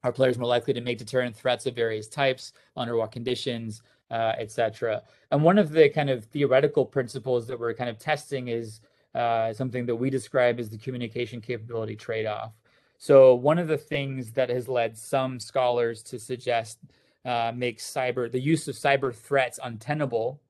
are 0.05 0.13
players 0.13 0.39
more 0.39 0.49
likely 0.49 0.75
to 0.75 0.83
make 0.83 0.99
deterrent 0.99 1.35
threats 1.35 1.67
of 1.67 1.75
various 1.75 2.09
types, 2.09 2.53
under 2.77 2.97
what 2.97 3.11
conditions, 3.11 3.83
uh, 4.11 4.35
etc. 4.39 5.03
And 5.31 5.43
one 5.43 5.59
of 5.59 5.71
the 5.71 5.89
kind 5.89 6.11
of 6.11 6.25
theoretical 6.27 6.85
principles 6.85 7.47
that 7.47 7.59
we're 7.59 7.75
kind 7.75 7.91
of 7.91 7.99
testing 7.99 8.49
is 8.49 8.81
uh, 9.15 9.53
something 9.53 9.87
that 9.87 9.97
we 9.97 10.11
describe 10.11 10.61
as 10.61 10.71
the 10.71 10.79
communication 10.79 11.41
capability 11.41 11.97
trade-off. 11.97 12.53
So 12.99 13.35
one 13.35 13.59
of 13.59 13.69
the 13.69 13.79
things 13.79 14.33
that 14.33 14.51
has 14.51 14.69
led 14.69 14.97
some 14.97 15.39
scholars 15.39 16.03
to 16.05 16.19
suggest 16.19 16.79
uh, 17.25 17.53
makes 17.55 17.91
cyber 17.91 18.31
the 18.31 18.41
use 18.41 18.69
of 18.69 18.75
cyber 18.75 19.15
threats 19.15 19.59
untenable 19.63 20.41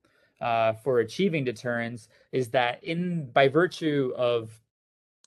uh, 0.41 0.73
for 0.73 0.99
achieving 0.99 1.43
deterrence 1.43 2.07
is 2.31 2.49
that 2.49 2.83
in 2.83 3.29
by 3.31 3.47
virtue 3.47 4.13
of 4.15 4.51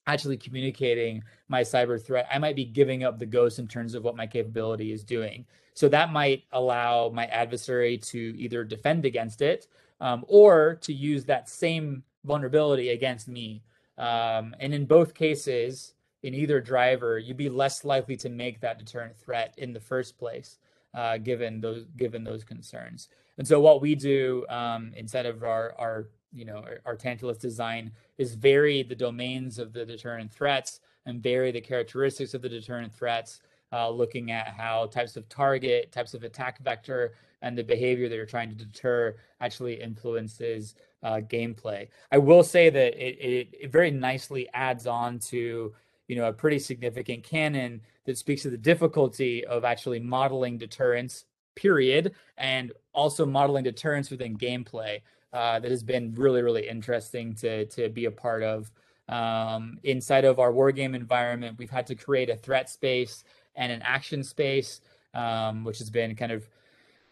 actually 0.07 0.37
communicating 0.37 1.23
my 1.49 1.62
cyber 1.62 2.05
threat, 2.05 2.27
I 2.31 2.38
might 2.38 2.57
be 2.57 2.64
giving 2.64 3.05
up 3.05 3.18
the 3.18 3.27
ghost 3.27 3.59
in 3.59 3.68
terms 3.68 3.95
of 3.95 4.03
what 4.03 4.16
my 4.16 4.27
capability 4.27 4.92
is 4.92 5.05
doing. 5.05 5.45
So 5.75 5.88
that 5.88 6.12
might 6.12 6.45
allow 6.53 7.09
my 7.11 7.27
adversary 7.27 7.99
to 7.99 8.18
either 8.18 8.64
defend 8.64 9.05
against 9.05 9.42
it 9.42 9.68
um, 10.01 10.25
or 10.27 10.77
to 10.83 10.92
use 10.92 11.25
that 11.27 11.49
same 11.49 12.03
vulnerability 12.24 12.90
against 12.90 13.28
me. 13.28 13.62
Um, 13.98 14.54
and 14.61 14.72
in 14.72 14.87
both 14.87 15.14
cases, 15.14 15.94
in 16.22 16.35
either 16.35 16.61
driver, 16.61 17.18
you'd 17.18 17.37
be 17.37 17.48
less 17.48 17.85
likely 17.85 18.16
to 18.16 18.28
make 18.28 18.61
that 18.61 18.78
deterrent 18.78 19.16
threat 19.16 19.54
in 19.58 19.72
the 19.72 19.80
first 19.80 20.18
place, 20.18 20.58
uh, 20.94 21.18
given 21.18 21.61
those 21.61 21.85
given 21.96 22.24
those 22.24 22.44
concerns. 22.44 23.08
And 23.38 23.46
so, 23.46 23.61
what 23.61 23.80
we 23.80 23.94
do 23.94 24.46
um, 24.48 24.92
instead 24.96 25.26
of 25.26 25.42
our 25.42 25.74
our 25.78 26.08
you 26.32 26.44
know 26.44 26.58
our, 26.58 26.80
our 26.87 26.96
Tantalus 26.96 27.38
design 27.38 27.90
is 28.18 28.35
vary 28.35 28.82
the 28.82 28.94
domains 28.94 29.58
of 29.58 29.72
the 29.72 29.85
deterrent 29.85 30.32
threats 30.32 30.80
and 31.06 31.22
vary 31.22 31.50
the 31.50 31.61
characteristics 31.61 32.35
of 32.35 32.42
the 32.42 32.48
deterrent 32.48 32.94
threats 32.94 33.40
uh, 33.72 33.88
looking 33.88 34.30
at 34.30 34.48
how 34.48 34.87
types 34.87 35.16
of 35.16 35.28
target, 35.28 35.90
types 35.90 36.14
of 36.14 36.22
attack 36.22 36.62
vector, 36.62 37.14
and 37.40 37.56
the 37.56 37.64
behavior 37.64 38.08
that 38.08 38.14
you're 38.14 38.26
trying 38.26 38.50
to 38.50 38.54
deter 38.54 39.16
actually 39.40 39.80
influences 39.80 40.74
uh, 41.02 41.20
gameplay. 41.20 41.88
I 42.10 42.18
will 42.18 42.42
say 42.42 42.70
that 42.70 42.94
it, 42.94 43.18
it, 43.18 43.48
it, 43.62 43.72
very 43.72 43.90
nicely 43.90 44.48
adds 44.54 44.86
on 44.86 45.18
to 45.18 45.74
you 46.08 46.16
know 46.16 46.26
a 46.26 46.32
pretty 46.32 46.58
significant 46.58 47.24
canon 47.24 47.80
that 48.04 48.18
speaks 48.18 48.42
to 48.42 48.50
the 48.50 48.58
difficulty 48.58 49.44
of 49.44 49.64
actually 49.64 50.00
modeling 50.00 50.58
deterrence 50.58 51.24
period 51.54 52.12
and 52.38 52.72
also 52.92 53.26
modeling 53.26 53.64
deterrence 53.64 54.10
within 54.10 54.36
gameplay 54.36 55.00
uh, 55.32 55.58
that 55.58 55.70
has 55.70 55.82
been 55.82 56.14
really 56.14 56.42
really 56.42 56.68
interesting 56.68 57.34
to 57.34 57.66
to 57.66 57.88
be 57.88 58.04
a 58.04 58.10
part 58.10 58.42
of 58.42 58.70
um, 59.08 59.78
inside 59.82 60.24
of 60.24 60.38
our 60.38 60.52
wargame 60.52 60.94
environment 60.94 61.58
we've 61.58 61.70
had 61.70 61.86
to 61.86 61.94
create 61.94 62.30
a 62.30 62.36
threat 62.36 62.70
space 62.70 63.24
and 63.56 63.72
an 63.72 63.82
action 63.82 64.22
space, 64.24 64.80
um, 65.14 65.64
which 65.64 65.78
has 65.78 65.90
been 65.90 66.14
kind 66.14 66.32
of 66.32 66.48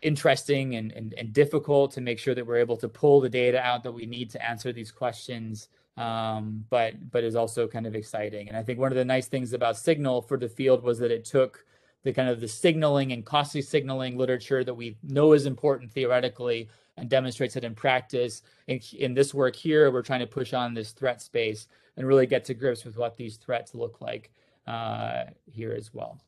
interesting 0.02 0.76
and, 0.76 0.92
and, 0.92 1.14
and, 1.18 1.32
difficult 1.32 1.92
to 1.92 2.00
make 2.00 2.18
sure 2.18 2.34
that 2.34 2.46
we're 2.46 2.56
able 2.56 2.76
to 2.76 2.88
pull 2.88 3.20
the 3.20 3.28
data 3.28 3.60
out 3.60 3.82
that 3.82 3.92
we 3.92 4.06
need 4.06 4.30
to 4.30 4.44
answer 4.44 4.72
these 4.72 4.90
questions. 4.90 5.68
Um, 5.96 6.64
but 6.70 7.10
but 7.10 7.24
is 7.24 7.36
also 7.36 7.68
kind 7.68 7.86
of 7.86 7.94
exciting. 7.94 8.48
And 8.48 8.56
I 8.56 8.62
think 8.62 8.78
one 8.78 8.92
of 8.92 8.96
the 8.96 9.04
nice 9.04 9.26
things 9.26 9.52
about 9.52 9.76
Signal 9.76 10.22
for 10.22 10.38
the 10.38 10.48
field 10.48 10.82
was 10.82 10.98
that 11.00 11.10
it 11.10 11.24
took 11.24 11.64
the 12.02 12.12
kind 12.12 12.28
of 12.28 12.40
the 12.40 12.48
signaling 12.48 13.12
and 13.12 13.24
costly 13.24 13.60
signaling 13.60 14.16
literature 14.16 14.64
that 14.64 14.72
we 14.72 14.96
know 15.02 15.32
is 15.32 15.44
important 15.46 15.92
theoretically 15.92 16.68
and 16.96 17.08
demonstrates 17.08 17.56
it 17.56 17.64
in 17.64 17.74
practice. 17.74 18.42
In, 18.68 18.80
in 18.98 19.14
this 19.14 19.34
work 19.34 19.54
here, 19.54 19.90
we're 19.90 20.02
trying 20.02 20.20
to 20.20 20.26
push 20.26 20.54
on 20.54 20.72
this 20.74 20.92
threat 20.92 21.20
space 21.20 21.66
and 21.96 22.06
really 22.06 22.26
get 22.26 22.44
to 22.46 22.54
grips 22.54 22.84
with 22.84 22.96
what 22.96 23.16
these 23.16 23.36
threats 23.36 23.74
look 23.74 24.00
like 24.00 24.30
uh, 24.66 25.24
here 25.50 25.72
as 25.72 25.92
well. 25.92 26.18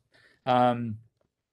Um, 0.45 0.99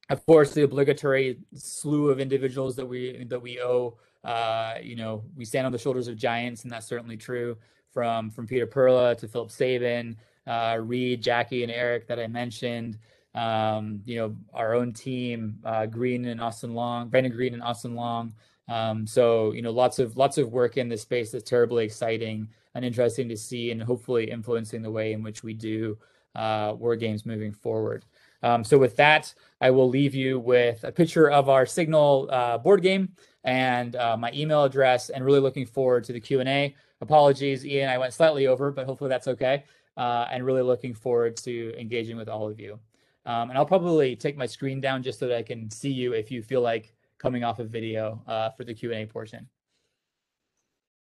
of 0.09 0.25
course, 0.25 0.53
the 0.53 0.63
obligatory 0.63 1.39
slew 1.53 2.09
of 2.09 2.19
individuals 2.19 2.75
that 2.75 2.85
we 2.85 3.23
that 3.25 3.41
we 3.41 3.61
owe. 3.61 3.97
Uh, 4.23 4.75
you 4.81 4.95
know, 4.95 5.23
we 5.35 5.45
stand 5.45 5.65
on 5.65 5.71
the 5.71 5.77
shoulders 5.77 6.07
of 6.07 6.17
giants, 6.17 6.63
and 6.63 6.71
that's 6.71 6.87
certainly 6.87 7.17
true. 7.17 7.57
From 7.93 8.29
from 8.29 8.47
Peter 8.47 8.67
Perla 8.67 9.15
to 9.15 9.27
Philip 9.27 9.51
Sabin, 9.51 10.17
uh, 10.47 10.77
Reed, 10.81 11.21
Jackie, 11.21 11.63
and 11.63 11.71
Erik 11.71 12.07
that 12.07 12.19
I 12.19 12.27
mentioned. 12.27 12.97
Um, 13.35 14.01
you 14.05 14.17
know, 14.17 14.35
our 14.53 14.73
own 14.73 14.91
team, 14.93 15.59
uh, 15.63 15.85
Green 15.85 16.25
and 16.25 16.41
Austin 16.41 16.73
Long, 16.73 17.09
Brendan 17.09 17.31
Green 17.31 17.53
and 17.53 17.63
Austin 17.63 17.95
Long. 17.95 18.33
Um, 18.67 19.05
so 19.07 19.53
you 19.53 19.61
know, 19.61 19.71
lots 19.71 19.99
of 19.99 20.17
lots 20.17 20.37
of 20.37 20.51
work 20.51 20.77
in 20.77 20.89
this 20.89 21.01
space 21.03 21.31
that's 21.31 21.47
terribly 21.49 21.85
exciting 21.85 22.47
and 22.75 22.83
interesting 22.83 23.29
to 23.29 23.37
see, 23.37 23.71
and 23.71 23.81
hopefully 23.81 24.29
influencing 24.29 24.81
the 24.81 24.91
way 24.91 25.13
in 25.13 25.23
which 25.23 25.43
we 25.43 25.53
do 25.53 25.97
uh, 26.35 26.73
war 26.77 26.95
games 26.95 27.25
moving 27.25 27.51
forward. 27.51 28.05
Um, 28.41 28.63
so 28.63 28.77
with 28.77 28.95
that, 28.97 29.33
I 29.61 29.71
will 29.71 29.89
leave 29.89 30.15
you 30.15 30.39
with 30.39 30.83
a 30.83 30.91
picture 30.91 31.29
of 31.29 31.49
our 31.49 31.65
Signal 31.65 32.29
uh, 32.31 32.57
board 32.57 32.81
game 32.81 33.09
and 33.43 33.95
uh, 33.95 34.17
my 34.17 34.31
email 34.33 34.63
address, 34.63 35.09
and 35.09 35.23
really 35.23 35.39
looking 35.39 35.65
forward 35.65 36.03
to 36.05 36.13
the 36.13 36.19
Q 36.19 36.39
and 36.39 36.49
A. 36.49 36.75
Apologies, 37.01 37.65
Ian, 37.65 37.89
I 37.89 37.97
went 37.97 38.13
slightly 38.13 38.47
over, 38.47 38.71
but 38.71 38.85
hopefully 38.85 39.09
that's 39.09 39.27
okay. 39.27 39.63
Uh, 39.95 40.27
and 40.31 40.45
really 40.45 40.61
looking 40.61 40.93
forward 40.93 41.35
to 41.37 41.73
engaging 41.79 42.17
with 42.17 42.29
all 42.29 42.49
of 42.49 42.59
you. 42.59 42.79
Um, 43.25 43.49
and 43.49 43.57
I'll 43.57 43.65
probably 43.65 44.15
take 44.15 44.37
my 44.37 44.45
screen 44.45 44.79
down 44.81 45.03
just 45.03 45.19
so 45.19 45.27
that 45.27 45.37
I 45.37 45.43
can 45.43 45.69
see 45.69 45.91
you 45.91 46.13
if 46.13 46.31
you 46.31 46.41
feel 46.41 46.61
like 46.61 46.93
coming 47.17 47.43
off 47.43 47.59
of 47.59 47.69
video 47.69 48.21
uh, 48.27 48.49
for 48.51 48.63
the 48.63 48.73
Q 48.73 48.91
and 48.91 49.01
A 49.01 49.05
portion. 49.05 49.47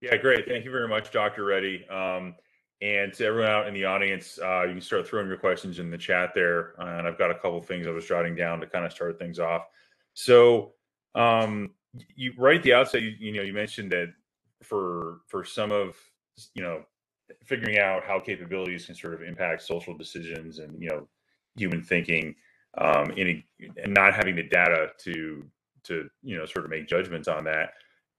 Yeah, 0.01 0.17
great. 0.17 0.45
Thank 0.47 0.65
you 0.65 0.71
very 0.71 0.87
much, 0.87 1.11
Dr. 1.11 1.45
Reddie. 1.45 1.87
Um, 1.87 2.35
and 2.83 3.13
to 3.13 3.25
everyone 3.25 3.49
out 3.49 3.67
in 3.67 3.73
the 3.73 3.85
audience, 3.85 4.37
uh, 4.43 4.63
you 4.63 4.73
can 4.73 4.81
start 4.81 5.07
throwing 5.07 5.27
your 5.27 5.37
questions 5.37 5.79
in 5.79 5.89
the 5.89 5.97
chat 5.97 6.31
there. 6.35 6.73
Uh, 6.77 6.97
and 6.97 7.07
I've 7.07 7.17
got 7.17 7.31
a 7.31 7.35
couple 7.35 7.61
things 7.61 7.87
I 7.87 7.91
was 7.91 8.05
jotting 8.05 8.35
down 8.35 8.59
to 8.59 8.67
kind 8.67 8.83
of 8.83 8.91
start 8.91 9.17
things 9.17 9.39
off. 9.39 9.61
So, 10.13 10.73
um, 11.15 11.71
you 12.13 12.33
right 12.37 12.57
at 12.57 12.63
the 12.63 12.73
outset, 12.73 13.01
you, 13.01 13.15
you 13.17 13.31
know, 13.31 13.41
you 13.41 13.53
mentioned 13.53 13.93
that 13.93 14.13
for 14.63 15.19
for 15.27 15.45
some 15.45 15.71
of 15.71 15.95
you 16.55 16.61
know 16.61 16.83
figuring 17.45 17.77
out 17.77 18.03
how 18.03 18.19
capabilities 18.19 18.85
can 18.85 18.95
sort 18.95 19.13
of 19.13 19.21
impact 19.21 19.61
social 19.61 19.97
decisions 19.97 20.59
and 20.59 20.81
you 20.81 20.89
know 20.89 21.07
human 21.55 21.81
thinking 21.81 22.35
um, 22.79 23.11
in 23.11 23.41
and 23.81 23.93
not 23.93 24.13
having 24.13 24.35
the 24.35 24.43
data 24.43 24.89
to 24.97 25.45
to 25.83 26.09
you 26.21 26.37
know 26.37 26.45
sort 26.45 26.65
of 26.65 26.71
make 26.71 26.89
judgments 26.89 27.29
on 27.29 27.45
that. 27.45 27.75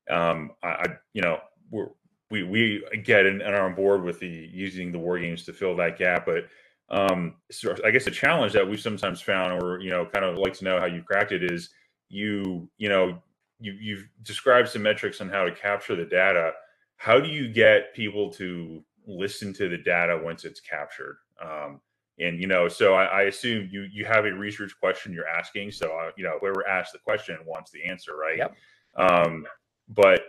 Um, 0.08 0.52
I, 0.62 0.68
I 0.68 0.84
you 1.12 1.20
know 1.20 1.38
we're 1.70 1.88
we 2.34 2.42
we 2.42 2.98
get 3.04 3.26
and, 3.26 3.42
are 3.42 3.66
on 3.66 3.74
board 3.74 4.02
with 4.02 4.18
the 4.18 4.50
using 4.52 4.90
the 4.90 4.98
war 4.98 5.18
games 5.18 5.44
to 5.44 5.52
fill 5.52 5.76
that 5.76 5.98
gap. 5.98 6.26
But 6.26 6.48
um, 6.88 7.36
so 7.50 7.74
I 7.84 7.90
guess 7.90 8.04
the 8.04 8.10
challenge 8.10 8.52
that 8.52 8.68
we've 8.68 8.80
sometimes 8.80 9.20
found, 9.20 9.62
or 9.62 9.80
you 9.80 9.90
know, 9.90 10.04
kind 10.04 10.24
of 10.24 10.36
like 10.36 10.54
to 10.54 10.64
know 10.64 10.80
how 10.80 10.86
you 10.86 11.02
cracked 11.02 11.32
it, 11.32 11.44
is 11.44 11.70
you 12.08 12.68
you 12.76 12.88
know 12.88 13.22
you 13.60 13.72
you've 13.80 14.08
described 14.22 14.68
some 14.68 14.82
metrics 14.82 15.20
on 15.20 15.28
how 15.28 15.44
to 15.44 15.52
capture 15.52 15.94
the 15.94 16.04
data, 16.04 16.52
how 16.96 17.20
do 17.20 17.28
you 17.28 17.48
get 17.48 17.94
people 17.94 18.30
to 18.32 18.82
listen 19.06 19.52
to 19.52 19.68
the 19.68 19.78
data 19.78 20.20
once 20.22 20.44
it's 20.44 20.60
captured? 20.60 21.18
Um, 21.40 21.80
and 22.18 22.40
you 22.40 22.46
know, 22.46 22.68
so 22.68 22.94
I, 22.94 23.04
I, 23.04 23.22
assume 23.22 23.68
you 23.72 23.86
you 23.92 24.04
have 24.04 24.24
a 24.24 24.32
research 24.32 24.72
question 24.80 25.12
you're 25.12 25.28
asking. 25.28 25.72
So 25.72 25.96
uh, 25.96 26.10
you 26.16 26.24
know, 26.24 26.38
whoever 26.40 26.66
asked 26.66 26.92
the 26.92 26.98
question 26.98 27.38
wants 27.46 27.70
the 27.70 27.84
answer, 27.84 28.16
right? 28.16 28.38
Yep. 28.38 28.56
Um, 28.96 29.46
but 29.88 30.20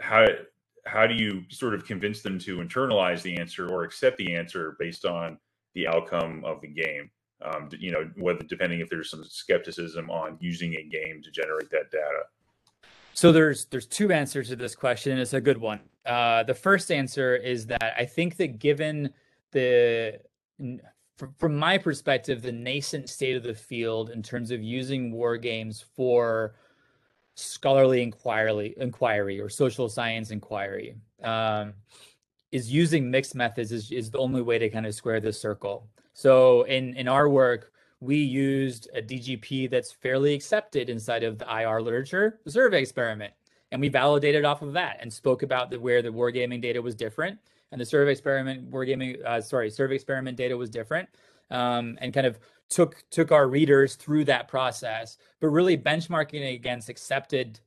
how 0.00 0.26
how 0.88 1.06
do 1.06 1.14
you 1.14 1.44
sort 1.50 1.74
of 1.74 1.84
convince 1.84 2.22
them 2.22 2.38
to 2.40 2.58
internalize 2.58 3.22
the 3.22 3.36
answer 3.38 3.68
or 3.68 3.84
accept 3.84 4.16
the 4.16 4.34
answer 4.34 4.76
based 4.78 5.04
on 5.04 5.38
the 5.74 5.86
outcome 5.86 6.42
of 6.44 6.60
the 6.60 6.68
game? 6.68 7.10
Um, 7.44 7.68
you 7.78 7.92
know, 7.92 8.10
whether 8.16 8.42
depending 8.42 8.80
if 8.80 8.88
there's 8.88 9.10
some 9.10 9.22
skepticism 9.24 10.10
on 10.10 10.36
using 10.40 10.74
a 10.74 10.82
game 10.82 11.22
to 11.22 11.30
generate 11.30 11.70
that 11.70 11.90
data. 11.92 12.22
So 13.14 13.30
there's 13.32 13.66
there's 13.66 13.86
two 13.86 14.12
answers 14.12 14.48
to 14.48 14.56
this 14.56 14.74
question, 14.74 15.18
it's 15.18 15.34
a 15.34 15.40
good 15.40 15.58
one. 15.58 15.80
Uh, 16.06 16.42
the 16.42 16.54
first 16.54 16.90
answer 16.90 17.36
is 17.36 17.66
that 17.66 17.94
I 17.98 18.04
think 18.04 18.36
that 18.36 18.58
given 18.58 19.10
the 19.52 20.20
from 21.36 21.56
my 21.56 21.78
perspective, 21.78 22.42
the 22.42 22.52
nascent 22.52 23.08
state 23.08 23.36
of 23.36 23.42
the 23.42 23.54
field 23.54 24.10
in 24.10 24.22
terms 24.22 24.50
of 24.50 24.62
using 24.62 25.12
war 25.12 25.36
games 25.36 25.84
for 25.96 26.54
scholarly 27.38 28.02
inquiry, 28.02 28.74
inquiry 28.78 29.40
or 29.40 29.48
social 29.48 29.88
science 29.88 30.30
inquiry 30.30 30.96
um, 31.22 31.72
is 32.50 32.72
using 32.72 33.10
mixed 33.10 33.34
methods 33.34 33.72
is, 33.72 33.90
is 33.92 34.10
the 34.10 34.18
only 34.18 34.42
way 34.42 34.58
to 34.58 34.68
kind 34.68 34.86
of 34.86 34.94
square 34.94 35.20
this 35.20 35.40
circle. 35.40 35.88
So 36.14 36.62
in 36.62 36.96
in 36.96 37.06
our 37.06 37.28
work, 37.28 37.72
we 38.00 38.16
used 38.16 38.88
a 38.94 39.02
DGP 39.02 39.70
that's 39.70 39.92
fairly 39.92 40.34
accepted 40.34 40.90
inside 40.90 41.22
of 41.22 41.38
the 41.38 41.46
IR 41.48 41.80
literature, 41.80 42.40
the 42.44 42.50
survey 42.50 42.80
experiment, 42.80 43.32
and 43.70 43.80
we 43.80 43.88
validated 43.88 44.44
off 44.44 44.62
of 44.62 44.72
that 44.72 44.98
and 45.00 45.12
spoke 45.12 45.42
about 45.42 45.70
the, 45.70 45.78
where 45.78 46.02
the 46.02 46.08
wargaming 46.08 46.60
data 46.60 46.80
was 46.80 46.94
different 46.94 47.38
and 47.70 47.80
the 47.80 47.84
survey 47.84 48.12
experiment 48.12 48.70
wargaming 48.70 49.24
uh, 49.24 49.40
sorry 49.40 49.70
survey 49.70 49.94
experiment 49.94 50.36
data 50.36 50.56
was 50.56 50.70
different 50.70 51.08
um, 51.50 51.98
and 52.00 52.12
kind 52.12 52.26
of 52.26 52.38
took 52.68 53.02
took 53.10 53.32
our 53.32 53.48
readers 53.48 53.94
through 53.94 54.24
that 54.24 54.48
process 54.48 55.18
but 55.40 55.48
really 55.48 55.76
benchmarking 55.76 56.54
against 56.54 56.88
accepted 56.88 57.60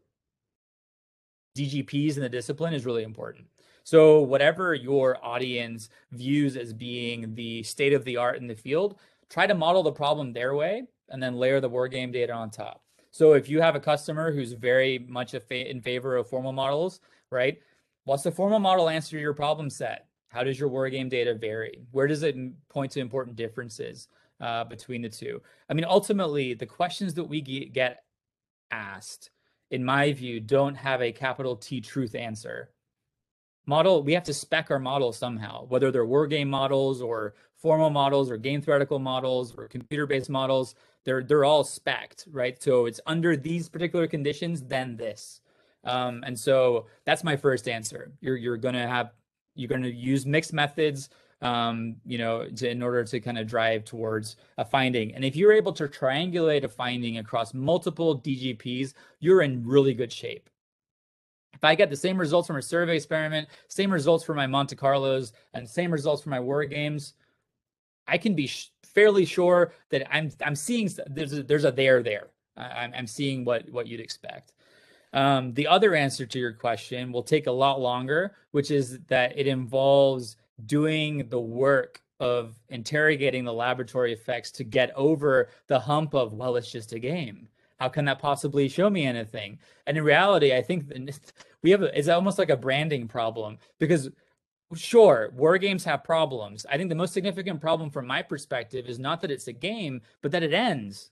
dgps 1.58 2.16
in 2.16 2.22
the 2.22 2.30
discipline 2.30 2.74
is 2.74 2.86
really 2.86 3.04
important 3.04 3.48
so 3.84 4.22
whatever 4.22 4.74
your 4.74 5.18
audience 5.26 5.90
views 6.12 6.56
as 6.56 6.72
being 6.72 7.34
the 7.36 7.64
state 7.64 7.94
of 7.94 8.06
the 8.06 8.18
art 8.18 8.38
in 8.38 8.48
the 8.48 8.56
field 8.56 9.00
try 9.30 9.48
to 9.48 9.56
model 9.56 9.84
the 9.84 9.92
problem 9.92 10.32
their 10.32 10.56
way 10.56 10.84
and 11.10 11.22
then 11.22 11.36
layer 11.36 11.60
the 11.60 11.70
war 11.70 11.88
game 11.88 12.12
data 12.12 12.34
on 12.34 12.50
top 12.50 12.84
so 13.12 13.34
if 13.34 13.50
you 13.50 13.60
have 13.60 13.76
a 13.76 13.80
customer 13.80 14.32
who's 14.32 14.54
very 14.54 15.00
much 15.10 15.34
in 15.34 15.82
favor 15.82 16.16
of 16.16 16.28
formal 16.30 16.54
models 16.54 17.02
right 17.32 17.60
What's 18.04 18.24
the 18.24 18.32
formal 18.32 18.60
model 18.60 18.90
answer 18.90 19.12
to 19.12 19.22
your 19.22 19.34
problem 19.34 19.70
set? 19.70 20.08
How 20.30 20.44
does 20.44 20.60
your 20.60 20.70
war 20.70 20.90
game 20.90 21.08
data 21.08 21.36
vary? 21.36 21.84
Where 21.92 22.08
does 22.08 22.24
it 22.24 22.36
point 22.70 22.92
to 22.94 23.00
important 23.00 23.36
differences 23.36 24.08
uh, 24.42 24.66
between 24.66 25.02
the 25.02 25.10
two? 25.10 25.42
I 25.70 25.74
mean, 25.74 25.86
ultimately, 25.86 26.54
the 26.54 26.66
questions 26.66 27.14
that 27.14 27.24
we 27.24 27.42
get 27.42 28.04
asked, 28.72 29.30
in 29.70 29.86
my 29.86 30.12
view, 30.12 30.40
don't 30.40 30.76
have 30.76 31.02
a 31.02 31.12
capital 31.12 31.56
T 31.56 31.80
truth 31.80 32.16
answer. 32.16 32.72
Model, 33.68 34.04
we 34.04 34.14
have 34.14 34.24
to 34.24 34.34
spec 34.34 34.72
our 34.72 34.80
models 34.80 35.18
somehow, 35.18 35.66
whether 35.68 35.92
they're 35.92 36.06
war 36.06 36.26
game 36.28 36.50
models 36.50 37.02
or 37.02 37.36
formal 37.56 37.92
models 37.92 38.32
or 38.32 38.38
game 38.38 38.62
theoretical 38.62 38.98
models 38.98 39.54
or 39.56 39.68
computer-based 39.68 40.30
models. 40.30 40.76
They're 41.06 41.24
they're 41.24 41.46
all 41.46 41.64
specced, 41.64 42.26
right? 42.32 42.62
So 42.62 42.86
it's 42.88 43.00
under 43.06 43.38
these 43.38 43.70
particular 43.70 44.08
conditions, 44.08 44.64
then 44.64 44.98
this. 44.98 45.42
Um, 45.84 46.24
and 46.26 46.38
so 46.38 46.88
that's 47.06 47.24
my 47.24 47.36
first 47.36 47.68
answer. 47.68 48.12
You're 48.20 48.38
you're 48.38 48.58
gonna 48.58 48.88
have 48.88 49.12
you're 49.56 49.70
gonna 49.70 49.88
use 49.88 50.26
mixed 50.26 50.54
methods, 50.54 51.10
um, 51.42 51.96
you 52.06 52.18
know, 52.18 52.48
to, 52.48 52.70
in 52.70 52.84
order 52.84 53.04
to 53.04 53.20
kind 53.20 53.38
of 53.38 53.48
drive 53.48 53.84
towards 53.84 54.36
a 54.58 54.66
finding. 54.66 55.14
And 55.16 55.26
if 55.26 55.36
you're 55.36 55.54
able 55.54 55.74
to 55.74 55.88
triangulate 55.88 56.64
a 56.64 56.68
finding 56.68 57.18
across 57.18 57.54
multiple 57.54 58.20
DGPs, 58.20 58.94
you're 59.20 59.42
in 59.42 59.66
really 59.66 59.94
good 59.94 60.12
shape. 60.12 60.50
If 61.54 61.64
I 61.64 61.76
get 61.76 61.90
the 61.90 61.96
same 61.96 62.18
results 62.18 62.48
from 62.48 62.58
a 62.58 62.62
survey 62.62 62.96
experiment, 62.96 63.48
same 63.68 63.92
results 63.92 64.24
for 64.24 64.34
my 64.34 64.48
Monte 64.48 64.76
Carlos, 64.76 65.34
and 65.54 65.68
same 65.68 65.92
results 65.92 66.22
for 66.22 66.30
my 66.30 66.40
war 66.40 66.64
games, 66.66 67.14
I 68.08 68.18
can 68.18 68.36
be 68.36 68.50
fairly 68.84 69.26
sure 69.26 69.74
that 69.90 70.14
I'm 70.14 70.32
I'm 70.44 70.56
seeing 70.56 70.90
there's 71.08 71.34
a, 71.34 71.44
there's 71.44 71.66
a 71.66 71.72
there 71.72 72.04
there. 72.04 72.28
I'm, 72.58 72.94
I'm 72.96 73.08
seeing 73.08 73.46
what 73.46 73.70
what 73.70 73.88
you'd 73.88 74.00
expect. 74.00 74.54
Um, 75.14 75.54
the 75.54 75.68
other 75.68 75.94
answer 75.94 76.26
to 76.26 76.40
your 76.40 76.54
question 76.54 77.12
will 77.12 77.24
take 77.24 77.48
a 77.48 77.52
lot 77.52 77.80
longer, 77.80 78.36
which 78.52 78.72
is 78.72 79.00
that 79.08 79.38
it 79.38 79.46
involves 79.46 80.38
doing 80.66 81.28
the 81.30 81.40
work 81.40 82.02
of 82.20 82.56
interrogating 82.70 83.44
the 83.44 83.54
laboratory 83.54 84.14
effects 84.14 84.52
to 84.52 84.64
get 84.64 84.92
over 84.96 85.50
the 85.68 85.80
hump 85.80 86.14
of, 86.14 86.34
well, 86.34 86.56
it's 86.56 86.72
just 86.72 86.94
a 86.94 87.00
game. 87.00 87.48
How 87.80 87.90
can 87.90 88.06
that 88.06 88.20
possibly 88.20 88.70
show 88.70 88.92
me 88.92 89.06
anything? 89.06 89.58
And 89.88 89.98
in 89.98 90.04
reality, 90.04 90.54
I 90.54 90.62
think 90.62 90.92
we 91.64 91.72
have 91.72 91.82
a, 91.82 91.98
it's 91.98 92.08
almost 92.08 92.38
like 92.38 92.52
a 92.52 92.58
branding 92.58 93.08
problem 93.08 93.58
because 93.80 94.10
sure, 94.76 95.32
war 95.36 95.58
games 95.58 95.84
have 95.84 96.04
problems. 96.04 96.66
I 96.70 96.78
think 96.78 96.90
the 96.90 96.96
most 96.96 97.14
significant 97.14 97.60
problem 97.60 97.90
from 97.90 98.06
my 98.06 98.22
perspective 98.22 98.88
is 98.88 99.00
not 99.00 99.22
that 99.22 99.32
it's 99.32 99.48
a 99.48 99.54
game, 99.54 100.02
but 100.22 100.32
that 100.32 100.44
it 100.44 100.54
ends. 100.54 101.10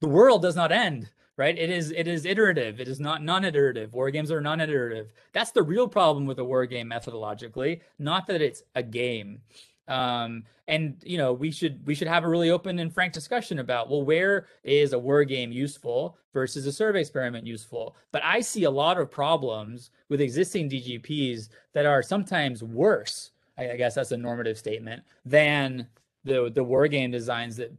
The 0.00 0.08
world 0.08 0.42
does 0.42 0.56
not 0.56 0.72
end 0.72 1.10
right? 1.36 1.56
It 1.56 1.70
is 1.70 1.90
it 1.92 2.08
is 2.08 2.24
iterative. 2.24 2.80
It 2.80 2.88
is 2.88 3.00
not 3.00 3.22
non-iterative. 3.22 3.92
War 3.92 4.10
games 4.10 4.30
are 4.30 4.40
non-iterative. 4.40 5.12
That's 5.32 5.52
the 5.52 5.62
real 5.62 5.88
problem 5.88 6.26
with 6.26 6.38
a 6.38 6.44
war 6.44 6.66
game 6.66 6.90
methodologically, 6.90 7.80
not 7.98 8.26
that 8.26 8.42
it's 8.42 8.62
a 8.74 8.82
game. 8.82 9.40
Um, 9.88 10.44
and 10.68 10.96
you 11.04 11.16
know, 11.16 11.32
we 11.32 11.50
should 11.50 11.86
we 11.86 11.94
should 11.94 12.08
have 12.08 12.24
a 12.24 12.28
really 12.28 12.50
open 12.50 12.78
and 12.78 12.92
frank 12.92 13.12
discussion 13.12 13.60
about 13.60 13.88
well, 13.88 14.02
where 14.02 14.46
is 14.64 14.92
a 14.92 14.98
war 14.98 15.24
game 15.24 15.52
useful 15.52 16.18
versus 16.32 16.66
a 16.66 16.72
survey 16.72 17.00
experiment 17.00 17.46
useful? 17.46 17.96
But 18.10 18.24
I 18.24 18.40
see 18.40 18.64
a 18.64 18.70
lot 18.70 18.98
of 18.98 19.10
problems 19.10 19.90
with 20.08 20.20
existing 20.20 20.70
DGPs 20.70 21.50
that 21.72 21.86
are 21.86 22.02
sometimes 22.02 22.62
worse. 22.62 23.30
I, 23.58 23.76
guess 23.76 23.94
that's 23.94 24.12
a 24.12 24.16
normative 24.16 24.58
statement 24.58 25.02
than 25.24 25.86
the 26.24 26.50
the 26.52 26.64
war 26.64 26.88
game 26.88 27.10
designs 27.10 27.56
that 27.56 27.72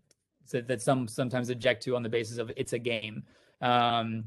that 0.51 0.81
some 0.81 1.07
sometimes 1.07 1.49
object 1.49 1.83
to 1.83 1.95
on 1.95 2.03
the 2.03 2.09
basis 2.09 2.37
of 2.37 2.51
it's 2.55 2.73
a 2.73 2.79
game. 2.79 3.23
Um, 3.61 4.25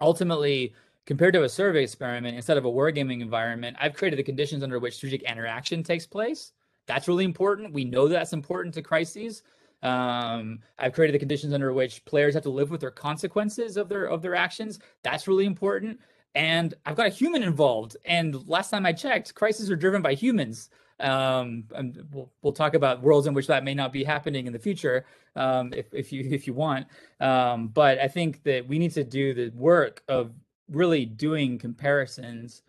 ultimately, 0.00 0.74
compared 1.06 1.34
to 1.34 1.44
a 1.44 1.48
survey 1.48 1.82
experiment, 1.82 2.36
instead 2.36 2.56
of 2.56 2.64
a 2.64 2.70
wargaming 2.70 3.20
environment, 3.20 3.76
I've 3.80 3.94
created 3.94 4.18
the 4.18 4.22
conditions 4.22 4.62
under 4.62 4.78
which 4.78 4.94
strategic 4.94 5.28
interaction 5.28 5.82
takes 5.82 6.06
place. 6.06 6.52
That's 6.86 7.08
really 7.08 7.24
important. 7.24 7.72
We 7.72 7.84
know 7.84 8.08
that's 8.08 8.32
important 8.32 8.74
to 8.74 8.82
crises. 8.82 9.42
Um, 9.82 10.60
I've 10.78 10.92
created 10.92 11.14
the 11.14 11.18
conditions 11.18 11.54
under 11.54 11.72
which 11.72 12.04
players 12.04 12.34
have 12.34 12.42
to 12.42 12.50
live 12.50 12.70
with 12.70 12.80
their 12.80 12.90
consequences 12.90 13.76
of 13.76 13.88
their 13.88 14.06
of 14.06 14.22
their 14.22 14.34
actions. 14.34 14.78
That's 15.02 15.26
really 15.26 15.46
important. 15.46 15.98
And 16.34 16.74
I've 16.86 16.96
got 16.96 17.06
a 17.06 17.10
human 17.10 17.42
involved. 17.42 17.96
And 18.04 18.46
last 18.46 18.70
time 18.70 18.86
I 18.86 18.92
checked, 18.92 19.34
crises 19.34 19.70
are 19.70 19.76
driven 19.76 20.02
by 20.02 20.14
humans. 20.14 20.70
Um, 21.00 21.64
and 21.74 22.06
we'll, 22.12 22.30
we'll 22.42 22.52
talk 22.52 22.74
about 22.74 23.02
worlds 23.02 23.26
in 23.26 23.34
which 23.34 23.46
that 23.46 23.64
may 23.64 23.74
not 23.74 23.92
be 23.92 24.04
happening 24.04 24.46
in 24.46 24.52
the 24.52 24.58
future, 24.58 25.06
um, 25.36 25.72
if, 25.72 25.92
if 25.92 26.12
you 26.12 26.28
if 26.30 26.46
you 26.46 26.54
want. 26.54 26.86
Um, 27.20 27.68
but 27.68 27.98
I 27.98 28.08
think 28.08 28.42
that 28.44 28.66
we 28.66 28.78
need 28.78 28.92
to 28.92 29.04
do 29.04 29.34
the 29.34 29.50
work 29.56 30.02
of 30.08 30.32
really 30.68 31.04
doing 31.04 31.58
comparisons 31.58 32.62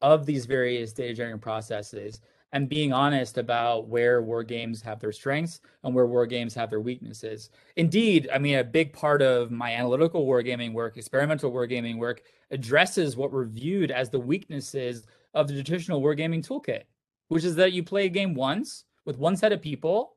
of 0.00 0.26
these 0.26 0.46
various 0.46 0.92
data 0.92 1.14
generating 1.14 1.40
processes 1.40 2.20
and 2.52 2.68
being 2.68 2.92
honest 2.92 3.38
about 3.38 3.88
where 3.88 4.22
war 4.22 4.42
games 4.42 4.82
have 4.82 5.00
their 5.00 5.12
strengths 5.12 5.60
and 5.84 5.94
where 5.94 6.06
war 6.06 6.26
games 6.26 6.54
have 6.54 6.68
their 6.68 6.80
weaknesses. 6.80 7.50
Indeed, 7.76 8.28
I 8.32 8.38
mean, 8.38 8.58
a 8.58 8.64
big 8.64 8.92
part 8.92 9.22
of 9.22 9.50
my 9.50 9.72
analytical 9.72 10.26
wargaming 10.26 10.74
work, 10.74 10.96
experimental 10.96 11.50
wargaming 11.50 11.98
work, 11.98 12.22
addresses 12.50 13.16
what 13.16 13.32
were 13.32 13.46
viewed 13.46 13.90
as 13.90 14.10
the 14.10 14.20
weaknesses 14.20 15.06
of 15.34 15.48
the 15.48 15.54
traditional 15.54 16.02
wargaming 16.02 16.46
toolkit 16.46 16.82
which 17.28 17.44
is 17.44 17.56
that 17.56 17.72
you 17.72 17.82
play 17.82 18.06
a 18.06 18.10
game 18.10 18.34
once 18.34 18.84
with 19.04 19.18
one 19.18 19.36
set 19.36 19.52
of 19.52 19.62
people, 19.62 20.14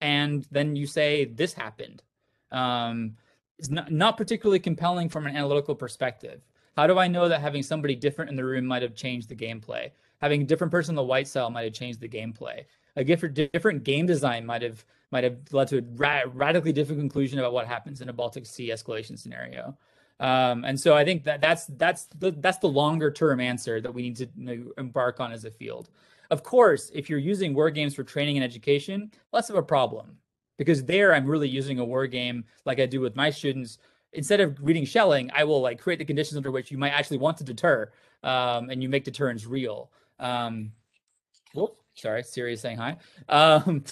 and 0.00 0.46
then 0.50 0.76
you 0.76 0.86
say 0.86 1.24
this 1.24 1.52
happened. 1.52 2.02
Um, 2.50 3.16
it's 3.58 3.70
not, 3.70 3.90
not 3.90 4.16
particularly 4.16 4.60
compelling 4.60 5.08
from 5.08 5.26
an 5.26 5.36
analytical 5.36 5.74
perspective. 5.74 6.40
How 6.76 6.86
do 6.86 6.98
I 6.98 7.08
know 7.08 7.28
that 7.28 7.40
having 7.40 7.62
somebody 7.62 7.96
different 7.96 8.30
in 8.30 8.36
the 8.36 8.44
room 8.44 8.64
might 8.64 8.82
have 8.82 8.94
changed 8.94 9.28
the 9.28 9.34
gameplay? 9.34 9.90
Having 10.20 10.42
a 10.42 10.44
different 10.44 10.70
person 10.70 10.92
in 10.92 10.96
the 10.96 11.02
white 11.02 11.26
cell 11.26 11.50
might 11.50 11.64
have 11.64 11.72
changed 11.72 12.00
the 12.00 12.08
gameplay. 12.08 12.64
A 12.96 13.04
different 13.04 13.84
game 13.84 14.06
design 14.06 14.46
might 14.46 14.62
have 14.62 14.84
might 15.10 15.24
have 15.24 15.38
led 15.52 15.68
to 15.68 15.78
a 15.78 15.82
ra- 15.96 16.22
radically 16.32 16.72
different 16.72 17.00
conclusion 17.00 17.38
about 17.38 17.52
what 17.52 17.66
happens 17.66 18.00
in 18.00 18.08
a 18.08 18.12
Baltic 18.12 18.44
Sea 18.46 18.70
escalation 18.70 19.18
scenario. 19.18 19.76
Um, 20.20 20.64
and 20.64 20.78
so 20.78 20.94
I 20.94 21.04
think 21.04 21.24
that 21.24 21.40
that's 21.40 21.66
that's 21.66 22.06
the 22.18 22.32
that's 22.32 22.58
the 22.58 22.68
longer 22.68 23.10
term 23.10 23.40
answer 23.40 23.80
that 23.80 23.92
we 23.92 24.02
need 24.02 24.16
to 24.16 24.74
embark 24.76 25.20
on 25.20 25.32
as 25.32 25.44
a 25.44 25.50
field. 25.50 25.90
Of 26.30 26.42
course, 26.42 26.90
if 26.94 27.08
you're 27.08 27.18
using 27.18 27.54
war 27.54 27.70
games 27.70 27.94
for 27.94 28.04
training 28.04 28.36
and 28.36 28.44
education, 28.44 29.10
less 29.32 29.50
of 29.50 29.56
a 29.56 29.62
problem 29.62 30.18
because 30.58 30.84
there 30.84 31.14
I'm 31.14 31.26
really 31.26 31.48
using 31.48 31.78
a 31.78 31.84
war 31.84 32.06
game 32.06 32.44
like 32.64 32.80
I 32.80 32.86
do 32.86 33.00
with 33.00 33.16
my 33.16 33.30
students 33.30 33.78
instead 34.12 34.40
of 34.40 34.58
reading 34.60 34.84
Schelling, 34.84 35.30
I 35.34 35.44
will 35.44 35.60
like 35.60 35.78
create 35.78 35.98
the 35.98 36.04
conditions 36.04 36.36
under 36.36 36.50
which 36.50 36.70
you 36.70 36.78
might 36.78 36.90
actually 36.90 37.18
want 37.18 37.36
to 37.38 37.44
deter, 37.44 37.90
um, 38.22 38.70
and 38.70 38.82
you 38.82 38.88
make 38.88 39.04
deterrence 39.04 39.46
real. 39.46 39.90
Um, 40.18 40.72
whoop, 41.54 41.76
sorry, 41.94 42.22
Siri 42.22 42.54
is 42.54 42.60
saying 42.60 42.78
hi. 42.78 42.96
Um, 43.28 43.84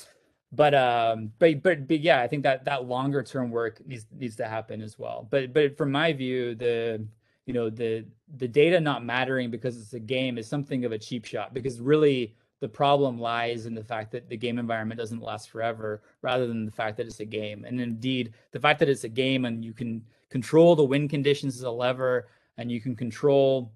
but 0.52 0.74
um, 0.74 1.32
but 1.38 1.62
but 1.62 1.86
but 1.86 2.00
yeah, 2.00 2.20
I 2.20 2.28
think 2.28 2.42
that 2.44 2.64
that 2.64 2.84
longer 2.84 3.22
term 3.22 3.50
work 3.50 3.84
needs 3.86 4.06
needs 4.12 4.36
to 4.36 4.46
happen 4.46 4.80
as 4.80 4.98
well. 4.98 5.26
But 5.30 5.52
but 5.52 5.76
from 5.76 5.92
my 5.92 6.12
view, 6.12 6.54
the 6.54 7.06
you 7.46 7.54
know 7.54 7.70
the 7.70 8.04
the 8.36 8.48
data 8.48 8.80
not 8.80 9.04
mattering 9.04 9.50
because 9.50 9.76
it's 9.76 9.94
a 9.94 10.00
game 10.00 10.36
is 10.36 10.46
something 10.46 10.84
of 10.84 10.92
a 10.92 10.98
cheap 10.98 11.24
shot 11.24 11.54
because 11.54 11.80
really 11.80 12.34
the 12.60 12.68
problem 12.68 13.20
lies 13.20 13.66
in 13.66 13.74
the 13.74 13.84
fact 13.84 14.10
that 14.12 14.28
the 14.28 14.36
game 14.36 14.58
environment 14.58 14.98
doesn't 14.98 15.22
last 15.22 15.50
forever 15.50 16.02
rather 16.22 16.46
than 16.46 16.64
the 16.64 16.72
fact 16.72 16.96
that 16.96 17.06
it's 17.06 17.20
a 17.20 17.24
game. 17.24 17.64
And 17.64 17.80
indeed 17.80 18.32
the 18.52 18.60
fact 18.60 18.78
that 18.80 18.88
it's 18.88 19.04
a 19.04 19.08
game 19.08 19.44
and 19.44 19.64
you 19.64 19.72
can 19.72 20.02
control 20.30 20.74
the 20.74 20.84
win 20.84 21.08
conditions 21.08 21.56
as 21.56 21.62
a 21.62 21.70
lever 21.70 22.28
and 22.56 22.70
you 22.70 22.80
can 22.80 22.96
control 22.96 23.72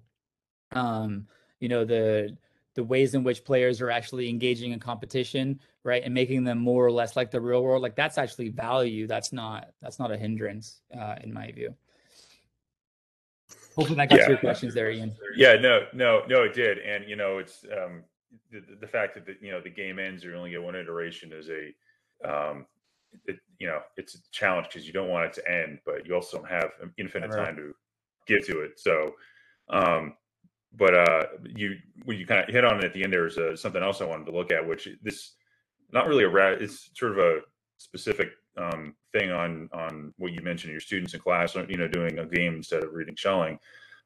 um 0.73 1.27
you 1.59 1.69
know 1.69 1.85
the 1.85 2.35
the 2.73 2.83
ways 2.83 3.13
in 3.13 3.23
which 3.23 3.43
players 3.43 3.81
are 3.81 3.91
actually 3.91 4.29
engaging 4.29 4.71
in 4.71 4.79
competition 4.79 5.59
right 5.83 6.03
and 6.03 6.13
making 6.13 6.43
them 6.43 6.57
more 6.57 6.85
or 6.85 6.91
less 6.91 7.15
like 7.15 7.29
the 7.31 7.39
real 7.39 7.63
world 7.63 7.81
like 7.81 7.95
that's 7.95 8.17
actually 8.17 8.49
value. 8.49 9.07
That's 9.07 9.31
not 9.31 9.69
that's 9.81 9.99
not 9.99 10.11
a 10.11 10.17
hindrance 10.17 10.81
uh, 10.97 11.15
in 11.23 11.31
my 11.33 11.51
view 11.51 11.75
hopefully 13.75 13.95
that 13.95 14.09
got 14.09 14.19
yeah. 14.19 14.29
your 14.29 14.37
questions 14.37 14.73
there 14.73 14.91
ian 14.91 15.13
yeah 15.35 15.55
no 15.55 15.85
no 15.93 16.21
no 16.27 16.43
it 16.43 16.53
did 16.53 16.77
and 16.79 17.07
you 17.07 17.15
know 17.15 17.37
it's 17.37 17.65
um 17.77 18.03
the, 18.51 18.61
the 18.79 18.87
fact 18.87 19.13
that 19.15 19.25
the, 19.25 19.35
you 19.41 19.51
know 19.51 19.61
the 19.61 19.69
game 19.69 19.99
ends, 19.99 20.23
you 20.23 20.35
only 20.35 20.51
get 20.51 20.63
one 20.63 20.75
iteration 20.75 21.31
is 21.33 21.49
a 21.49 21.73
um, 22.29 22.65
it, 23.25 23.37
you 23.59 23.67
know 23.67 23.79
it's 23.97 24.15
a 24.15 24.17
challenge 24.31 24.67
because 24.67 24.85
you 24.85 24.93
don't 24.93 25.09
want 25.09 25.25
it 25.25 25.33
to 25.33 25.51
end, 25.51 25.79
but 25.85 26.05
you 26.05 26.15
also 26.15 26.37
don't 26.37 26.49
have 26.49 26.71
infinite 26.97 27.31
right. 27.31 27.45
time 27.45 27.55
to 27.55 27.73
get 28.27 28.45
to 28.45 28.61
it. 28.61 28.79
So, 28.79 29.13
um, 29.69 30.15
but 30.75 30.93
uh, 30.93 31.23
you 31.55 31.75
when 32.05 32.17
you 32.17 32.25
kind 32.25 32.41
of 32.41 32.53
hit 32.53 32.65
on 32.65 32.77
it 32.79 32.83
at 32.83 32.93
the 32.93 33.03
end, 33.03 33.13
there's 33.13 33.37
uh, 33.37 33.55
something 33.55 33.83
else 33.83 34.01
I 34.01 34.05
wanted 34.05 34.25
to 34.25 34.37
look 34.37 34.51
at, 34.51 34.67
which 34.67 34.87
this 35.01 35.33
not 35.91 36.07
really 36.07 36.23
a 36.23 36.29
rat. 36.29 36.61
It's 36.61 36.89
sort 36.95 37.11
of 37.11 37.17
a 37.19 37.39
specific 37.77 38.29
um, 38.57 38.95
thing 39.11 39.31
on 39.31 39.69
on 39.73 40.13
what 40.17 40.31
you 40.31 40.41
mentioned 40.41 40.71
your 40.71 40.81
students 40.81 41.13
in 41.13 41.19
class, 41.19 41.55
you 41.55 41.77
know, 41.77 41.87
doing 41.87 42.19
a 42.19 42.25
game 42.25 42.55
instead 42.55 42.83
of 42.83 42.93
reading 42.93 43.15
Schelling. 43.15 43.59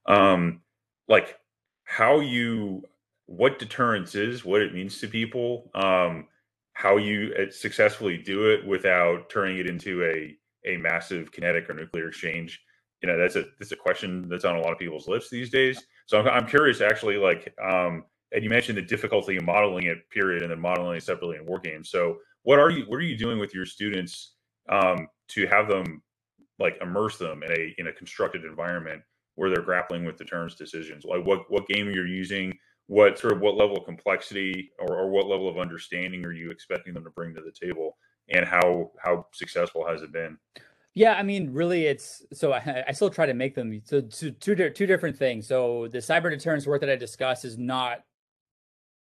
Um, 0.06 0.62
like 1.08 1.38
how 1.84 2.20
you 2.20 2.84
what 3.28 3.60
deterrence 3.60 4.16
is, 4.16 4.46
what 4.46 4.62
it 4.62 4.74
means 4.74 5.00
to 5.00 5.08
people, 5.08 5.72
um, 5.74 6.28
how 6.74 6.98
you 6.98 7.34
uh, 7.40 7.52
successfully 7.52 8.18
do 8.18 8.52
it 8.52 8.66
without 8.66 9.30
turning 9.30 9.58
it 9.58 9.68
into 9.68 10.04
a 10.04 10.38
a 10.66 10.78
massive 10.78 11.32
kinetic 11.32 11.70
or 11.70 11.74
nuclear 11.74 12.10
exchange. 12.10 12.62
You 13.02 13.08
know, 13.08 13.18
that's 13.18 13.36
a 13.36 13.46
that's 13.60 13.72
a 13.72 13.78
question 13.78 14.28
that's 14.30 14.46
on 14.46 14.56
a 14.56 14.62
lot 14.62 14.72
of 14.72 14.80
people's 14.80 15.08
lips 15.08 15.30
these 15.30 15.50
days. 15.50 15.82
So 16.08 16.20
I'm, 16.20 16.28
I'm 16.28 16.48
curious, 16.48 16.82
actually, 16.82 17.18
like, 17.18 17.54
um, 17.64 18.04
and 18.32 18.44
you 18.44 18.50
mentioned 18.50 18.78
the 18.78 18.84
difficulty 18.84 19.38
in 19.38 19.46
modeling 19.46 19.86
it, 19.86 20.10
period, 20.10 20.44
and 20.44 20.52
then 20.52 20.60
modeling 20.60 20.98
it 20.98 21.04
separately 21.04 21.38
in 21.38 21.46
war 21.46 21.60
games. 21.60 21.90
So 21.90 22.18
what 22.44 22.60
are 22.60 22.70
you 22.70 22.86
what 22.86 22.98
are 22.98 23.04
you 23.04 23.18
doing 23.18 23.40
with 23.40 23.54
your 23.54 23.66
students 23.66 24.35
um, 24.70 25.08
to 25.30 25.48
have 25.48 25.68
them 25.68 26.02
like 26.60 26.78
immerse 26.82 27.18
them 27.18 27.44
in 27.44 27.52
a 27.52 27.76
in 27.78 27.88
a 27.88 27.94
constructed 27.94 28.46
environment 28.46 29.02
where 29.36 29.50
they're 29.50 29.64
grappling 29.64 30.06
with 30.06 30.18
the 30.18 30.26
terms 30.26 30.56
decisions? 30.56 31.04
Like 31.06 31.26
what 31.26 31.50
what 31.50 31.68
game 31.68 31.90
you're 31.92 32.08
using? 32.08 32.58
what 32.88 33.18
sort 33.18 33.34
of 33.34 33.42
what 33.42 33.56
level 33.56 33.78
of 33.78 33.86
complexity 33.86 34.72
or, 34.80 34.96
or 34.96 35.10
what 35.10 35.28
level 35.28 35.48
of 35.48 35.58
understanding 35.58 36.24
are 36.24 36.32
you 36.32 36.52
expecting 36.52 36.94
them 36.94 37.04
to 37.04 37.10
bring 37.10 37.34
to 37.34 37.42
the 37.42 37.52
table 37.52 37.98
and 38.30 38.46
how 38.46 38.92
how 39.02 39.26
successful 39.34 39.86
has 39.88 40.02
it 40.02 40.12
been 40.12 40.38
yeah 40.94 41.14
i 41.14 41.24
mean 41.24 41.52
really 41.52 41.86
it's 41.86 42.24
so 42.34 42.54
i, 42.54 42.84
I 42.88 42.92
still 42.92 43.10
try 43.10 43.26
to 43.26 43.34
make 43.34 43.56
them 43.56 43.82
so 43.84 44.02
two, 44.02 44.32
two, 44.32 44.70
two 44.70 44.86
different 44.86 45.18
things 45.18 45.48
so 45.48 45.88
the 45.92 45.98
cyber 45.98 46.30
deterrence 46.30 46.68
work 46.68 46.82
that 46.82 46.90
i 46.90 46.96
discuss 46.96 47.44
is 47.44 47.58
not 47.58 48.04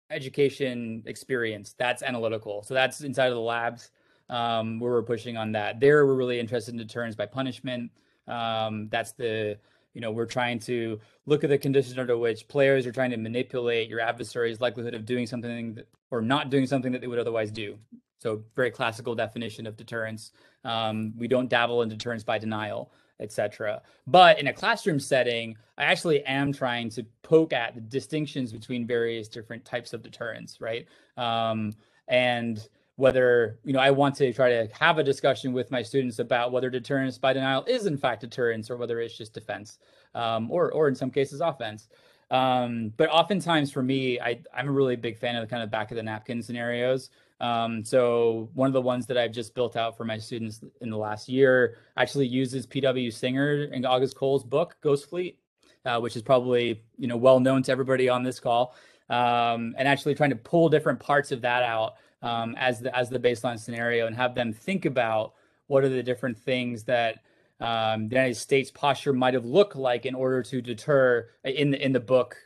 education 0.09 1.03
experience 1.05 1.73
that's 1.77 2.03
analytical 2.03 2.63
so 2.63 2.73
that's 2.73 3.01
inside 3.01 3.27
of 3.27 3.35
the 3.35 3.41
labs 3.41 3.91
um, 4.31 4.79
where 4.79 4.91
we're 4.91 5.03
pushing 5.03 5.37
on 5.37 5.51
that. 5.51 5.79
There 5.79 6.05
we're 6.07 6.15
really 6.15 6.39
interested 6.39 6.73
in 6.73 6.79
deterrence 6.79 7.15
by 7.15 7.27
punishment. 7.27 7.91
Um, 8.27 8.87
that's 8.89 9.11
the 9.11 9.59
you 9.93 10.01
know 10.01 10.11
we're 10.11 10.25
trying 10.25 10.57
to 10.59 10.99
look 11.27 11.43
at 11.43 11.49
the 11.49 11.57
conditions 11.57 11.99
under 11.99 12.17
which 12.17 12.47
players 12.47 12.87
are 12.87 12.91
trying 12.91 13.11
to 13.11 13.17
manipulate 13.17 13.89
your 13.89 13.99
adversary's 13.99 14.59
likelihood 14.59 14.95
of 14.95 15.05
doing 15.05 15.27
something 15.27 15.75
that, 15.75 15.87
or 16.09 16.21
not 16.21 16.49
doing 16.49 16.65
something 16.65 16.91
that 16.93 17.01
they 17.01 17.07
would 17.07 17.19
otherwise 17.19 17.51
do. 17.51 17.77
So 18.19 18.43
very 18.55 18.71
classical 18.71 19.15
definition 19.15 19.67
of 19.67 19.77
deterrence. 19.77 20.31
Um, 20.63 21.13
we 21.17 21.27
don't 21.27 21.49
dabble 21.49 21.81
in 21.81 21.89
deterrence 21.89 22.23
by 22.23 22.39
denial 22.39 22.91
etc 23.19 23.83
but 24.07 24.39
in 24.39 24.47
a 24.47 24.53
classroom 24.53 24.99
setting 24.99 25.55
i 25.77 25.83
actually 25.83 26.23
am 26.25 26.51
trying 26.51 26.89
to 26.89 27.05
poke 27.21 27.53
at 27.53 27.75
the 27.75 27.81
distinctions 27.81 28.51
between 28.51 28.87
various 28.87 29.27
different 29.27 29.63
types 29.63 29.93
of 29.93 30.01
deterrence 30.01 30.59
right? 30.59 30.87
Um, 31.17 31.73
and 32.07 32.67
whether 33.01 33.57
you 33.63 33.73
know 33.73 33.79
I 33.79 33.89
want 33.89 34.13
to 34.17 34.31
try 34.31 34.49
to 34.49 34.69
have 34.79 34.99
a 34.99 35.03
discussion 35.03 35.53
with 35.53 35.71
my 35.71 35.81
students 35.81 36.19
about 36.19 36.51
whether 36.51 36.69
deterrence 36.69 37.17
by 37.17 37.33
denial 37.33 37.63
is 37.65 37.87
in 37.87 37.97
fact 37.97 38.21
deterrence 38.21 38.69
or 38.69 38.77
whether 38.77 38.99
it's 38.99 39.17
just 39.17 39.33
defense 39.33 39.79
um, 40.13 40.51
or 40.51 40.71
or 40.71 40.87
in 40.87 40.93
some 40.93 41.09
cases 41.09 41.41
offense. 41.41 41.89
Um, 42.29 42.93
but 42.97 43.09
oftentimes 43.09 43.71
for 43.71 43.81
me, 43.81 44.19
I, 44.19 44.39
I'm 44.55 44.69
a 44.69 44.71
really 44.71 44.95
big 44.95 45.17
fan 45.17 45.35
of 45.35 45.41
the 45.41 45.47
kind 45.47 45.63
of 45.63 45.71
back 45.71 45.91
of 45.91 45.97
the 45.97 46.03
napkin 46.03 46.41
scenarios. 46.41 47.09
Um, 47.41 47.83
so 47.83 48.49
one 48.53 48.67
of 48.67 48.73
the 48.73 48.81
ones 48.81 49.07
that 49.07 49.17
I've 49.17 49.33
just 49.33 49.53
built 49.55 49.75
out 49.75 49.97
for 49.97 50.05
my 50.05 50.17
students 50.17 50.63
in 50.79 50.91
the 50.91 50.97
last 50.97 51.27
year 51.27 51.77
actually 51.97 52.27
uses 52.27 52.65
P.W. 52.67 53.09
Singer 53.11 53.67
and 53.73 53.85
August 53.85 54.15
Cole's 54.15 54.43
book 54.43 54.77
Ghost 54.79 55.09
Fleet, 55.09 55.39
uh, 55.85 55.99
which 55.99 56.15
is 56.15 56.21
probably 56.21 56.83
you 56.99 57.07
know 57.07 57.17
well 57.17 57.39
known 57.39 57.63
to 57.63 57.71
everybody 57.71 58.07
on 58.09 58.21
this 58.21 58.39
call, 58.39 58.75
um, 59.09 59.73
and 59.77 59.87
actually 59.87 60.13
trying 60.13 60.29
to 60.29 60.35
pull 60.35 60.69
different 60.69 60.99
parts 60.99 61.31
of 61.31 61.41
that 61.41 61.63
out 61.63 61.95
um, 62.21 62.55
as 62.57 62.79
the 62.79 62.95
as 62.95 63.09
the 63.09 63.19
baseline 63.19 63.59
scenario 63.59 64.07
and 64.07 64.15
have 64.15 64.35
them 64.35 64.53
think 64.53 64.85
about 64.85 65.33
what 65.67 65.83
are 65.83 65.89
the 65.89 66.03
different 66.03 66.37
things 66.37 66.83
that 66.83 67.19
um, 67.59 68.09
the 68.09 68.15
United 68.15 68.35
States 68.35 68.71
posture 68.71 69.13
might 69.13 69.33
have 69.33 69.45
looked 69.45 69.75
like 69.75 70.05
in 70.05 70.15
order 70.15 70.41
to 70.43 70.61
deter 70.61 71.29
in 71.43 71.71
the 71.71 71.83
in 71.83 71.91
the 71.91 71.99
book. 71.99 72.37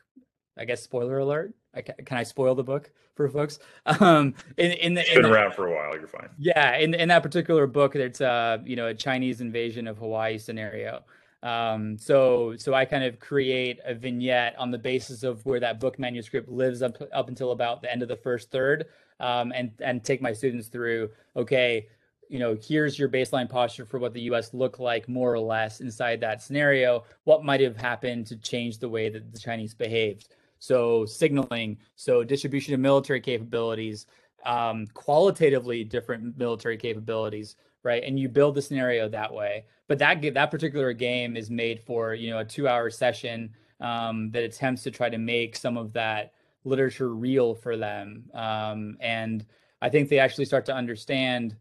I 0.57 0.65
guess 0.65 0.81
spoiler 0.81 1.19
alert. 1.19 1.53
I, 1.73 1.81
can 1.81 2.17
I 2.17 2.23
spoil 2.23 2.55
the 2.55 2.63
book 2.63 2.91
for 3.15 3.27
folks? 3.29 3.59
Um, 3.85 4.33
in 4.57 4.71
in 4.71 4.93
the 4.93 5.01
it's 5.01 5.13
been 5.13 5.25
in 5.25 5.31
around 5.31 5.53
for 5.53 5.67
a 5.67 5.75
while. 5.75 5.97
You're 5.97 6.07
fine. 6.07 6.29
Yeah, 6.37 6.77
in 6.77 6.93
in 6.93 7.09
that 7.09 7.23
particular 7.23 7.67
book, 7.67 7.95
it's 7.95 8.21
uh 8.21 8.59
you 8.63 8.75
know 8.75 8.87
a 8.87 8.93
Chinese 8.93 9.41
invasion 9.41 9.87
of 9.87 9.97
Hawaii 9.97 10.37
scenario. 10.37 11.03
Um, 11.43 11.97
so 11.97 12.55
so 12.57 12.73
I 12.73 12.85
kind 12.85 13.03
of 13.03 13.19
create 13.19 13.79
a 13.85 13.93
vignette 13.93 14.55
on 14.57 14.71
the 14.71 14.77
basis 14.77 15.23
of 15.23 15.45
where 15.45 15.59
that 15.59 15.79
book 15.79 15.99
manuscript 15.99 16.49
lives 16.49 16.81
up 16.81 16.97
up 17.13 17.27
until 17.29 17.51
about 17.51 17.81
the 17.81 17.91
end 17.91 18.01
of 18.01 18.07
the 18.07 18.15
first 18.15 18.51
third 18.51 18.85
um, 19.19 19.51
and 19.55 19.71
and 19.79 20.03
take 20.03 20.21
my 20.21 20.33
students 20.33 20.67
through. 20.67 21.09
Okay, 21.35 21.87
you 22.29 22.39
know, 22.39 22.57
here's 22.61 22.97
your 22.97 23.09
baseline 23.09 23.49
posture 23.49 23.85
for 23.85 23.99
what 23.99 24.13
the 24.13 24.21
U.S. 24.21 24.53
looked 24.53 24.79
like, 24.79 25.07
more 25.07 25.33
or 25.33 25.39
less, 25.39 25.81
inside 25.81 26.19
that 26.21 26.41
scenario. 26.41 27.03
What 27.23 27.43
might 27.43 27.61
have 27.61 27.77
happened 27.77 28.27
to 28.27 28.37
change 28.37 28.79
the 28.79 28.89
way 28.89 29.09
that 29.09 29.31
the 29.31 29.39
Chinese 29.39 29.73
behaved? 29.73 30.29
So 30.59 31.05
signaling, 31.05 31.77
so 31.95 32.23
distribution 32.23 32.73
of 32.73 32.79
military 32.79 33.21
capabilities, 33.21 34.07
um, 34.45 34.87
qualitatively 34.93 35.83
different 35.83 36.37
military 36.37 36.77
capabilities, 36.77 37.55
right? 37.83 38.03
And 38.03 38.19
you 38.19 38.29
build 38.29 38.55
the 38.55 38.61
scenario 38.61 39.07
that 39.09 39.33
way. 39.33 39.65
But 39.87 39.99
that 39.99 40.21
that 40.33 40.51
particular 40.51 40.93
game 40.93 41.37
is 41.37 41.49
made 41.49 41.81
for 41.85 42.13
you 42.13 42.31
know 42.31 42.39
a 42.39 42.45
two-hour 42.45 42.89
session 42.89 43.51
um, 43.79 44.31
that 44.31 44.43
attempts 44.43 44.83
to 44.83 44.91
try 44.91 45.09
to 45.09 45.17
make 45.17 45.55
some 45.55 45.77
of 45.77 45.93
that 45.93 46.33
literature 46.65 47.13
real 47.13 47.55
for 47.55 47.77
them. 47.77 48.25
Um, 48.33 48.97
and 48.99 49.45
I 49.81 49.89
think 49.89 50.09
they 50.09 50.19
actually 50.19 50.45
start 50.45 50.65
to 50.65 50.75
understand 50.75 51.55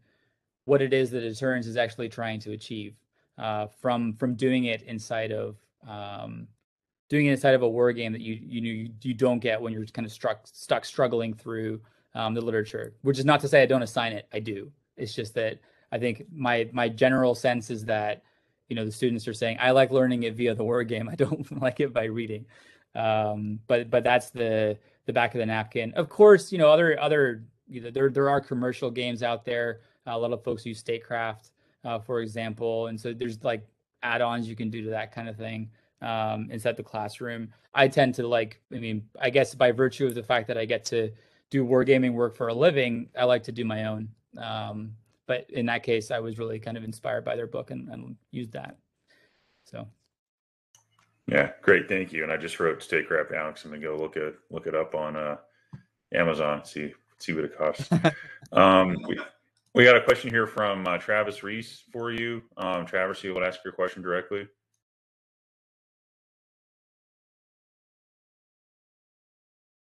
what 0.65 0.81
it 0.81 0.93
is 0.93 1.11
that 1.11 1.21
deterrence 1.21 1.67
is 1.67 1.77
actually 1.77 2.09
trying 2.09 2.39
to 2.41 2.51
achieve 2.51 2.95
uh, 3.37 3.67
from 3.81 4.13
from 4.13 4.35
doing 4.35 4.65
it 4.65 4.81
inside 4.83 5.31
of 5.31 5.57
um, 5.87 6.47
doing 7.09 7.27
it 7.27 7.31
inside 7.31 7.53
of 7.53 7.61
a 7.61 7.69
war 7.69 7.91
game 7.93 8.11
that 8.13 8.21
you 8.21 8.39
you 8.41 8.89
you 9.01 9.13
don't 9.13 9.39
get 9.39 9.61
when 9.61 9.73
you're 9.73 9.85
kind 9.85 10.05
of 10.05 10.11
struck 10.11 10.47
stuck 10.47 10.83
struggling 10.85 11.33
through 11.33 11.79
um, 12.15 12.33
the 12.33 12.41
literature. 12.41 12.95
Which 13.01 13.19
is 13.19 13.25
not 13.25 13.41
to 13.41 13.47
say 13.47 13.61
I 13.61 13.67
don't 13.67 13.83
assign 13.83 14.13
it. 14.13 14.27
I 14.33 14.39
do. 14.39 14.71
It's 14.97 15.13
just 15.13 15.35
that 15.35 15.59
I 15.91 15.99
think 15.99 16.25
my 16.31 16.69
my 16.73 16.89
general 16.89 17.35
sense 17.35 17.69
is 17.69 17.85
that 17.85 18.23
you 18.69 18.75
know 18.75 18.85
the 18.85 18.91
students 18.91 19.27
are 19.27 19.33
saying 19.33 19.57
I 19.59 19.71
like 19.71 19.91
learning 19.91 20.23
it 20.23 20.35
via 20.35 20.55
the 20.55 20.63
war 20.63 20.83
game. 20.83 21.09
I 21.09 21.15
don't 21.15 21.61
like 21.61 21.79
it 21.79 21.93
by 21.93 22.05
reading. 22.05 22.45
Um, 22.95 23.59
but 23.67 23.89
but 23.89 24.03
that's 24.03 24.29
the 24.29 24.77
the 25.05 25.13
back 25.13 25.33
of 25.33 25.39
the 25.39 25.45
napkin. 25.45 25.93
Of 25.93 26.09
course, 26.09 26.51
you 26.51 26.57
know 26.57 26.69
other 26.69 26.99
other 26.99 27.43
you 27.67 27.81
know, 27.81 27.89
there 27.91 28.09
there 28.09 28.29
are 28.29 28.41
commercial 28.41 28.91
games 28.91 29.23
out 29.23 29.45
there. 29.45 29.81
a 30.05 30.17
lot 30.17 30.31
of 30.31 30.43
folks 30.43 30.65
use 30.65 30.79
Statecraft, 30.79 31.51
uh, 31.83 31.99
for 31.99 32.21
example, 32.21 32.87
and 32.87 32.99
so 32.99 33.13
there's 33.13 33.43
like 33.43 33.65
add-ons 34.03 34.47
you 34.47 34.55
can 34.55 34.69
do 34.69 34.83
to 34.83 34.89
that 34.89 35.11
kind 35.11 35.27
of 35.27 35.35
thing 35.35 35.69
um, 36.01 36.49
inside 36.51 36.77
the 36.77 36.83
classroom. 36.83 37.51
I 37.73 37.87
tend 37.87 38.15
to 38.15 38.27
like, 38.27 38.61
I 38.73 38.77
mean, 38.77 39.03
I 39.19 39.29
guess 39.29 39.55
by 39.55 39.71
virtue 39.71 40.05
of 40.05 40.15
the 40.15 40.23
fact 40.23 40.47
that 40.47 40.57
I 40.57 40.65
get 40.65 40.85
to 40.85 41.11
do 41.49 41.65
wargaming 41.65 42.13
work 42.13 42.35
for 42.35 42.47
a 42.49 42.53
living, 42.53 43.09
I 43.17 43.25
like 43.25 43.43
to 43.43 43.51
do 43.51 43.65
my 43.65 43.85
own. 43.85 44.09
Um, 44.37 44.91
but 45.27 45.49
in 45.49 45.65
that 45.65 45.83
case, 45.83 46.11
I 46.11 46.19
was 46.19 46.37
really 46.37 46.59
kind 46.59 46.77
of 46.77 46.83
inspired 46.83 47.25
by 47.25 47.35
their 47.35 47.47
book 47.47 47.71
and, 47.71 47.89
and 47.89 48.15
used 48.31 48.53
that. 48.53 48.77
So. 49.63 49.87
Yeah, 51.27 51.51
great, 51.61 51.89
thank 51.89 52.13
you. 52.13 52.23
And 52.23 52.31
I 52.31 52.37
just 52.37 52.59
wrote 52.59 52.83
Statecraft 52.83 53.31
Alex. 53.31 53.65
I'm 53.65 53.71
gonna 53.71 53.81
go 53.81 53.97
look 53.97 54.15
at 54.15 54.35
look 54.51 54.67
it 54.67 54.75
up 54.75 54.93
on 54.93 55.15
uh, 55.15 55.37
Amazon. 56.13 56.63
See 56.65 56.93
see 57.17 57.33
what 57.33 57.45
it 57.45 57.57
costs. 57.57 57.89
um, 58.51 58.95
we, 59.07 59.19
we 59.73 59.83
got 59.83 59.97
a 59.97 60.01
question 60.01 60.29
here 60.29 60.45
from 60.45 60.87
uh, 60.87 60.97
Travis 60.97 61.41
Reese 61.43 61.83
for 61.91 62.11
you. 62.11 62.43
Um, 62.57 62.85
Travis, 62.85 63.23
you 63.23 63.33
will 63.33 63.43
ask 63.43 63.59
your 63.63 63.73
question 63.73 64.01
directly. 64.03 64.47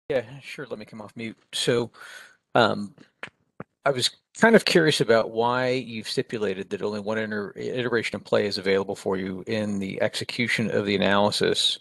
Yeah, 0.10 0.24
sure. 0.42 0.66
Let 0.70 0.80
me 0.80 0.86
come 0.86 1.02
off 1.02 1.16
mute. 1.16 1.38
So, 1.54 1.92
um, 2.56 2.96
I 3.88 3.92
was 3.92 4.10
kind 4.38 4.54
of 4.54 4.66
curious 4.66 5.00
about 5.00 5.32
why 5.32 5.70
you've 5.70 6.10
stipulated 6.10 6.72
that 6.72 6.82
only 6.82 7.00
one 7.00 7.18
iteration 7.56 8.18
of 8.18 8.26
play 8.26 8.46
is 8.46 8.58
available 8.58 8.98
for 8.98 9.16
you 9.16 9.46
in 9.48 9.80
the 9.80 10.02
execution 10.02 10.70
of 10.70 10.86
the 10.86 10.94
analysis 10.94 11.80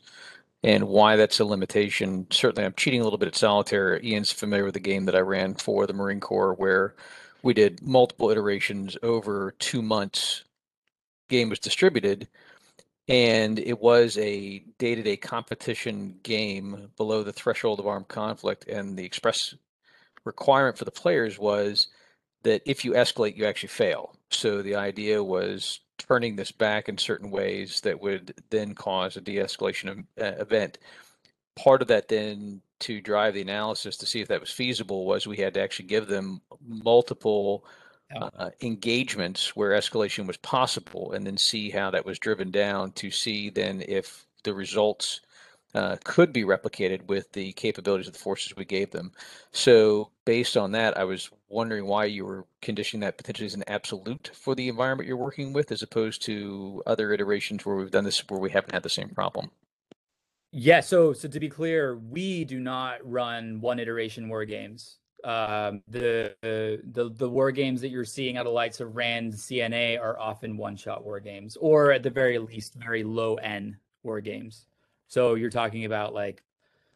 and 0.63 0.85
why 0.87 1.17
that's 1.17 1.41
a 1.41 1.45
limitation. 1.45 2.29
Certainly, 2.31 2.65
I'm 2.65 2.75
cheating 2.75 3.01
a 3.01 3.05
little 3.05 3.19
bit 3.19 3.27
at 3.27 3.35
solitaire. 3.35 4.01
Ian's 4.05 4.31
familiar 4.31 4.65
with 4.65 4.75
the 4.75 4.81
game 4.81 5.07
that 5.07 5.17
I 5.17 5.21
ran 5.21 5.55
for 5.57 5.85
the 5.85 5.95
Marine 5.95 6.21
Corps 6.21 6.55
where 6.55 6.95
we 7.43 7.55
did 7.55 7.83
multiple 7.83 8.31
iterations 8.31 8.97
over 9.03 9.57
two 9.59 9.83
months. 9.83 10.45
Game 11.29 11.49
was 11.49 11.59
distributed 11.59 12.29
and 13.09 13.59
it 13.59 13.81
was 13.81 14.17
a 14.17 14.61
day-to-day 14.79 15.17
competition 15.17 16.21
game 16.23 16.93
below 16.97 17.25
the 17.25 17.33
threshold 17.33 17.81
of 17.81 17.89
armed 17.89 18.07
conflict 18.07 18.69
and 18.69 18.97
the 18.97 19.05
express 19.05 19.57
requirement 20.27 20.77
for 20.77 20.85
the 20.85 20.91
players 20.91 21.39
was 21.39 21.89
that 22.43 22.61
if 22.66 22.85
you 22.85 22.93
escalate 22.93 23.37
you 23.37 23.47
actually 23.47 23.68
fail. 23.68 24.14
So 24.31 24.61
the 24.61 24.74
idea 24.74 25.22
was 25.22 25.81
turning 25.99 26.37
this 26.37 26.53
back 26.53 26.89
in 26.89 26.99
certain 26.99 27.31
ways 27.31 27.81
that 27.81 28.01
would 28.01 28.35
then 28.51 28.74
cause 28.74 29.16
a 29.16 29.20
de-escalation 29.20 30.05
event. 30.16 30.79
Part 31.57 31.81
of 31.81 31.89
that 31.89 32.09
then 32.09 32.61
to 32.81 33.01
drive 33.01 33.33
the 33.33 33.41
analysis 33.41 33.97
to 33.97 34.07
see 34.07 34.20
if 34.20 34.29
that 34.29 34.41
was 34.41 34.51
feasible 34.51 35.07
was 35.07 35.27
we 35.27 35.39
had 35.39 35.55
to 35.55 35.62
actually 35.62 35.87
give 35.87 36.07
them 36.07 36.43
multiple 36.66 37.64
uh, 38.14 38.51
engagements 38.61 39.57
where 39.57 39.70
escalation 39.70 40.27
was 40.27 40.37
possible 40.39 41.12
and 41.12 41.27
then 41.27 41.39
see 41.39 41.70
how 41.70 41.91
that 41.91 42.05
was 42.05 42.18
driven 42.18 42.51
down 42.51 42.93
to 42.93 43.11
see 43.11 43.51
then 43.51 43.83
if 43.89 44.27
the 44.45 44.53
results 44.53 45.22
uh, 45.75 45.97
could 46.05 46.33
be 46.33 46.45
replicated 46.45 47.07
with 47.07 47.33
the 47.33 47.53
capabilities 47.53 48.07
of 48.07 48.12
the 48.12 48.19
forces 48.19 48.57
we 48.57 48.64
gave 48.64 48.91
them. 48.91 49.12
So 49.53 50.11
based 50.25 50.57
on 50.57 50.73
that, 50.73 50.97
I 50.97 51.05
was 51.05 51.31
wondering 51.49 51.87
why 51.87 52.07
you 52.07 52.25
were 52.25 52.47
conditioning 52.62 53.01
that 53.03 53.19
potentially 53.19 53.47
as 53.47 53.55
an 53.55 53.64
absolute 53.67 54.31
for 54.35 54.55
the 54.55 54.69
environment 54.69 55.07
you're 55.09 55.17
working 55.17 55.53
with, 55.53 55.73
as 55.73 55.83
opposed 55.83 56.23
to 56.23 56.83
other 56.87 57.12
iterations 57.12 57.64
where 57.67 57.77
we've 57.77 57.91
done 57.91 58.05
this 58.05 58.21
where 58.29 58.41
we 58.41 58.51
haven't 58.51 58.75
had 58.75 58.83
the 58.83 58.89
same 58.89 59.11
problem. 59.11 59.51
Yeah. 60.53 60.81
So 60.81 61.12
so 61.12 61.29
to 61.29 61.41
be 61.41 61.49
clear, 61.49 61.97
we 61.97 62.45
do 62.45 62.59
not 62.59 62.99
run 63.03 63.61
one 63.61 63.79
iteration 63.79 64.29
war 64.29 64.45
games 64.45 64.99
um, 65.27 65.83
the, 65.89 66.37
the 66.43 67.11
the 67.17 67.29
war 67.29 67.51
games 67.51 67.81
that 67.81 67.89
you're 67.89 68.05
seeing 68.05 68.37
out 68.37 68.47
of 68.47 68.53
lights 68.53 68.81
of 68.81 68.95
Rand 68.95 69.33
CNA 69.33 70.01
are 70.01 70.19
often 70.19 70.57
one 70.57 70.77
shot 70.77 71.05
war 71.05 71.19
games, 71.19 71.57
or 71.61 71.91
at 71.91 72.05
the 72.05 72.11
very 72.11 72.39
least, 72.39 72.75
very 72.75 73.03
low 73.03 73.35
end 73.35 73.77
war 74.05 74.21
games. 74.21 74.67
So 75.09 75.35
you're 75.35 75.51
talking 75.51 75.85
about 75.85 76.15
like 76.15 76.43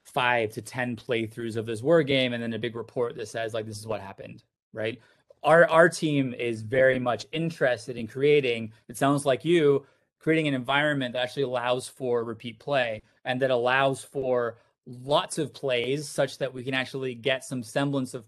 five 0.02 0.52
to 0.52 0.62
ten 0.62 0.96
playthroughs 0.96 1.56
of 1.56 1.66
this 1.66 1.82
war 1.82 2.02
game, 2.02 2.32
and 2.32 2.42
then 2.42 2.52
a 2.52 2.58
big 2.58 2.76
report 2.76 3.16
that 3.16 3.28
says 3.28 3.54
like 3.54 3.66
this 3.66 3.78
is 3.78 3.86
what 3.86 4.00
happened, 4.00 4.42
right? 4.72 5.00
Our 5.42 5.68
our 5.68 5.88
team 5.88 6.34
is 6.34 6.62
very 6.62 6.98
much 6.98 7.26
interested 7.32 7.96
in 7.96 8.06
creating. 8.06 8.72
It 8.88 8.96
sounds 8.96 9.24
like 9.24 9.44
you 9.44 9.86
creating 10.20 10.46
an 10.48 10.54
environment 10.54 11.14
that 11.14 11.22
actually 11.22 11.44
allows 11.44 11.88
for 11.88 12.22
repeat 12.24 12.58
play 12.58 13.02
and 13.24 13.40
that 13.40 13.50
allows 13.50 14.04
for 14.04 14.58
lots 14.86 15.38
of 15.38 15.52
plays 15.52 16.08
such 16.08 16.38
that 16.38 16.52
we 16.52 16.62
can 16.62 16.74
actually 16.74 17.14
get 17.14 17.44
some 17.44 17.62
semblance 17.62 18.14
of 18.14 18.24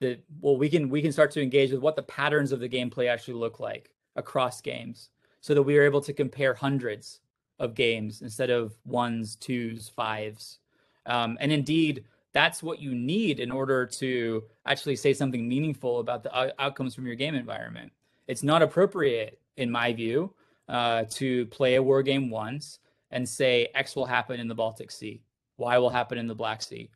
the 0.00 0.18
well 0.40 0.56
we 0.56 0.68
can 0.68 0.88
we 0.88 1.02
can 1.02 1.12
start 1.12 1.30
to 1.30 1.42
engage 1.42 1.72
with 1.72 1.80
what 1.80 1.96
the 1.96 2.02
patterns 2.02 2.52
of 2.52 2.60
the 2.60 2.68
gameplay 2.68 3.08
actually 3.08 3.34
look 3.34 3.60
like 3.60 3.90
across 4.16 4.60
games 4.60 5.10
so 5.40 5.54
that 5.54 5.62
we 5.62 5.76
are 5.76 5.82
able 5.82 6.00
to 6.00 6.12
compare 6.12 6.54
hundreds 6.54 7.20
of 7.60 7.74
games 7.74 8.22
instead 8.22 8.50
of 8.50 8.74
ones 8.84 9.36
twos 9.36 9.88
fives 9.88 10.58
um, 11.06 11.38
and 11.40 11.52
indeed 11.52 12.04
that's 12.32 12.62
what 12.62 12.80
you 12.80 12.94
need 12.94 13.40
in 13.40 13.50
order 13.50 13.86
to 13.86 14.42
actually 14.66 14.96
say 14.96 15.12
something 15.12 15.48
meaningful 15.48 16.00
about 16.00 16.22
the 16.22 16.54
outcomes 16.60 16.94
from 16.94 17.06
your 17.06 17.16
game 17.16 17.34
environment 17.34 17.92
it's 18.26 18.42
not 18.42 18.62
appropriate 18.62 19.38
in 19.56 19.70
my 19.70 19.92
view 19.92 20.32
uh, 20.68 21.04
to 21.10 21.46
play 21.46 21.76
a 21.76 21.82
war 21.82 22.02
game 22.02 22.28
once 22.30 22.80
and 23.12 23.28
say 23.28 23.68
x 23.74 23.94
will 23.94 24.06
happen 24.06 24.40
in 24.40 24.48
the 24.48 24.54
baltic 24.54 24.90
sea 24.90 25.22
Y 25.60 25.78
will 25.78 25.90
happen 25.90 26.18
in 26.18 26.26
the 26.26 26.34
Black 26.34 26.62
Sea. 26.62 26.90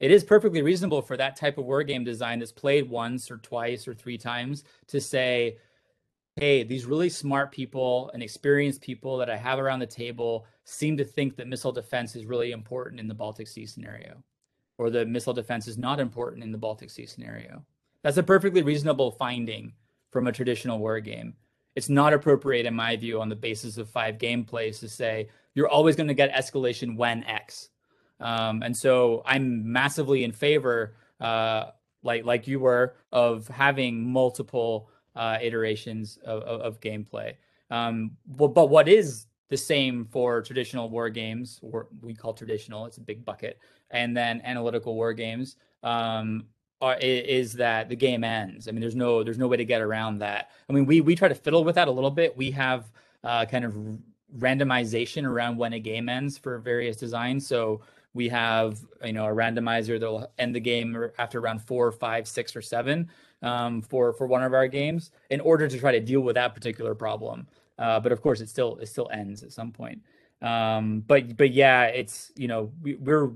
It 0.00 0.10
is 0.10 0.24
perfectly 0.24 0.62
reasonable 0.62 1.02
for 1.02 1.16
that 1.16 1.36
type 1.36 1.58
of 1.58 1.66
war 1.66 1.82
game 1.82 2.04
design 2.04 2.38
that's 2.38 2.52
played 2.52 2.88
once 2.88 3.30
or 3.30 3.36
twice 3.38 3.86
or 3.86 3.94
three 3.94 4.16
times 4.16 4.64
to 4.88 5.00
say, 5.00 5.58
hey, 6.36 6.62
these 6.64 6.86
really 6.86 7.08
smart 7.08 7.52
people 7.52 8.10
and 8.14 8.22
experienced 8.22 8.80
people 8.80 9.18
that 9.18 9.30
I 9.30 9.36
have 9.36 9.58
around 9.58 9.80
the 9.80 9.86
table 9.86 10.46
seem 10.64 10.96
to 10.96 11.04
think 11.04 11.36
that 11.36 11.48
missile 11.48 11.72
defense 11.72 12.16
is 12.16 12.24
really 12.24 12.52
important 12.52 13.00
in 13.00 13.08
the 13.08 13.14
Baltic 13.14 13.48
Sea 13.48 13.66
scenario, 13.66 14.22
or 14.78 14.90
that 14.90 15.08
missile 15.08 15.34
defense 15.34 15.68
is 15.68 15.76
not 15.76 16.00
important 16.00 16.42
in 16.42 16.52
the 16.52 16.58
Baltic 16.58 16.90
Sea 16.90 17.06
scenario. 17.06 17.64
That's 18.02 18.16
a 18.16 18.22
perfectly 18.22 18.62
reasonable 18.62 19.12
finding 19.12 19.72
from 20.10 20.26
a 20.26 20.32
traditional 20.32 20.78
war 20.78 21.00
game. 21.00 21.34
It's 21.74 21.88
not 21.88 22.12
appropriate, 22.12 22.66
in 22.66 22.74
my 22.74 22.96
view, 22.96 23.20
on 23.20 23.28
the 23.28 23.36
basis 23.36 23.78
of 23.78 23.88
five 23.88 24.18
gameplays 24.18 24.78
to 24.80 24.88
say 24.88 25.28
you're 25.54 25.68
always 25.68 25.96
going 25.96 26.08
to 26.08 26.14
get 26.14 26.32
escalation 26.32 26.96
when 26.96 27.24
X. 27.24 27.68
Um, 28.20 28.62
and 28.62 28.76
so 28.76 29.22
I'm 29.26 29.70
massively 29.70 30.24
in 30.24 30.32
favor, 30.32 30.96
uh, 31.20 31.66
like 32.02 32.24
like 32.24 32.46
you 32.46 32.60
were, 32.60 32.94
of 33.10 33.48
having 33.48 34.12
multiple 34.12 34.90
uh, 35.16 35.38
iterations 35.40 36.18
of, 36.24 36.42
of, 36.42 36.60
of 36.60 36.80
gameplay. 36.80 37.34
Um, 37.70 38.12
but, 38.26 38.48
but 38.48 38.68
what 38.68 38.88
is 38.88 39.26
the 39.48 39.56
same 39.56 40.06
for 40.06 40.40
traditional 40.42 40.88
war 40.88 41.10
games, 41.10 41.60
or 41.62 41.88
we 42.00 42.14
call 42.14 42.32
traditional, 42.32 42.86
it's 42.86 42.96
a 42.96 43.02
big 43.02 43.24
bucket, 43.24 43.58
and 43.90 44.16
then 44.16 44.40
analytical 44.44 44.94
war 44.94 45.12
games 45.12 45.56
um, 45.82 46.44
are, 46.80 46.96
is 47.00 47.52
that 47.54 47.88
the 47.88 47.96
game 47.96 48.24
ends. 48.24 48.66
I 48.66 48.70
mean, 48.70 48.80
there's 48.80 48.96
no 48.96 49.22
there's 49.22 49.38
no 49.38 49.48
way 49.48 49.56
to 49.56 49.64
get 49.64 49.82
around 49.82 50.18
that. 50.18 50.50
I 50.68 50.72
mean, 50.72 50.86
we 50.86 51.00
we 51.00 51.14
try 51.14 51.28
to 51.28 51.34
fiddle 51.34 51.64
with 51.64 51.74
that 51.74 51.88
a 51.88 51.90
little 51.90 52.10
bit. 52.10 52.36
We 52.36 52.50
have 52.52 52.90
uh, 53.24 53.44
kind 53.44 53.64
of 53.64 53.76
randomization 54.38 55.24
around 55.24 55.58
when 55.58 55.74
a 55.74 55.78
game 55.78 56.08
ends 56.08 56.38
for 56.38 56.58
various 56.58 56.96
designs. 56.96 57.46
So 57.46 57.82
we 58.14 58.28
have 58.30 58.80
you 59.04 59.12
know 59.12 59.26
a 59.26 59.34
randomizer 59.34 60.00
that 60.00 60.10
will 60.10 60.30
end 60.38 60.54
the 60.54 60.60
game 60.60 61.10
after 61.18 61.40
round 61.40 61.62
four, 61.62 61.92
five, 61.92 62.26
six, 62.26 62.56
or 62.56 62.62
seven 62.62 63.10
um, 63.42 63.82
for 63.82 64.12
for 64.12 64.26
one 64.26 64.42
of 64.42 64.54
our 64.54 64.68
games 64.68 65.10
in 65.30 65.40
order 65.40 65.68
to 65.68 65.78
try 65.78 65.92
to 65.92 66.00
deal 66.00 66.20
with 66.20 66.34
that 66.34 66.54
particular 66.54 66.94
problem. 66.94 67.46
Uh, 67.78 67.98
but 68.00 68.12
of 68.12 68.20
course, 68.20 68.40
it 68.40 68.48
still 68.48 68.76
it 68.78 68.86
still 68.86 69.08
ends 69.12 69.42
at 69.42 69.52
some 69.52 69.72
point. 69.72 70.00
Um, 70.40 71.04
but 71.06 71.36
but 71.36 71.52
yeah, 71.52 71.84
it's 71.84 72.32
you 72.36 72.48
know 72.48 72.72
we, 72.80 72.94
we're 72.94 73.30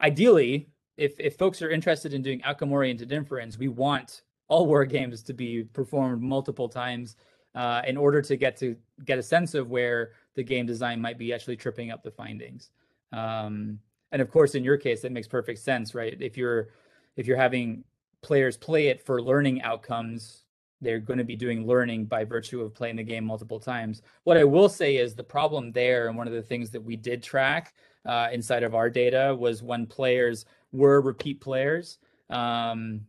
ideally 0.00 0.68
if 0.96 1.18
if 1.18 1.36
folks 1.36 1.62
are 1.62 1.70
interested 1.70 2.14
in 2.14 2.22
doing 2.22 2.42
outcome 2.44 2.72
oriented 2.72 3.12
inference, 3.12 3.58
we 3.58 3.68
want 3.68 4.22
all 4.48 4.66
war 4.66 4.84
games 4.84 5.22
to 5.22 5.32
be 5.32 5.64
performed 5.64 6.20
multiple 6.20 6.68
times 6.68 7.16
uh, 7.54 7.82
in 7.86 7.96
order 7.96 8.20
to 8.20 8.36
get 8.36 8.56
to 8.58 8.76
get 9.04 9.18
a 9.18 9.22
sense 9.22 9.54
of 9.54 9.70
where 9.70 10.12
the 10.34 10.42
game 10.42 10.66
design 10.66 11.00
might 11.00 11.18
be 11.18 11.32
actually 11.32 11.56
tripping 11.56 11.90
up 11.90 12.02
the 12.02 12.10
findings. 12.10 12.70
Um, 13.12 13.78
and 14.12 14.20
of 14.20 14.30
course 14.30 14.54
in 14.54 14.64
your 14.64 14.76
case 14.76 15.02
that 15.02 15.12
makes 15.12 15.28
perfect 15.28 15.58
sense 15.58 15.94
right 15.94 16.16
if 16.20 16.36
you're 16.36 16.68
if 17.16 17.26
you're 17.26 17.36
having 17.36 17.84
players 18.22 18.56
play 18.56 18.88
it 18.88 19.00
for 19.00 19.22
learning 19.22 19.62
outcomes 19.62 20.44
they're 20.80 20.98
going 20.98 21.18
to 21.18 21.24
be 21.24 21.36
doing 21.36 21.66
learning 21.66 22.06
by 22.06 22.24
virtue 22.24 22.62
of 22.62 22.74
playing 22.74 22.96
the 22.96 23.02
game 23.02 23.24
multiple 23.24 23.60
times. 23.60 24.02
What 24.24 24.36
i 24.36 24.44
will 24.44 24.68
say 24.68 24.96
is 24.96 25.14
the 25.14 25.24
problem 25.24 25.72
there 25.72 26.08
and 26.08 26.16
one 26.16 26.26
of 26.26 26.32
the 26.32 26.42
things 26.42 26.70
that 26.70 26.82
we 26.82 26.96
did 26.96 27.22
track 27.22 27.74
uh, 28.06 28.28
inside 28.32 28.62
of 28.62 28.74
our 28.74 28.88
data 28.88 29.36
was 29.38 29.62
when 29.62 29.86
players 29.86 30.46
were 30.72 31.00
repeat 31.00 31.40
players 31.40 31.98
um, 32.30 33.02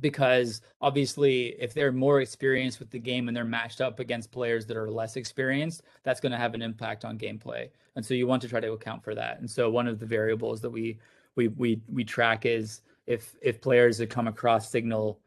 because 0.00 0.60
obviously 0.80 1.56
if 1.60 1.72
they're 1.72 1.92
more 1.92 2.20
experienced 2.20 2.78
with 2.78 2.90
the 2.90 2.98
game 2.98 3.28
and 3.28 3.36
they're 3.36 3.44
matched 3.44 3.80
up 3.80 4.00
against 4.00 4.30
players 4.30 4.66
that 4.66 4.76
are 4.76 4.90
less 4.90 5.16
experienced 5.16 5.82
that's 6.02 6.20
going 6.20 6.32
to 6.32 6.38
have 6.38 6.54
an 6.54 6.62
impact 6.62 7.04
on 7.04 7.18
gameplay. 7.18 7.68
And 7.96 8.04
so 8.04 8.14
you 8.14 8.26
want 8.26 8.42
to 8.42 8.48
try 8.48 8.60
to 8.60 8.72
account 8.72 9.02
for 9.02 9.14
that. 9.14 9.40
And 9.40 9.50
so 9.50 9.70
one 9.70 9.88
of 9.88 9.98
the 9.98 10.06
variables 10.06 10.60
that 10.60 10.70
we 10.70 10.98
we 11.34 11.48
we, 11.48 11.80
we 11.90 12.04
track 12.04 12.44
is 12.44 12.82
if 13.08 13.34
if 13.42 13.60
players 13.60 13.98
that 13.98 14.10
come 14.10 14.28
across 14.28 14.70
signal 14.70 15.20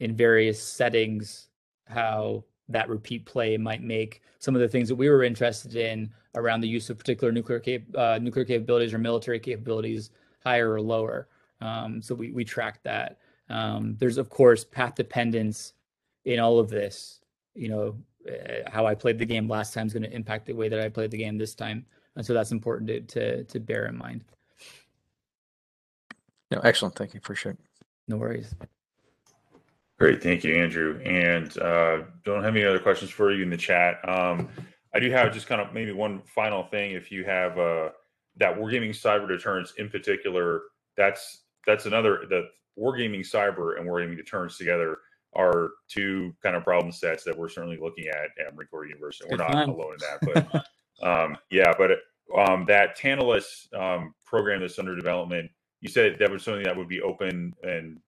in 0.00 0.14
various 0.14 0.62
settings 0.62 1.48
how 1.86 2.44
that 2.68 2.88
repeat 2.88 3.24
play 3.24 3.56
might 3.56 3.82
make 3.82 4.22
some 4.38 4.54
of 4.54 4.60
the 4.60 4.68
things 4.68 4.88
that 4.88 4.96
we 4.96 5.08
were 5.08 5.22
interested 5.22 5.76
in 5.76 6.10
around 6.34 6.60
the 6.60 6.68
use 6.68 6.90
of 6.90 6.98
particular 6.98 7.32
nuclear 7.32 7.60
cap- 7.60 7.96
uh, 7.96 8.18
nuclear 8.20 8.44
capabilities 8.44 8.92
or 8.92 8.98
military 8.98 9.40
capabilities 9.40 10.10
higher 10.44 10.72
or 10.72 10.80
lower 10.80 11.28
um, 11.60 12.02
so 12.02 12.14
we 12.14 12.30
we 12.32 12.44
track 12.44 12.80
that 12.82 13.18
um, 13.48 13.96
there's 13.98 14.18
of 14.18 14.28
course 14.30 14.64
path 14.64 14.94
dependence 14.94 15.72
in 16.24 16.38
all 16.38 16.58
of 16.58 16.68
this. 16.68 17.20
You 17.54 17.68
know, 17.68 17.96
uh, 18.28 18.70
how 18.70 18.86
I 18.86 18.94
played 18.94 19.18
the 19.18 19.24
game 19.24 19.48
last 19.48 19.72
time 19.72 19.86
is 19.86 19.92
going 19.92 20.02
to 20.02 20.14
impact 20.14 20.46
the 20.46 20.52
way 20.52 20.68
that 20.68 20.80
I 20.80 20.88
played 20.88 21.10
the 21.10 21.18
game 21.18 21.38
this 21.38 21.54
time, 21.54 21.86
and 22.16 22.26
so 22.26 22.34
that's 22.34 22.52
important 22.52 22.88
to 22.88 23.00
to, 23.00 23.44
to 23.44 23.60
bear 23.60 23.86
in 23.86 23.96
mind. 23.96 24.24
No, 26.50 26.60
excellent. 26.60 26.94
Thank 26.94 27.14
you. 27.14 27.18
Appreciate 27.18 27.52
it. 27.52 27.58
No 28.08 28.16
worries. 28.16 28.54
Great, 29.98 30.22
thank 30.22 30.44
you, 30.44 30.54
Andrew. 30.54 31.00
And 31.04 31.56
uh, 31.58 32.02
don't 32.24 32.44
have 32.44 32.54
any 32.54 32.64
other 32.64 32.78
questions 32.78 33.10
for 33.10 33.32
you 33.32 33.42
in 33.42 33.50
the 33.50 33.56
chat. 33.56 33.96
Um, 34.08 34.48
I 34.94 35.00
do 35.00 35.10
have 35.10 35.32
just 35.32 35.46
kind 35.46 35.60
of 35.60 35.72
maybe 35.72 35.92
one 35.92 36.22
final 36.26 36.64
thing. 36.64 36.92
If 36.92 37.10
you 37.10 37.24
have 37.24 37.58
uh, 37.58 37.90
that 38.36 38.56
wargaming 38.56 38.90
cyber 38.90 39.26
deterrence 39.26 39.72
in 39.78 39.88
particular, 39.88 40.62
that's 40.96 41.44
that's 41.66 41.86
another 41.86 42.24
the 42.28 42.48
wargaming 42.78 43.20
cyber 43.20 43.78
and 43.78 43.88
wargaming 43.88 44.16
deterrence 44.16 44.58
together 44.58 44.98
are 45.34 45.70
two 45.88 46.34
kind 46.42 46.56
of 46.56 46.64
problem 46.64 46.92
sets 46.92 47.24
that 47.24 47.36
we're 47.36 47.48
certainly 47.48 47.78
looking 47.80 48.06
at 48.08 48.46
at 48.46 48.54
Marine 48.54 48.68
Corps 48.68 48.86
University. 48.86 49.28
We're 49.30 49.38
not 49.38 49.52
fun. 49.52 49.68
alone 49.68 49.94
in 49.94 50.30
that, 50.30 50.64
but 51.00 51.06
um, 51.06 51.36
yeah, 51.50 51.72
but 51.76 51.90
um, 52.38 52.64
that 52.66 52.96
Tantalus 52.96 53.68
um, 53.74 54.14
program 54.24 54.60
that's 54.60 54.78
under 54.78 54.96
development, 54.96 55.50
you 55.86 55.92
said 55.92 56.18
that 56.18 56.30
was 56.30 56.42
something 56.42 56.64
that 56.64 56.76
would 56.76 56.88
be 56.88 57.00
open 57.00 57.54
and 57.62 57.98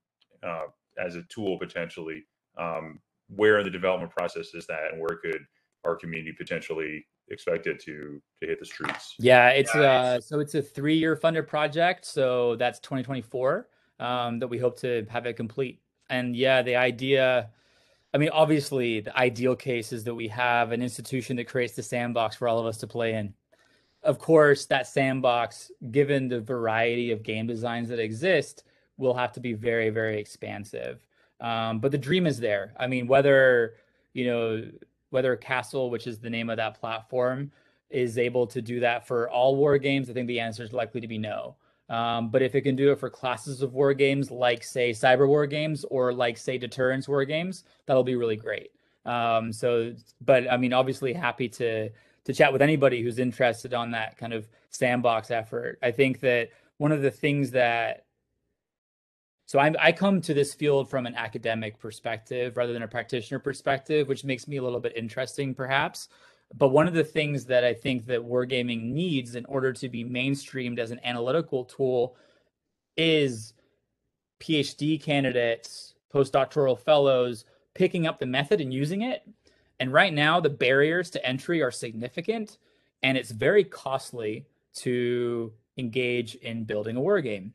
uh, 0.42 0.64
as 0.98 1.14
a 1.14 1.22
tool 1.28 1.58
potentially. 1.58 2.24
Um, 2.56 2.98
where 3.36 3.58
in 3.58 3.64
the 3.64 3.70
development 3.70 4.10
process 4.10 4.52
is 4.54 4.66
that, 4.66 4.92
and 4.92 5.00
where 5.00 5.18
could 5.18 5.42
our 5.84 5.94
community 5.94 6.32
potentially 6.32 7.06
expect 7.28 7.68
it 7.68 7.78
to 7.84 8.20
to 8.40 8.48
hit 8.48 8.58
the 8.58 8.66
streets? 8.66 9.14
Yeah, 9.20 9.50
it's 9.50 9.74
uh 9.74 10.20
so 10.20 10.40
it's 10.40 10.54
a 10.56 10.62
three 10.62 10.96
year 10.96 11.14
funded 11.14 11.46
project. 11.46 12.04
So 12.04 12.56
that's 12.56 12.80
2024 12.80 13.68
um, 14.00 14.40
that 14.40 14.48
we 14.48 14.58
hope 14.58 14.78
to 14.80 15.06
have 15.08 15.26
it 15.26 15.34
complete. 15.34 15.80
And 16.10 16.34
yeah, 16.34 16.62
the 16.62 16.74
idea, 16.74 17.50
I 18.12 18.18
mean, 18.18 18.30
obviously, 18.30 19.00
the 19.00 19.16
ideal 19.16 19.54
case 19.54 19.92
is 19.92 20.02
that 20.04 20.14
we 20.14 20.26
have 20.28 20.72
an 20.72 20.82
institution 20.82 21.36
that 21.36 21.46
creates 21.46 21.74
the 21.74 21.82
sandbox 21.82 22.34
for 22.34 22.48
all 22.48 22.58
of 22.58 22.66
us 22.66 22.78
to 22.78 22.86
play 22.86 23.14
in. 23.14 23.34
Of 24.08 24.18
course, 24.18 24.64
that 24.66 24.86
sandbox, 24.86 25.70
given 25.90 26.28
the 26.28 26.40
variety 26.40 27.12
of 27.12 27.22
game 27.22 27.46
designs 27.46 27.90
that 27.90 27.98
exist, 27.98 28.64
will 28.96 29.12
have 29.12 29.32
to 29.32 29.40
be 29.40 29.52
very, 29.52 29.90
very 29.90 30.18
expansive. 30.18 31.06
Um, 31.42 31.78
but 31.78 31.92
the 31.92 31.98
dream 31.98 32.26
is 32.26 32.40
there. 32.40 32.72
I 32.78 32.86
mean, 32.86 33.06
whether 33.06 33.74
you 34.14 34.24
know 34.24 34.64
whether 35.10 35.36
Castle, 35.36 35.90
which 35.90 36.06
is 36.06 36.18
the 36.18 36.30
name 36.30 36.48
of 36.48 36.56
that 36.56 36.80
platform, 36.80 37.52
is 37.90 38.16
able 38.16 38.46
to 38.46 38.62
do 38.62 38.80
that 38.80 39.06
for 39.06 39.28
all 39.28 39.56
war 39.56 39.76
games, 39.76 40.08
I 40.08 40.14
think 40.14 40.26
the 40.26 40.40
answer 40.40 40.62
is 40.62 40.72
likely 40.72 41.02
to 41.02 41.06
be 41.06 41.18
no. 41.18 41.56
Um, 41.90 42.30
but 42.30 42.40
if 42.40 42.54
it 42.54 42.62
can 42.62 42.76
do 42.76 42.90
it 42.92 42.98
for 42.98 43.10
classes 43.10 43.60
of 43.60 43.74
war 43.74 43.92
games, 43.92 44.30
like 44.30 44.64
say 44.64 44.90
cyber 44.92 45.28
war 45.28 45.46
games 45.46 45.84
or 45.90 46.14
like 46.14 46.38
say 46.38 46.56
deterrence 46.56 47.08
war 47.08 47.26
games, 47.26 47.64
that'll 47.84 48.04
be 48.04 48.16
really 48.16 48.36
great. 48.36 48.70
Um, 49.04 49.52
so, 49.52 49.94
but 50.22 50.50
I 50.50 50.56
mean, 50.56 50.72
obviously, 50.72 51.12
happy 51.12 51.50
to 51.50 51.90
to 52.28 52.34
chat 52.34 52.52
with 52.52 52.60
anybody 52.60 53.02
who's 53.02 53.18
interested 53.18 53.72
on 53.72 53.90
that 53.90 54.18
kind 54.18 54.34
of 54.34 54.46
sandbox 54.68 55.30
effort. 55.30 55.78
I 55.82 55.90
think 55.90 56.20
that 56.20 56.50
one 56.76 56.92
of 56.92 57.00
the 57.00 57.10
things 57.10 57.50
that 57.52 58.04
so 59.46 59.58
I'm, 59.58 59.74
I 59.80 59.92
come 59.92 60.20
to 60.20 60.34
this 60.34 60.52
field 60.52 60.90
from 60.90 61.06
an 61.06 61.14
academic 61.14 61.78
perspective 61.78 62.58
rather 62.58 62.74
than 62.74 62.82
a 62.82 62.88
practitioner 62.88 63.38
perspective, 63.38 64.06
which 64.06 64.22
makes 64.22 64.46
me 64.46 64.58
a 64.58 64.62
little 64.62 64.78
bit 64.78 64.92
interesting, 64.94 65.54
perhaps. 65.54 66.10
But 66.54 66.68
one 66.68 66.86
of 66.86 66.92
the 66.92 67.02
things 67.02 67.46
that 67.46 67.64
I 67.64 67.72
think 67.72 68.04
that 68.06 68.20
wargaming 68.20 68.92
needs 68.92 69.34
in 69.34 69.46
order 69.46 69.72
to 69.72 69.88
be 69.88 70.04
mainstreamed 70.04 70.78
as 70.78 70.90
an 70.90 71.00
analytical 71.02 71.64
tool 71.64 72.14
is 72.98 73.54
PhD 74.38 75.02
candidates, 75.02 75.94
postdoctoral 76.12 76.78
fellows 76.78 77.46
picking 77.74 78.06
up 78.06 78.18
the 78.18 78.26
method 78.26 78.60
and 78.60 78.74
using 78.74 79.00
it. 79.00 79.22
And 79.80 79.92
right 79.92 80.12
now, 80.12 80.40
the 80.40 80.50
barriers 80.50 81.10
to 81.10 81.24
entry 81.24 81.62
are 81.62 81.70
significant, 81.70 82.58
and 83.02 83.16
it's 83.16 83.30
very 83.30 83.64
costly 83.64 84.46
to 84.76 85.52
engage 85.76 86.34
in 86.36 86.64
building 86.64 86.96
a 86.96 87.00
war 87.00 87.20
game. 87.20 87.54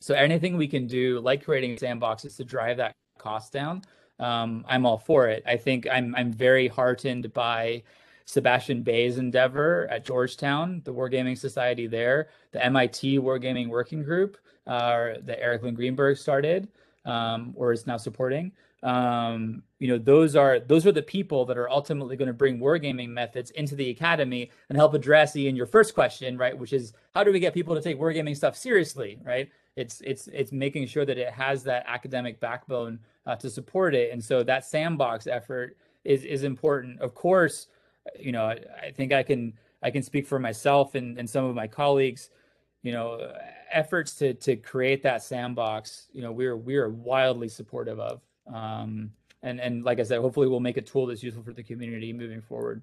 So 0.00 0.14
anything 0.14 0.56
we 0.56 0.68
can 0.68 0.86
do, 0.86 1.20
like 1.20 1.44
creating 1.44 1.76
sandboxes 1.76 2.36
to 2.36 2.44
drive 2.44 2.76
that 2.78 2.92
cost 3.18 3.52
down, 3.52 3.82
um, 4.18 4.64
I'm 4.68 4.84
all 4.84 4.98
for 4.98 5.28
it. 5.28 5.42
I 5.46 5.56
think 5.56 5.86
I'm 5.90 6.14
I'm 6.14 6.32
very 6.32 6.68
heartened 6.68 7.32
by 7.32 7.82
Sebastian 8.26 8.82
Bae's 8.82 9.18
endeavor 9.18 9.86
at 9.90 10.04
Georgetown, 10.04 10.82
the 10.84 10.92
Wargaming 10.92 11.36
Society 11.36 11.86
there, 11.86 12.28
the 12.52 12.64
MIT 12.64 13.18
Wargaming 13.18 13.68
Working 13.68 14.02
Group 14.02 14.38
uh, 14.66 15.14
that 15.22 15.42
Erik 15.42 15.62
Lin-Greenberg 15.62 16.16
started 16.16 16.68
um, 17.04 17.52
or 17.56 17.72
is 17.72 17.86
now 17.86 17.96
supporting. 17.96 18.52
Um, 18.84 19.62
you 19.78 19.88
know, 19.88 19.96
those 19.96 20.36
are 20.36 20.60
those 20.60 20.86
are 20.86 20.92
the 20.92 21.02
people 21.02 21.46
that 21.46 21.56
are 21.56 21.70
ultimately 21.70 22.16
going 22.16 22.28
to 22.28 22.34
bring 22.34 22.58
wargaming 22.58 23.08
methods 23.08 23.50
into 23.52 23.74
the 23.74 23.88
academy 23.88 24.50
and 24.68 24.76
help 24.76 24.92
address 24.92 25.34
Ian 25.34 25.56
your 25.56 25.66
first 25.66 25.94
question, 25.94 26.36
right? 26.36 26.56
Which 26.56 26.74
is 26.74 26.92
how 27.14 27.24
do 27.24 27.32
we 27.32 27.40
get 27.40 27.54
people 27.54 27.74
to 27.74 27.80
take 27.80 27.98
wargaming 27.98 28.36
stuff 28.36 28.54
seriously, 28.56 29.18
right? 29.24 29.48
It's 29.76 30.02
it's 30.02 30.28
it's 30.28 30.52
making 30.52 30.86
sure 30.86 31.06
that 31.06 31.16
it 31.16 31.32
has 31.32 31.64
that 31.64 31.84
academic 31.88 32.38
backbone 32.40 32.98
uh, 33.26 33.36
to 33.36 33.48
support 33.48 33.94
it, 33.94 34.12
and 34.12 34.22
so 34.22 34.42
that 34.42 34.66
sandbox 34.66 35.26
effort 35.26 35.78
is 36.04 36.24
is 36.24 36.44
important. 36.44 37.00
Of 37.00 37.14
course, 37.14 37.68
you 38.20 38.32
know, 38.32 38.44
I, 38.44 38.58
I 38.82 38.90
think 38.90 39.14
I 39.14 39.22
can 39.22 39.54
I 39.82 39.90
can 39.90 40.02
speak 40.02 40.26
for 40.26 40.38
myself 40.38 40.94
and, 40.94 41.18
and 41.18 41.28
some 41.28 41.46
of 41.46 41.54
my 41.54 41.66
colleagues 41.66 42.28
you 42.82 42.92
know 42.92 43.32
efforts 43.72 44.14
to 44.16 44.34
to 44.34 44.56
create 44.56 45.02
that 45.02 45.22
sandbox 45.22 46.08
you 46.12 46.20
know 46.20 46.30
we're 46.30 46.56
we're 46.56 46.90
wildly 46.90 47.48
supportive 47.48 47.98
of 47.98 48.20
um, 48.52 49.12
and 49.42 49.60
and 49.60 49.84
like 49.84 50.00
I 50.00 50.02
said, 50.02 50.20
hopefully 50.20 50.48
we'll 50.48 50.60
make 50.60 50.76
a 50.76 50.82
tool 50.82 51.06
that's 51.06 51.22
useful 51.22 51.42
for 51.42 51.52
the 51.52 51.62
community 51.62 52.12
moving 52.12 52.40
forward. 52.40 52.82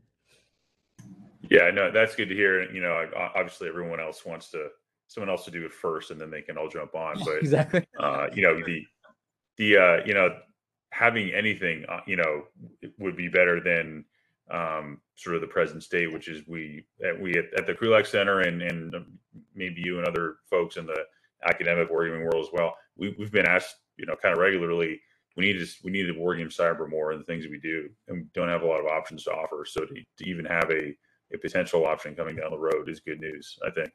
Yeah, 1.49 1.71
no, 1.71 1.91
that's 1.91 2.15
good 2.15 2.29
to 2.29 2.35
hear. 2.35 2.71
You 2.71 2.81
know, 2.81 3.09
obviously 3.35 3.67
everyone 3.67 3.99
else 3.99 4.25
wants 4.25 4.49
to 4.51 4.69
someone 5.07 5.29
else 5.29 5.43
to 5.45 5.51
do 5.51 5.65
it 5.65 5.73
first, 5.73 6.11
and 6.11 6.21
then 6.21 6.31
they 6.31 6.41
can 6.41 6.57
all 6.57 6.69
jump 6.69 6.95
on. 6.95 7.19
But 7.25 7.37
exactly, 7.37 7.85
uh, 7.99 8.27
you 8.33 8.43
know 8.43 8.63
the 8.63 8.85
the 9.57 9.77
uh, 9.77 10.05
you 10.05 10.13
know 10.13 10.37
having 10.91 11.31
anything 11.31 11.85
uh, 11.89 12.01
you 12.05 12.15
know 12.15 12.43
would 12.99 13.17
be 13.17 13.27
better 13.27 13.59
than 13.59 14.05
um, 14.51 14.99
sort 15.15 15.35
of 15.35 15.41
the 15.41 15.47
present 15.47 15.83
state, 15.83 16.11
which 16.11 16.27
is 16.27 16.47
we 16.47 16.85
at, 17.03 17.19
we 17.19 17.31
at, 17.37 17.45
at 17.57 17.65
the 17.65 17.73
Krulak 17.73 18.05
Center 18.05 18.41
and 18.41 18.61
and 18.61 18.93
maybe 19.55 19.81
you 19.83 19.97
and 19.97 20.07
other 20.07 20.37
folks 20.49 20.77
in 20.77 20.85
the 20.85 21.05
academic 21.45 21.89
or 21.89 22.05
even 22.05 22.21
world 22.21 22.45
as 22.45 22.53
well. 22.53 22.75
We, 22.95 23.15
we've 23.17 23.31
been 23.31 23.45
asked, 23.45 23.75
you 23.97 24.05
know, 24.05 24.15
kind 24.15 24.33
of 24.33 24.39
regularly 24.39 25.01
we 25.37 25.43
need 25.45 25.59
to 25.59 25.67
we 25.83 25.91
need 25.91 26.07
to 26.07 26.13
war 26.13 26.35
cyber 26.35 26.89
more 26.89 27.11
and 27.11 27.21
the 27.21 27.25
things 27.25 27.45
we 27.47 27.59
do, 27.59 27.89
and 28.07 28.31
don't 28.33 28.49
have 28.49 28.63
a 28.63 28.67
lot 28.67 28.79
of 28.79 28.85
options 28.85 29.23
to 29.23 29.31
offer. 29.31 29.65
So 29.65 29.85
to, 29.85 29.93
to 29.93 30.29
even 30.29 30.45
have 30.45 30.69
a 30.71 30.95
a 31.33 31.37
potential 31.37 31.85
option 31.85 32.15
coming 32.15 32.35
down 32.35 32.51
the 32.51 32.57
road 32.57 32.89
is 32.89 32.99
good 32.99 33.19
news, 33.19 33.57
I 33.65 33.71
think. 33.71 33.91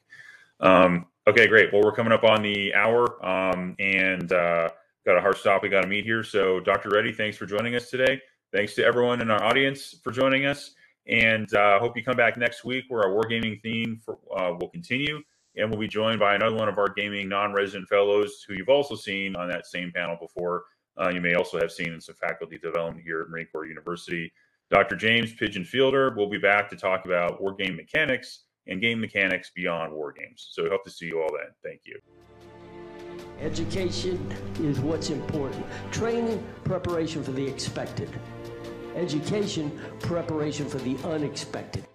Um, 0.61 1.07
okay, 1.27 1.47
great. 1.47 1.73
Well, 1.73 1.83
we're 1.83 1.93
coming 1.93 2.13
up 2.13 2.25
on 2.25 2.43
the 2.43 2.75
hour, 2.75 3.25
um, 3.25 3.77
and 3.79 4.33
uh, 4.33 4.71
got 5.05 5.17
a 5.17 5.21
hard 5.21 5.37
stop. 5.37 5.63
We 5.63 5.69
got 5.69 5.83
to 5.83 5.89
meet 5.89 6.05
here. 6.05 6.25
So, 6.25 6.61
Dr. 6.61 6.91
Reddie, 6.91 7.13
thanks 7.13 7.37
for 7.37 7.47
joining 7.47 7.75
us 7.75 7.91
today. 7.91 8.21
Thanks 8.53 8.75
to 8.77 8.85
everyone 8.85 9.21
in 9.21 9.31
our 9.31 9.43
audience 9.43 9.97
for 10.03 10.13
joining 10.13 10.47
us, 10.47 10.73
and 11.07 11.53
uh, 11.55 11.79
hope 11.79 11.97
you 11.97 12.05
come 12.05 12.17
back 12.17 12.37
next 12.37 12.65
week 12.65 12.85
where 12.89 13.03
our 13.03 13.11
wargaming 13.11 13.61
theme 13.61 14.01
for, 14.05 14.19
uh, 14.37 14.53
will 14.53 14.69
continue. 14.69 15.21
And 15.59 15.71
we'll 15.71 15.81
be 15.81 15.89
joined 15.89 16.21
by 16.21 16.35
another 16.35 16.55
one 16.55 16.69
of 16.69 16.77
our 16.77 16.91
gaming 16.91 17.31
non-resident 17.31 17.89
fellows 17.89 18.45
who 18.47 18.55
you've 18.55 18.69
also 18.69 18.95
seen 18.95 19.35
on 19.35 19.49
that 19.49 19.67
same 19.67 19.91
panel 19.91 20.17
before, 20.21 20.65
uh, 21.01 21.09
you 21.09 21.21
may 21.21 21.35
also 21.35 21.59
have 21.59 21.71
seen 21.71 21.93
in 21.93 22.01
some 22.01 22.15
faculty 22.15 22.59
development 22.59 23.05
here 23.05 23.23
at 23.23 23.29
Marine 23.29 23.47
Corps 23.53 23.67
University. 23.67 24.33
Dr. 24.71 24.97
James 24.97 25.33
Pigeon 25.35 25.65
Fielder 25.65 26.15
will 26.17 26.29
be 26.29 26.39
back 26.39 26.69
to 26.71 26.77
talk 26.77 27.05
about 27.05 27.41
war 27.41 27.55
game 27.55 27.77
mechanics 27.77 28.45
and 28.67 28.81
game 28.81 29.01
mechanics 29.01 29.51
beyond 29.55 29.93
war 29.93 30.13
games. 30.13 30.49
So 30.51 30.65
we 30.65 30.71
hope 30.71 30.85
to 30.85 30.91
see 30.91 31.07
you 31.07 31.21
all 31.21 31.31
then. 31.31 31.53
Thank 31.63 31.83
you. 31.85 32.01
Education 33.41 34.35
is 34.61 34.81
what's 34.81 35.11
important. 35.11 35.65
Training, 35.93 36.45
preparation 36.65 37.23
for 37.23 37.33
the 37.33 37.47
expected. 37.47 38.11
Education, 38.97 39.79
preparation 40.01 40.67
for 40.69 40.79
the 40.79 40.97
unexpected. 41.05 41.87